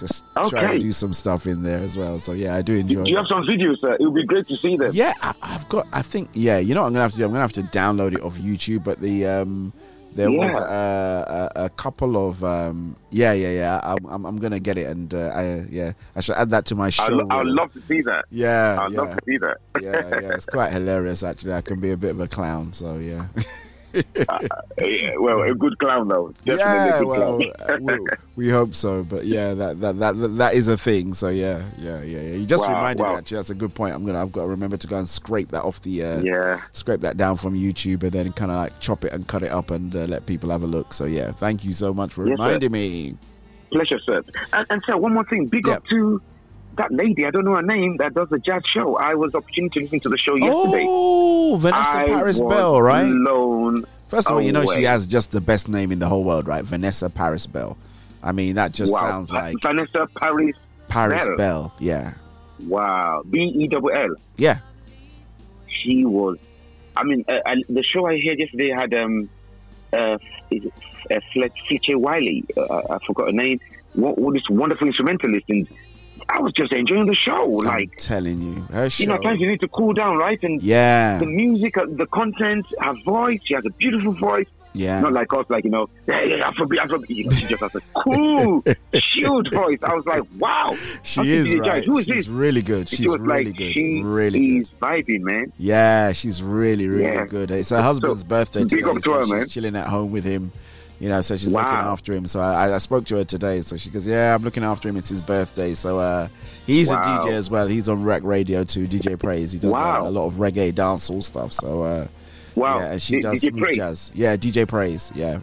[0.00, 0.72] Just try Okay.
[0.74, 2.18] to do some stuff in there as well.
[2.18, 3.04] So yeah, I do enjoy.
[3.04, 3.20] Do you that.
[3.22, 3.94] have some videos, sir?
[4.00, 4.90] It would be great to see them.
[4.92, 5.86] Yeah, I, I've got.
[5.92, 6.30] I think.
[6.32, 7.24] Yeah, you know what I'm gonna have to do.
[7.24, 8.82] I'm gonna have to download it off YouTube.
[8.84, 9.72] But the um,
[10.14, 13.80] there was a, a, a couple of um, yeah, yeah, yeah.
[13.82, 16.74] I'm, I'm, I'm gonna get it, and uh, I yeah, I should add that to
[16.74, 17.26] my I'd, show.
[17.30, 18.24] I'd love to see that.
[18.30, 19.58] Yeah, I'd love to see that.
[19.80, 21.52] yeah, yeah, it's quite hilarious actually.
[21.52, 23.26] I can be a bit of a clown, so yeah.
[24.78, 26.32] Yeah, well, a good clown though.
[26.44, 27.52] Definitely yeah, a good well, clown.
[27.68, 27.96] uh,
[28.36, 29.02] we, we hope so.
[29.04, 31.12] But yeah, that, that that that is a thing.
[31.12, 32.34] So yeah, yeah, yeah, yeah.
[32.36, 33.36] You just Wow, reminded me actually.
[33.36, 33.94] That's a good point.
[33.94, 36.60] I'm gonna I've got to remember to go and scrape that off the uh, Yeah.
[36.72, 39.50] scrape that down from YouTube and then kind of like chop it and cut it
[39.50, 40.92] up and uh, let people have a look.
[40.94, 42.44] So yeah, thank you so much for Yes, sir.
[42.44, 43.16] reminding me.
[43.72, 44.22] Pleasure, sir.
[44.52, 45.46] And, and sir, one more thing.
[45.46, 46.20] Big up to
[46.80, 47.26] that lady.
[47.26, 47.98] I don't know her name.
[47.98, 48.96] That does the jazz show.
[48.96, 50.86] I was opportunity to listen to the show yesterday.
[50.88, 53.10] Oh, Vanessa I Paris Bell, right?
[53.10, 56.24] Blown First of all, you know she has just the best name in the whole
[56.24, 56.64] world, right?
[56.64, 57.76] Vanessa Paris Bell.
[58.22, 59.00] I mean, that just wow.
[59.00, 60.56] sounds like Vanessa Paris.
[60.88, 61.36] Paris Bell.
[61.36, 61.74] Bell.
[61.78, 62.14] Yeah,
[62.66, 63.22] Wow.
[63.28, 64.14] B E W L.
[64.36, 64.58] yeah.
[65.68, 66.38] She was.
[66.96, 69.30] I mean, uh, and the show I heard yesterday had um,
[69.92, 70.18] uh,
[70.50, 70.72] is it,
[71.10, 72.44] uh, Fletcher Wiley.
[72.56, 73.60] Uh, I forgot her name.
[73.94, 75.68] What, what this wonderful instrumentalist, and
[76.32, 77.44] I was just enjoying the show.
[77.46, 79.02] Like, telling you, her show.
[79.02, 80.38] you know, at times you need to cool down, right?
[80.42, 81.18] And Yeah.
[81.18, 83.40] the music, uh, the content, her voice.
[83.44, 84.46] She has a beautiful voice.
[84.72, 85.00] Yeah.
[85.00, 87.08] Not like us, like you know, yeah, yeah, Afrobeat, Afrobeat.
[87.08, 88.62] You know, she just has a cool,
[88.94, 89.78] chilled voice.
[89.82, 90.68] I was like, wow.
[91.02, 91.82] She is right.
[91.84, 92.28] Who is She's this?
[92.28, 92.88] really good.
[92.88, 93.72] She She's was really like, good.
[93.72, 95.52] She Really is vibing, man.
[95.58, 97.26] Yeah, she's really, really Yeah.
[97.26, 97.50] good.
[97.50, 99.48] It's her husband's birthday big today, up to so her, she's man.
[99.48, 100.52] chilling at home with him.
[101.00, 101.62] You know, so she's Wow.
[101.62, 102.26] looking after him.
[102.26, 103.62] So I, I spoke to her today.
[103.62, 104.96] So she goes, "Yeah, I'm looking after him.
[104.96, 106.28] It's his birthday." So uh,
[106.66, 107.00] he's Wow.
[107.24, 107.66] a DJ as well.
[107.66, 108.86] He's on Ruach Radio too.
[108.86, 109.52] DJ Praise.
[109.52, 111.52] He does uh, a lot of reggae dancehall stuff.
[111.54, 112.06] So uh,
[112.54, 112.78] Wow.
[112.80, 113.76] yeah, and she D- does DJ smooth Praise.
[113.76, 114.12] jazz.
[114.14, 115.10] Yeah, DJ Praise.
[115.14, 115.40] Yeah,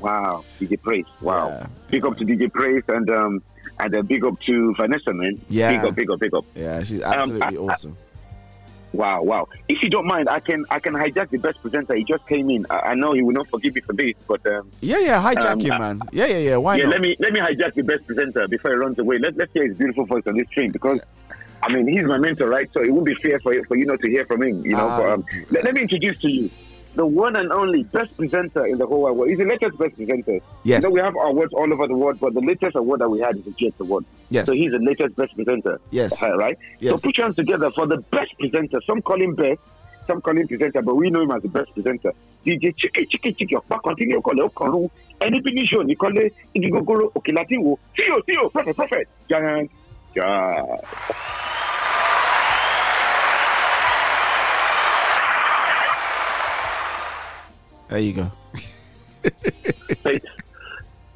[0.00, 1.04] Wow, DJ Praise.
[1.20, 1.66] Wow.
[1.90, 3.42] Big up to DJ Praise and um
[3.80, 5.38] and uh, big up to Vanessa, man.
[5.50, 5.72] Yeah.
[5.72, 6.44] Big up, big up, big up.
[6.54, 7.96] yeah, she's Um, absolutely I- awesome.
[8.94, 9.48] Wow, wow.
[9.68, 11.94] If you don't mind, I can I can hijack the best presenter.
[11.94, 12.64] He just came in.
[12.70, 15.52] I, I know he will not forgive me for this, but um, Yeah, yeah, hijack
[15.52, 16.00] um, him, uh, man.
[16.12, 16.56] Yeah, yeah, yeah.
[16.56, 16.90] Why yeah, not?
[16.92, 19.18] let me let me hijack the best presenter before he runs away.
[19.18, 21.00] Let, let's hear his beautiful voice on this stream because
[21.60, 22.72] I mean he's my mentor, right?
[22.72, 24.88] So it wouldn't be fair for for you not to hear from him, you know.
[24.88, 26.50] but, um, let, let me introduce to you
[26.94, 29.28] the one and only best presenter in the whole wide world.
[29.30, 30.38] He's the latest best presenter.
[30.62, 30.82] Yes.
[30.82, 33.20] You know, we have awards all over the world, but the latest award that we
[33.20, 34.04] had is the GX Award.
[34.30, 34.46] Yes.
[34.46, 35.80] So he's the latest best presenter.
[35.90, 36.22] Yes.
[36.22, 36.56] Uh, right?
[36.78, 36.92] Yes.
[37.00, 38.80] So put your hands together for the best presenter.
[38.86, 39.60] Some call him best,
[40.06, 42.12] some call him presenter, but we know him as the best presenter.
[42.46, 44.90] DJ Chiki Chiki Chiki Ọ̀pá continue call it Okanru.
[45.20, 47.78] Any big show, they call it Igigogoro Okilatiwo.
[47.96, 49.08] See you, see you, prophet, prophet.
[49.28, 49.70] Giant,
[50.14, 50.80] giant.
[57.94, 58.32] There you go.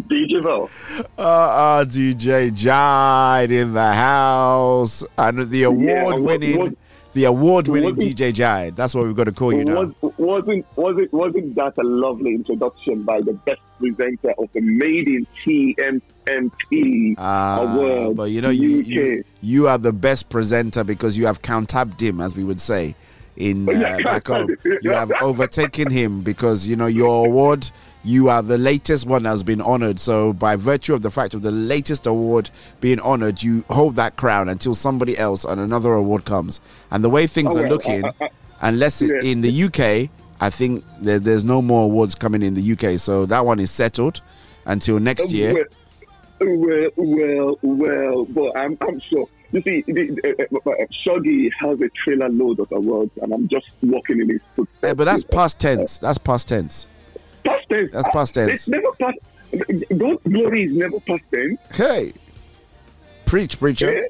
[0.08, 0.70] DJ Val.
[1.18, 6.74] Uh, uh, DJ Jide in the house, and the award-winning, what-
[7.14, 8.76] the award-winning DJ Jide.
[8.76, 9.90] That's what we're going to call you now.
[10.00, 15.08] Was, wasn't wasn't wasn't that a lovely introduction by the best presenter of the Made
[15.08, 18.16] in TMMP Ah, award?
[18.16, 22.20] but you know, you, you you are the best presenter because you have countabbed him,
[22.20, 22.94] as we would say
[23.38, 24.54] in uh, back home.
[24.82, 27.70] You have overtaken him because you know your award.
[28.04, 29.98] You are the latest one that has been honored.
[30.00, 32.50] So, by virtue of the fact of the latest award
[32.80, 36.60] being honored, you hold that crown until somebody else on another award comes.
[36.90, 38.30] And the way things Oh, are well, looking, I- I-
[38.62, 39.30] unless it, Yeah.
[39.30, 40.10] in the UK,
[40.40, 42.98] I think there, there's no more awards coming in the UK.
[43.00, 44.20] So that one is settled
[44.64, 45.66] until next year.
[46.40, 49.28] Well, well, well, but I'm, I'm sure.
[49.50, 53.48] You see, the, uh, uh, uh, Shoggy has a trailer load of awards, and I'm
[53.48, 54.78] just walking in his footsteps.
[54.82, 55.98] Yeah, but that's past tense.
[55.98, 56.86] That's past tense.
[57.44, 57.92] past tense.
[57.92, 58.50] That's past tense.
[58.50, 59.18] It's never past.
[59.96, 61.58] God's glory is never past tense.
[61.72, 62.12] Hey,
[63.24, 64.08] preach, preacher.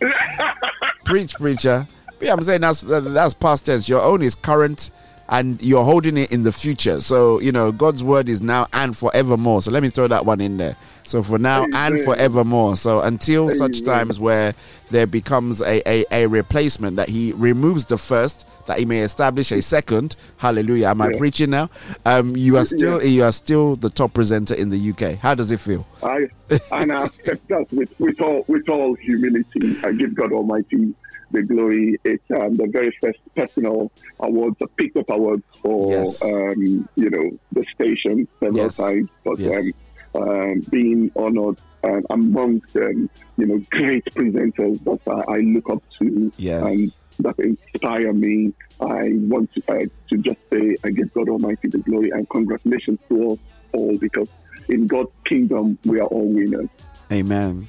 [1.04, 1.88] preach, preacher.
[2.20, 3.88] Yeah, I'm saying that's that's past tense.
[3.88, 4.90] Your own is current,
[5.30, 7.00] and you're holding it in the future.
[7.00, 9.62] So you know, God's word is now and forevermore.
[9.62, 10.76] So let me throw that one in there.
[11.08, 12.04] So for now and Amen.
[12.04, 12.76] forevermore.
[12.76, 14.54] So until such times where
[14.90, 19.50] there becomes a, a, a replacement that he removes the first, that he may establish
[19.50, 20.16] a second.
[20.36, 20.88] Hallelujah.
[20.88, 21.70] Am I preaching now?
[22.04, 25.16] Um, you are still you are still the top presenter in the UK.
[25.18, 25.86] How does it feel?
[26.02, 26.26] I
[26.72, 29.78] and I accept that with, with all with all humility.
[29.82, 30.94] I give God Almighty
[31.30, 31.98] the glory.
[32.04, 36.22] It's um, the very first personal awards, the picked up awards for Yes.
[36.22, 38.76] um, you know the station several Yes.
[38.76, 39.56] times, but Yes.
[39.58, 39.72] um,
[40.18, 45.82] um, being honored um, amongst um, you know great presenters that I, I look up
[46.00, 46.62] to Yes.
[46.62, 48.52] and that inspire me.
[48.80, 49.78] I want to, uh,
[50.10, 53.38] to just say I give God Almighty the glory and congratulations to us
[53.72, 54.28] all because
[54.68, 56.68] in God's kingdom we are all winners.
[57.12, 57.68] Amen.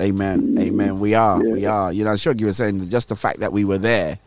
[0.00, 0.56] Amen.
[0.58, 1.00] Amen.
[1.00, 1.40] We are.
[1.40, 1.92] We are.
[1.92, 4.18] You know, Shoggy was saying just the fact that we were there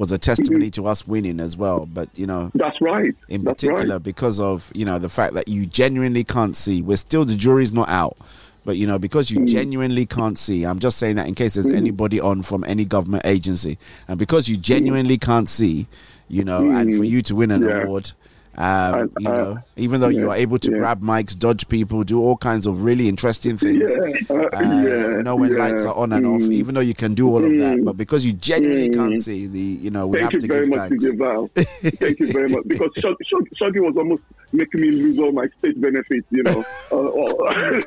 [0.00, 1.84] was a testimony to us winning as well.
[1.84, 3.14] But you know, That's right.
[3.28, 4.02] in That's particular right.
[4.02, 6.80] because of you know the fact that you genuinely can't see.
[6.80, 8.16] We're still the jury's not out,
[8.64, 10.64] but you know because you genuinely can't see.
[10.64, 13.76] I'm just saying that in case there's anybody on from any government agency,
[14.08, 15.86] and because you genuinely can't see,
[16.28, 17.08] you know, and for Mm.
[17.10, 17.82] you to win an Yeah.
[17.82, 18.12] award.
[18.56, 20.78] Um, you uh, know, even though you are able to yeah.
[20.78, 25.22] grab mics, dodge people, do all kinds of really interesting things, Yeah, uh, uh, yeah,
[25.22, 25.58] know when yeah.
[25.58, 26.52] lights are on and off, Mm.
[26.52, 27.84] even though you can do all of that, Mm.
[27.84, 29.22] but because you genuinely can't Mm.
[29.22, 31.04] see, the you know we Thank have you to very give much, thanks.
[31.04, 31.50] DJ Val.
[31.54, 32.64] Thank you very much.
[32.66, 34.22] Because Shog- Shog- Shoggy was almost
[34.52, 36.64] making me lose all my state benefits, you know.
[36.92, 37.80] uh, uh,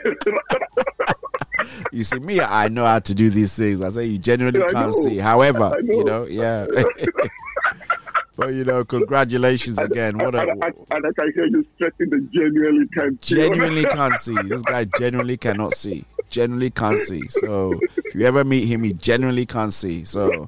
[1.92, 3.82] You see, me, I know how to do these things.
[3.82, 5.18] I say you genuinely I can't see.
[5.18, 6.66] However, you know, yeah.
[8.36, 10.18] but you know, congratulations again.
[10.18, 13.22] What a and, and I can hear you stressing the genuinely can't.
[13.22, 14.36] genuinely can't see.
[14.44, 16.06] This guy genuinely cannot see.
[16.30, 17.28] Genuinely can't see.
[17.30, 20.04] So if you ever meet him, he genuinely can't see.
[20.04, 20.48] So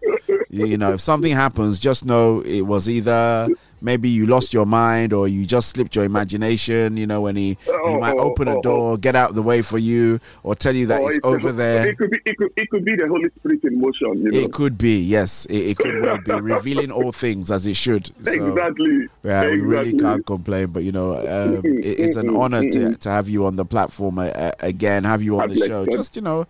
[0.50, 3.48] you know, if something happens, just know it was either
[3.82, 6.98] maybe you lost your mind or you just slipped your imagination.
[6.98, 9.44] You know, when he he might oh, open a oh, door, get out of the
[9.44, 11.88] way for you, or tell you that it's it's- over there.
[11.90, 12.20] It could be.
[12.26, 12.52] It could.
[12.56, 14.18] It could be the Holy Spirit in motion.
[14.18, 14.40] You know.
[14.40, 15.45] It could be, yes.
[15.45, 18.08] It, it could well be revealing all things as it should.
[18.24, 19.08] So, exactly.
[19.24, 20.68] Yeah, we really can't complain.
[20.68, 24.20] But you know, um, it, it's an honor to, to have you on the platform
[24.20, 25.86] uh, uh, again, have you on the show.
[25.86, 26.48] Just you know,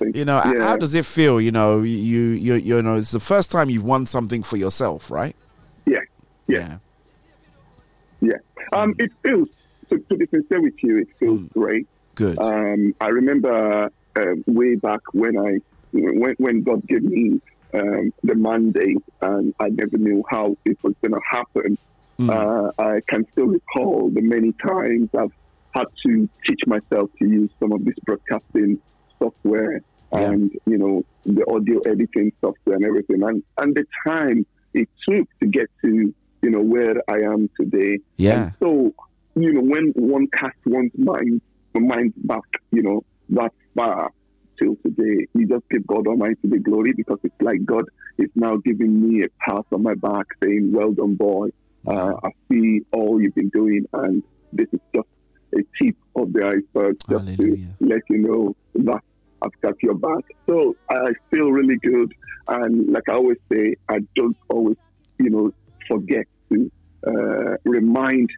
[0.00, 0.64] you know, Yeah.
[0.64, 1.40] how does it feel?
[1.40, 5.10] You know, you you you know, it's the first time you've won something for yourself,
[5.10, 5.36] right?
[5.86, 6.00] Yeah.
[6.48, 6.78] Yeah.
[8.20, 8.38] Yeah.
[8.72, 9.48] Um, it feels,
[9.90, 11.86] to, to be sincere with you, it feels great.
[12.16, 12.38] Good.
[12.40, 15.60] Um, I remember uh, way back when I,
[15.92, 17.40] when, when God gave me
[17.72, 21.78] um, the mandate and I never knew how it was going to happen.
[22.20, 25.30] Uh, I can still recall the many times I've
[25.70, 28.80] had to teach myself to use some of this broadcasting
[29.20, 33.22] software and, you know, the audio editing software and everything.
[33.22, 34.44] And, and the time
[34.74, 36.12] it took to get to,
[36.42, 37.98] you know, where I am today.
[38.16, 38.42] Yeah.
[38.42, 38.94] And so,
[39.34, 41.40] you know, when one casts one's mind,
[41.74, 42.42] mind back,
[42.72, 44.10] you know, that far
[44.58, 47.84] till today, you just give God Almighty the glory because it's like God
[48.18, 51.50] is now giving me a pat on my back saying, Well done, boy.
[51.86, 55.08] Uh, I see all you've been doing, and this is just
[55.54, 59.02] a tip of the iceberg just to let you know that
[59.40, 60.24] I've got your back.
[60.46, 62.12] So I feel really good.
[62.48, 64.76] And like I always say, I don't always,
[65.18, 65.52] you know,
[65.88, 66.70] forget to
[67.06, 68.30] uh, remind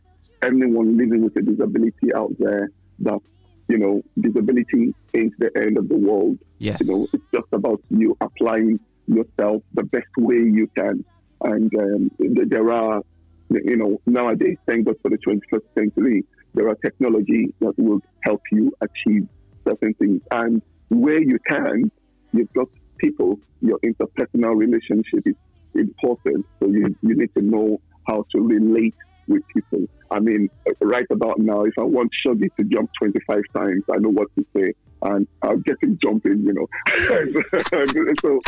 [0.43, 2.71] anyone living with a disability out there
[3.01, 3.21] that,
[3.69, 6.39] you know, disability ain't the end of the world.
[6.59, 6.81] Yes.
[6.81, 11.05] You know, it's just about you applying yourself the best way you can.
[11.43, 13.03] And um, there are,
[13.49, 18.43] you know, nowadays, thank God for the 21st century, there are technology that will help
[18.53, 19.29] you achieve
[19.67, 20.21] certain things.
[20.31, 21.91] And where you can,
[22.33, 25.35] you've got people, your interpersonal relationship is
[25.81, 26.47] important.
[26.61, 28.95] So you, you need to know how to relate
[29.29, 29.87] with people.
[30.11, 30.51] I mean,
[30.81, 34.45] right about now, if I want Shoggy to jump 25 times, I know what to
[34.57, 34.73] say.
[35.03, 36.69] And I'll get him jumping, you know.
[38.21, 38.41] so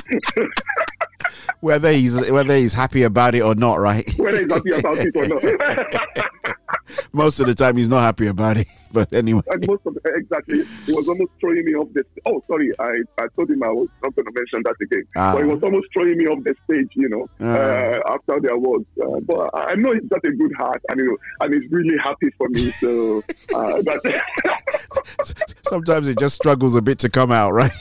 [1.61, 4.09] Whether he's whether he's happy about it or not, right?
[4.19, 6.27] whether he's happy about it or not.
[7.12, 8.67] Most of the time, he's not happy about it.
[8.93, 12.05] But anyway, and most of the, exactly, he was almost throwing me off the.
[12.27, 15.05] Oh, sorry, I, I told him I was not going to mention that again.
[15.17, 15.33] Ah.
[15.33, 17.47] But he was almost throwing me off the stage, you know, Ah.
[17.47, 18.85] uh, after the awards.
[19.02, 21.07] Uh, but I know he's got a good heart, and he,
[21.41, 22.65] and he's really happy for me.
[22.73, 23.23] So
[23.55, 25.33] uh, that,
[25.67, 27.73] sometimes it just struggles a bit to come out, right?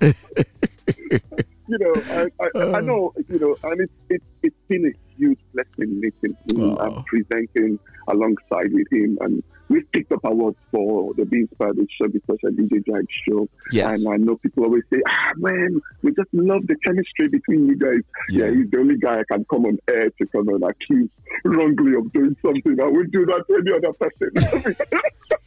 [0.00, 5.38] You know, I, I, I know, you know, and it's it's it's been a huge
[5.54, 11.24] blessing meeting him and presenting alongside with him, and we've picked up awards for the
[11.24, 13.48] Be Inspired with Showbiz Social DJ Drive show.
[13.72, 14.02] Yes.
[14.04, 17.76] And I know people always say, ah, man, we just love the chemistry between you
[17.78, 18.02] guys.
[18.30, 21.10] Yeah, he's the only guy I can come on air to come and accuse
[21.44, 22.80] wrongly of doing something.
[22.80, 24.76] I would do that to any other person.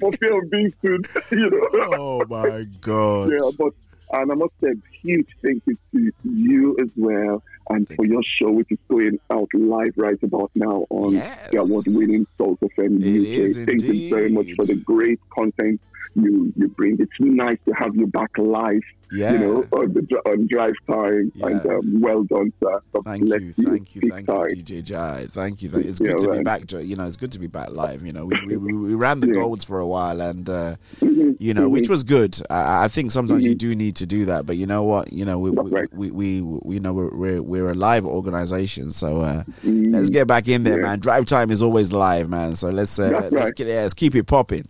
[0.00, 1.68] For fear of being sued, you know.
[1.72, 3.30] Oh my God.
[3.30, 3.74] Yeah, but
[4.12, 4.72] and I must say,
[5.02, 9.48] huge thank you to you as well, and for your show, which is going out
[9.54, 13.66] live right about now on the award-winning Soul FM UK.
[13.66, 15.80] Thank you very much for the great content
[16.14, 16.96] you you bring.
[17.00, 18.80] It's nice to have you back live.
[19.12, 19.32] Yeah.
[19.32, 22.80] You know, on, the, on drive time, and um, well done, sir.
[22.92, 24.46] God Thank bless you, thank you, thank time.
[24.50, 25.26] you, DJ Jai.
[25.32, 25.68] Thank you.
[25.68, 26.70] Thank- It's good Yeah, to be back.
[26.70, 28.06] You know, it's good to be back live.
[28.06, 31.32] You know, we we, we, we ran the golds for a while, and uh, Mm-hmm.
[31.40, 32.38] you know, which was good.
[32.50, 35.12] I, I think sometimes you do need to do that, but you know what?
[35.12, 38.92] You know, we we, we, we, we you know we're, we're we're a live organization,
[38.92, 39.92] so uh, Mm-hmm.
[39.92, 41.00] let's get back in there, man.
[41.00, 42.54] Drive time is always live, man.
[42.54, 43.54] So let's uh, let's right.
[43.56, 44.68] get yeah, let's keep it popping.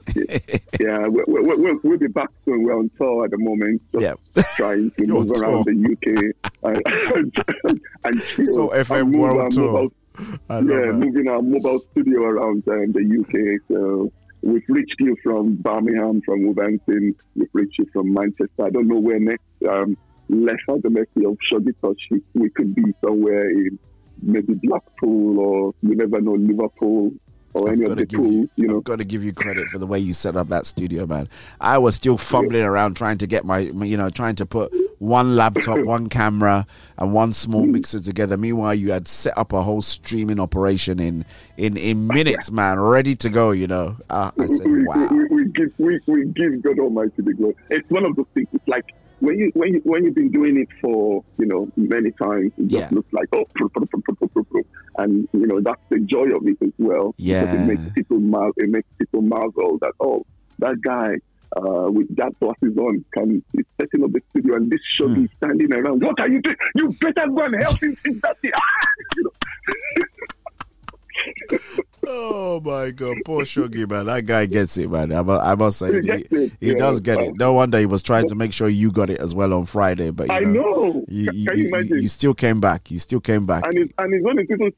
[0.81, 2.65] Yeah, we, we, we, we'll, we'll be back soon.
[2.65, 6.35] We're on tour at the moment, just trying to move around the UK
[6.65, 8.49] and, and.
[8.49, 9.73] Soul FM and move World our Tour.
[9.73, 10.95] love yeah, that.
[10.95, 13.61] moving our mobile studio around um, the UK.
[13.69, 17.15] So we've reached you from Birmingham, from Wolverhampton.
[17.37, 18.65] We've reached you from Manchester.
[18.65, 19.45] I don't know where next.
[19.69, 19.97] Um,
[20.29, 21.97] left at the mercy of Shoggy Tosh.
[22.11, 23.79] We, we could be somewhere in
[24.23, 27.13] maybe Blackpool or you never know Liverpool
[27.53, 28.49] or any of the give pools.
[28.57, 30.67] You know, I've got to give you credit for the way you set up that
[30.67, 31.29] studio, man.
[31.61, 34.73] I was still fumbling around trying to get my, my- you know, trying to put
[34.99, 36.67] one laptop, one camera,
[36.99, 38.37] and one small mixer together.
[38.37, 41.25] Meanwhile, you had set up a whole streaming operation in
[41.57, 43.51] in in minutes, man, ready to go.
[43.51, 45.09] You know, uh, I said, we, wow.
[45.11, 47.55] we, we give we, we give God Almighty the glory.
[47.71, 48.49] It's one of those things.
[48.53, 52.11] It's like when you when you when you've been doing it for you know many
[52.13, 54.65] times, it just looks like oh, pru- pru- pru.
[54.99, 57.15] and you know that's the joy of it as well.
[57.19, 57.53] Yeah.
[57.53, 60.25] it makes people mar- it makes people marvel that oh
[60.59, 61.17] that guy.
[61.57, 65.29] Uh, with that glasses on, can is setting up the studio, and this show is
[65.39, 66.01] standing around.
[66.01, 66.57] What are you doing?
[66.77, 68.53] You better go and help him fix that thing.
[72.05, 74.07] Know, Oh my god, poor Shoggy, man.
[74.07, 75.13] That guy gets it, man.
[75.13, 76.75] I, I must say, He he, he yeah.
[76.75, 77.37] does get it.
[77.37, 80.11] No wonder he was trying to make sure you got it as well on Friday.
[80.11, 81.05] But you I know, know.
[81.09, 82.03] You, Can- you, can you imagine?
[82.03, 82.91] you still came back.
[82.91, 83.65] You still came back.
[83.67, 84.69] And his, and his own is people,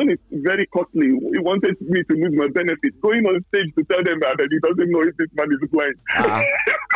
[0.00, 1.06] own is very costly.
[1.06, 3.00] He wanted me to lose my benefit.
[3.00, 5.94] Going on stage to tell them that he doesn't know if this man is blind.
[6.14, 6.42] Ah,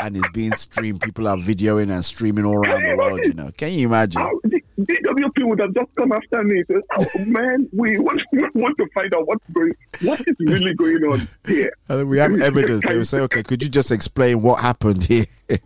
[0.01, 1.01] and it's being streamed.
[1.03, 3.21] People are videoing and streaming all around the world.
[3.23, 4.21] You know, can you imagine?
[4.23, 4.41] How-
[4.79, 6.63] DWP would have just come after me.
[6.69, 8.21] Say, oh, man, we want,
[8.55, 11.73] want to find out what's going, what is really going on here.
[11.89, 12.85] And we have evidence.
[12.87, 15.25] They will say, okay, could you just explain what happened here?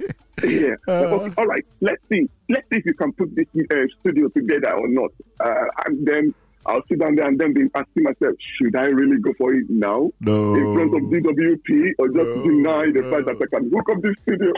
[0.43, 0.75] Yeah.
[0.89, 1.65] Okay, all right.
[1.81, 2.29] Let's see.
[2.49, 5.11] Let's see if you can put this uh, studio together or not.
[5.41, 6.35] Uh, and then
[6.67, 9.67] I'll sit down there and then be asking myself, should I really go for it
[9.69, 10.55] now No.
[10.55, 14.15] in front of DWP or just deny the fact that I can hook up this
[14.23, 14.53] studio?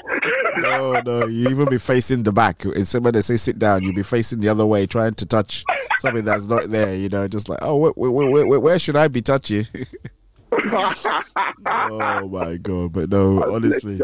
[0.58, 2.64] no, no, you even be facing the back.
[2.66, 5.64] It's when they say sit down, you'll be facing the other way, trying to touch
[5.98, 6.94] something that's not there.
[6.94, 9.64] You know, just like, oh, where should I be touching?
[10.72, 12.92] oh my god!
[12.92, 14.00] But no, honestly.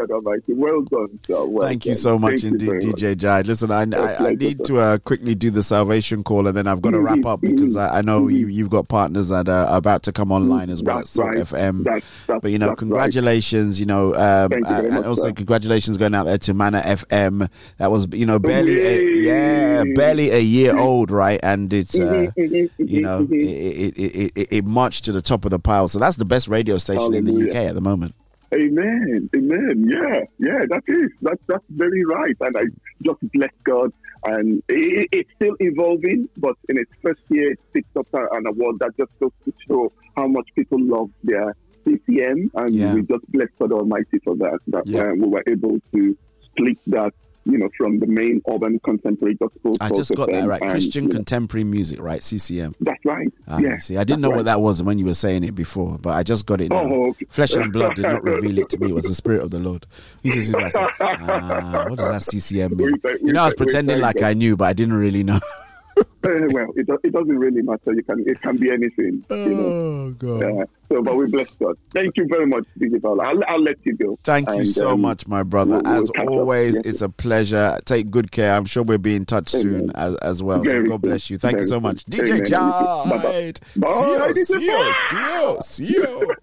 [0.47, 1.45] Well done, sir.
[1.45, 2.69] Well Thank you so much Thank indeed.
[2.81, 3.41] DJ Jai.
[3.41, 6.81] Listen, I, I, I need to uh, quickly do the salvation call and then I've
[6.81, 10.03] got to wrap up because I, I know you, you've got partners that are about
[10.03, 11.37] to come online as well That's at Soul right.
[11.37, 11.83] FM.
[11.83, 12.77] That's- that's- but you know, that's right.
[12.79, 15.31] congratulations, you know, um, you and much, also sir.
[15.33, 17.49] congratulations going out there to Mana FM.
[17.77, 21.39] That was, you know, barely, a, yeah, barely a year old, right?
[21.43, 25.51] And it's, uh, you know, it, it, it, it, it marched to the top of
[25.51, 25.87] the pile.
[25.87, 28.13] So that's the best radio station in the UK at the moment.
[28.53, 29.29] Amen.
[29.35, 29.89] Amen.
[29.89, 30.19] Yeah.
[30.37, 31.09] Yeah, that is.
[31.21, 32.35] That's that's very right.
[32.41, 32.63] And I
[33.01, 33.91] just bless God.
[34.25, 38.75] And it, it's still evolving, but in its first year, it picked up an award
[38.81, 41.55] that just goes to show how much people love their
[41.85, 42.51] CCM.
[42.53, 42.93] And Yeah.
[42.93, 44.59] we just bless God Almighty for that.
[44.67, 45.11] That Yeah.
[45.11, 46.17] uh, we were able to
[46.51, 47.13] split that,
[47.45, 49.75] you know, from the main urban contemporary gospel.
[49.81, 50.61] I just got that right.
[50.61, 52.23] and, Christian know, contemporary music, right?
[52.23, 52.75] CCM.
[52.79, 53.31] That's right.
[53.47, 53.77] Ah, yeah.
[53.77, 54.37] see, I didn't know right.
[54.37, 56.81] what that was when you were saying it before, but I just got it now.
[56.81, 57.25] Oh, okay.
[57.29, 58.89] Flesh and blood did not reveal it to me.
[58.89, 59.87] It was the Spirit of the Lord.
[60.21, 62.95] You just ah, what does that CCM mean?
[63.21, 64.21] You know, I was pretending like.
[64.21, 65.39] I knew, but I didn't really know.
[66.23, 67.93] Well, it, do- it doesn't really matter.
[67.93, 69.25] You can it can be anything.
[69.31, 69.65] You know.
[69.65, 70.43] Oh God.
[70.43, 71.75] Uh, so, but we bless God.
[71.89, 73.19] Thank you very much, DJ Val.
[73.19, 74.19] I'll, I'll let you go.
[74.23, 75.79] Thank you so um, much, my brother.
[75.79, 76.27] we'll- we'll as up.
[76.27, 76.85] always, Yes.
[76.85, 77.75] it's a pleasure.
[77.85, 78.53] Take good care.
[78.53, 80.61] I'm sure we'll be in touch soon as, as well.
[80.63, 81.39] Very so God bless you.
[81.39, 82.05] Thank you so much.
[82.13, 82.39] Amen.
[82.41, 83.53] DJ Bye-bye.
[83.79, 84.35] Jide.
[84.35, 86.35] See you, see you, see you, see you.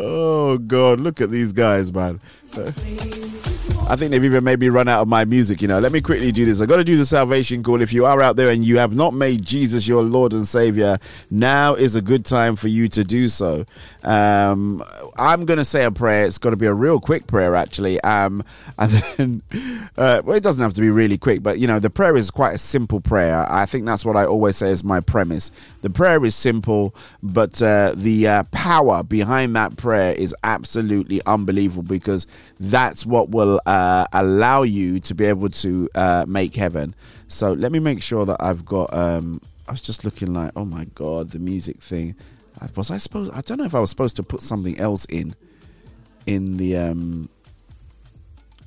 [0.00, 2.20] Oh God, look at these guys, man.
[3.88, 5.62] I think they've even made me run out of my music.
[5.62, 6.60] You know, let me quickly do this.
[6.60, 7.80] I've got to do the salvation call.
[7.80, 10.98] If you are out there and you have not made Jesus your Lord and Savior,
[11.30, 13.64] now is a good time for you to do so.
[14.02, 14.82] Um,
[15.16, 16.26] I'm going to say a prayer.
[16.26, 17.98] It's got to be a real quick prayer, actually.
[18.02, 18.44] Um,
[18.78, 19.42] and then,
[19.96, 22.30] uh, well, it doesn't have to be really quick, but you know, the prayer is
[22.30, 23.46] quite a simple prayer.
[23.50, 25.50] I think that's what I always say is my premise.
[25.80, 31.84] The prayer is simple, but uh, the uh, power behind that prayer is absolutely unbelievable
[31.84, 32.26] because
[32.58, 36.94] that's what will uh, allow you to be able to uh, make heaven.
[37.28, 38.92] So let me make sure that I've got.
[38.92, 42.16] Um, I was just looking like, oh my god, the music thing.
[42.60, 43.32] Uh, Was I supposed?
[43.34, 45.36] I don't know if I was supposed to put something else in,
[46.26, 46.76] in the.
[46.76, 47.28] Um,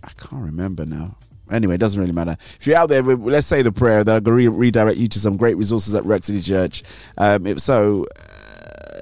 [0.04, 1.18] I can't remember now.
[1.52, 2.38] Anyway, it doesn't really matter.
[2.60, 5.38] If you're out there, let's say the prayer that to re- redirect you to some
[5.38, 6.84] great resources at Ruach City Church.
[7.18, 8.06] Um, if so,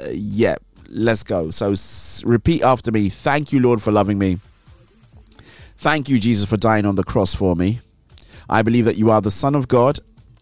[0.01, 0.55] uh, yeah,
[0.87, 1.51] let's go.
[1.51, 3.09] So s- repeat after me.
[3.09, 4.39] Thank you, Lord, for loving me.
[5.77, 7.79] Thank you, Jesus, for dying on the cross for me.
[8.49, 9.99] I believe that you are the Son of God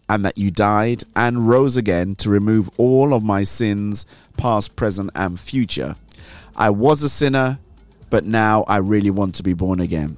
[0.08, 4.06] and that you died and rose again to remove all of my sins,
[4.36, 5.94] past, present, and future.
[6.56, 7.58] I was a sinner,
[8.08, 10.16] but now I really want to be born again.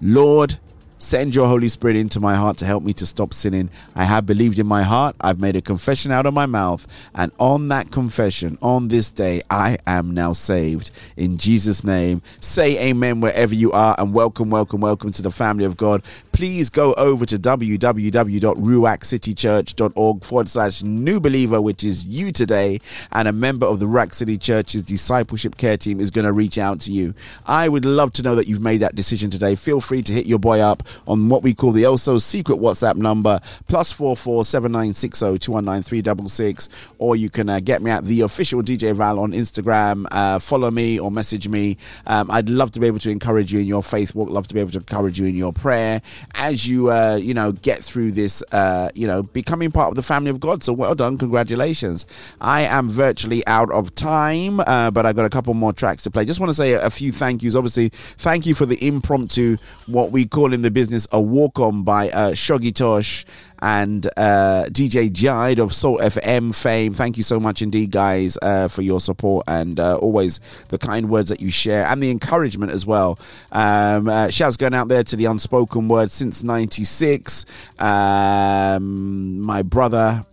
[0.00, 0.58] Lord,
[1.06, 3.70] send your Holy Spirit into my heart to help me to stop sinning.
[3.94, 7.30] I have believed in my heart, I've made a confession out of my mouth, and
[7.38, 10.90] on that confession, on this day, I am now saved.
[11.16, 15.64] In Jesus' name, say amen wherever you are, and welcome, welcome, welcome to the family
[15.64, 16.02] of God.
[16.32, 22.80] Please go over to www.ruachcitychurch.org forward slash new believer, which is you today,
[23.12, 26.58] and a member of the Ruach City Church's discipleship care team is going to reach
[26.58, 27.14] out to you.
[27.46, 29.54] I would love to know that you've made that decision today.
[29.54, 32.96] Feel free to hit your boy up on what we call the also secret WhatsApp
[32.96, 36.68] number plus four four seven nine six zero two one nine three double six,
[36.98, 40.06] or you can uh, get me at the official DJ Val on Instagram.
[40.10, 41.76] Uh, follow me or message me.
[42.06, 44.30] Um, I'd love to be able to encourage you in your faith walk.
[44.30, 46.00] Love to be able to encourage you in your prayer
[46.34, 48.42] as you uh, you know get through this.
[48.52, 50.62] Uh, you know, becoming part of the family of God.
[50.62, 52.06] So well done, congratulations.
[52.40, 56.10] I am virtually out of time, uh, but I got a couple more tracks to
[56.10, 56.24] play.
[56.24, 57.54] Just want to say a few thank yous.
[57.54, 61.82] Obviously, thank you for the impromptu, what we call in the business a walk on
[61.82, 63.24] by uh, Shoggy Tosh
[63.60, 66.94] and uh, DJ Jide of Soul FM fame.
[66.94, 71.08] Thank you so much indeed, guys, uh, for your support and uh, always the kind
[71.08, 73.18] words that you share and the encouragement as well.
[73.52, 77.44] Um, uh, shouts going out there to the unspoken word since 96.
[77.78, 80.24] Um, my brother.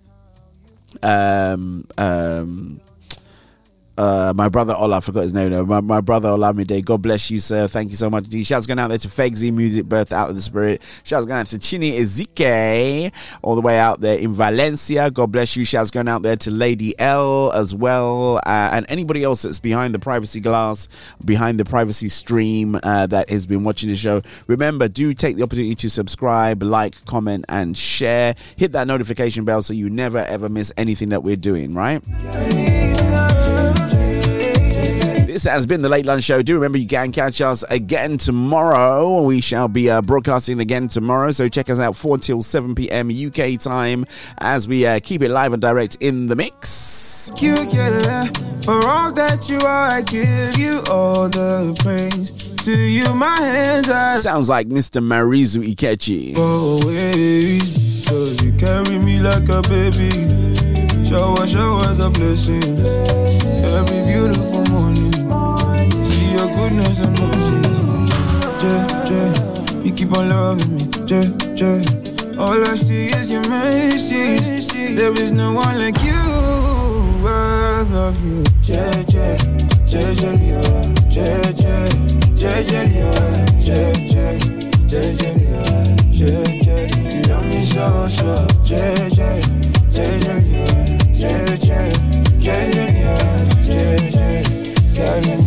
[1.02, 2.80] Um, um,
[3.98, 5.64] uh, my brother Ola, I forgot his name now.
[5.64, 7.68] My, my brother Olamide, God bless you, sir.
[7.68, 8.26] Thank you so much.
[8.44, 10.82] Shouts going out there to Fegsy Music, Birth Out of the Spirit.
[11.04, 15.12] Shouts going out to Chini Ezike, all the way out there in Valencia.
[15.12, 15.64] God bless you.
[15.64, 19.94] Shouts going out there to Lady L as well, uh, and anybody else that's behind
[19.94, 20.88] the privacy glass,
[21.24, 24.22] behind the privacy stream uh, that has been watching the show.
[24.48, 28.36] Remember, do take the opportunity to subscribe, like, comment, and share.
[28.56, 32.02] Hit that notification bell so you never ever miss anything that we're doing, right?
[35.44, 36.42] This has been the Late Lunch Show.
[36.42, 39.24] Do remember you can catch us again tomorrow.
[39.24, 43.10] We shall be uh, broadcasting again tomorrow, so check us out 4 till 7 p.m.
[43.10, 44.06] UK time
[44.38, 47.30] as we uh, keep it live and direct in the mix.
[47.42, 48.28] you, yeah.
[48.62, 52.32] For all that you are, I give you all the praise.
[52.64, 55.04] To you, my hands are Sounds like Mr.
[55.04, 56.38] Marizu Ikechi.
[56.38, 58.08] always.
[58.08, 60.10] Cause you carry me like a baby.
[61.04, 62.80] Shower, showers of blessings.
[62.80, 65.03] Every beautiful morning.
[66.64, 67.58] Goodness and mercy.
[68.64, 69.84] Yeah, yeah.
[69.84, 70.84] You keep on loving me.
[71.08, 71.28] Yeah,
[71.60, 72.40] yeah.
[72.40, 74.96] All I see is your mercy.
[74.96, 76.14] There is no one like you.
[77.28, 78.46] I love you.
[78.64, 79.36] Yeah, yeah.
[79.88, 80.62] Yeah, yeah, yeah.
[81.12, 81.90] Yeah, yeah.
[82.34, 83.12] Yeah, yeah, yeah.
[83.60, 84.38] Yeah, yeah.
[84.88, 85.84] Yeah, yeah, yeah.
[86.12, 87.14] Yeah, yeah.
[87.14, 88.48] You love me so, so.
[88.64, 89.40] Yeah, yeah.
[89.90, 90.88] Yeah, yeah, yeah.
[91.12, 91.92] Yeah, yeah.
[92.40, 93.52] Yeah, yeah, yeah.
[93.62, 94.44] Yeah, yeah.
[95.04, 95.43] On you.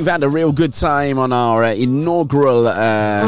[0.00, 3.26] We've had a real good time on our uh, inaugural uh,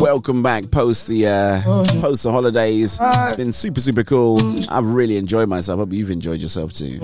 [0.00, 1.60] welcome back post the uh,
[2.00, 2.96] post the holidays.
[2.98, 4.40] It's been super super cool.
[4.70, 5.76] I've really enjoyed myself.
[5.76, 6.98] I Hope you've enjoyed yourself too.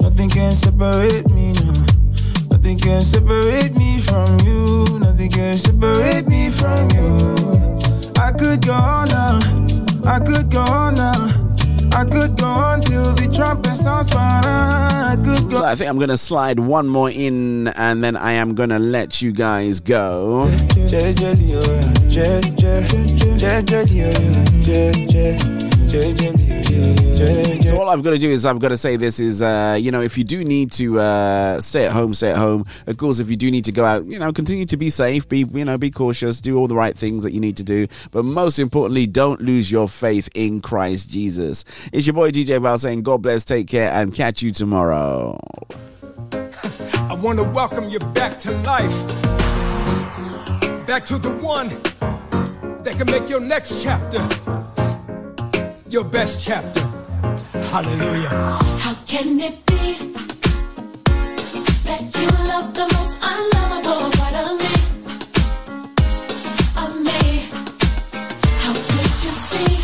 [0.00, 1.84] Nothing can separate me now.
[2.50, 4.86] Nothing can separate me from you.
[5.00, 7.18] Nothing can separate me from you.
[8.16, 9.38] I could go on now.
[10.10, 11.33] I could go on now.
[11.96, 14.44] I could go on till the trumpet sounds fine.
[14.44, 15.58] I could go.
[15.58, 19.22] So I think I'm gonna slide one more in, and then I am gonna let
[19.22, 20.50] you guys go.
[25.86, 29.90] So all I've got to do is I've got to say this is, uh, you
[29.90, 32.64] know, if you do need to uh, stay at home, stay at home.
[32.86, 35.28] Of course, if you do need to go out, you know, continue to be safe,
[35.28, 37.86] be you know, be cautious, do all the right things that you need to do.
[38.10, 41.64] But most importantly, don't lose your faith in Christ Jesus.
[41.92, 45.38] It's your boy DJ Val saying, God bless, take care, and catch you tomorrow.
[46.32, 49.06] I want to welcome you back to life.
[50.86, 51.68] Back to the one
[52.82, 54.18] that can make your next chapter
[55.94, 56.80] your best chapter.
[57.70, 58.30] Hallelujah.
[58.84, 59.84] How can it be
[61.88, 64.74] that you love the most unlovable part of me?
[66.82, 67.22] Of me?
[68.64, 69.74] How could you see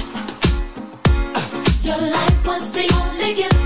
[1.89, 3.60] your life was the only gift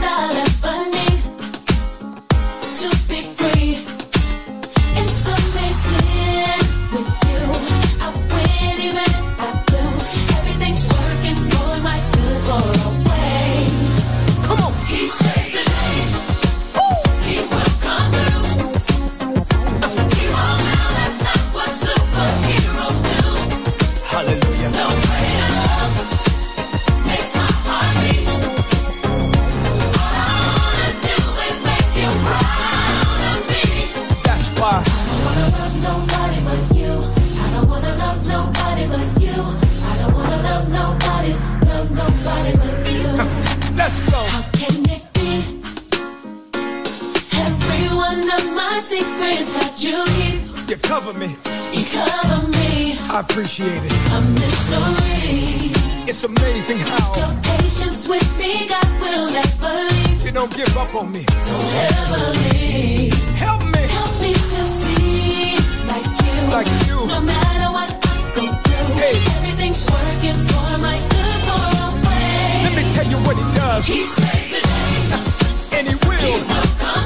[48.89, 51.37] secrets that you keep, You cover me.
[51.73, 52.99] you cover me.
[53.09, 53.93] I appreciate it.
[54.13, 55.73] A mystery.
[56.07, 60.25] It's amazing how Your patience with me, God will never leave.
[60.27, 61.25] you don't give up on me.
[61.25, 63.15] Don't ever leave.
[63.45, 63.83] Help me.
[63.99, 65.57] Help me to see
[65.89, 66.37] like you.
[66.57, 66.99] Like you.
[67.09, 69.17] No matter what I go through, Hey.
[69.39, 72.63] everything's working for my good for always.
[72.67, 73.87] Let me tell you what he does.
[73.87, 75.33] He saves the day.
[75.77, 76.39] And he will.
[76.47, 77.03] Come through.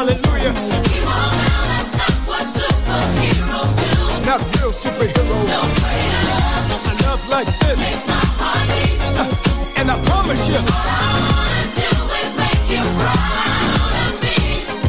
[0.00, 0.54] Hallelujah.
[0.56, 4.24] That's not what superheroes do.
[4.24, 5.50] Not real superheroes.
[7.04, 7.76] Love like this.
[7.76, 9.76] makes my heart beat.
[9.78, 14.40] And I promise you, All I wanna do is make you proud of me.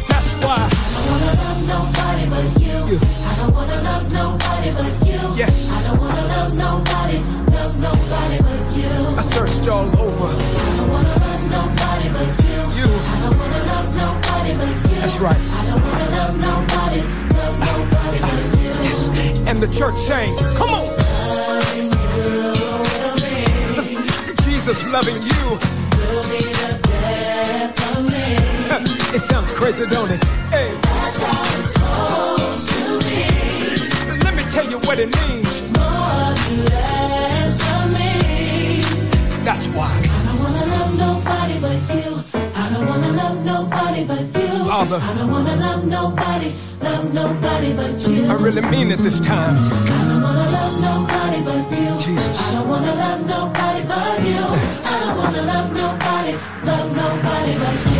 [0.08, 0.64] that's why.
[0.64, 2.80] I don't wanna love nobody but you.
[3.20, 5.20] I don't wanna love nobody but you.
[5.36, 5.52] Yes.
[5.76, 7.18] I don't wanna love nobody,
[7.52, 9.18] love nobody but you.
[9.18, 10.71] I searched all over.
[15.12, 15.36] That's right.
[15.36, 17.00] I don't wanna love nobody,
[17.36, 18.72] love nobody but you.
[18.80, 19.12] Yes.
[19.46, 20.88] And the church saying, come on.
[24.48, 25.58] Jesus loving you.
[26.00, 28.24] Will be the death of me.
[29.14, 30.24] It sounds crazy, don't it?
[30.48, 33.28] Hey, That's how it's supposed to be.
[34.24, 35.60] let me tell you what it means.
[35.76, 38.80] More than less of me.
[39.44, 39.92] That's why.
[39.92, 42.16] I don't wanna love nobody but you.
[42.54, 44.41] I don't wanna love nobody but you.
[44.72, 45.00] Father.
[45.02, 48.24] I don't wanna love nobody, love nobody but you.
[48.24, 49.54] I really mean it this time.
[49.54, 51.90] I don't wanna love nobody but you.
[52.00, 52.40] Jesus.
[52.40, 54.44] I don't wanna love nobody but you.
[54.92, 56.32] I don't wanna love nobody,
[56.64, 57.91] love nobody but you.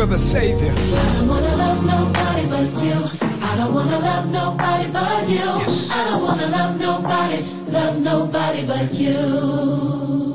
[0.00, 0.72] You're the savior.
[0.72, 2.96] I don't wanna love nobody but you.
[3.20, 5.44] I don't wanna love nobody but you.
[5.92, 10.29] I don't wanna love nobody, love nobody but you.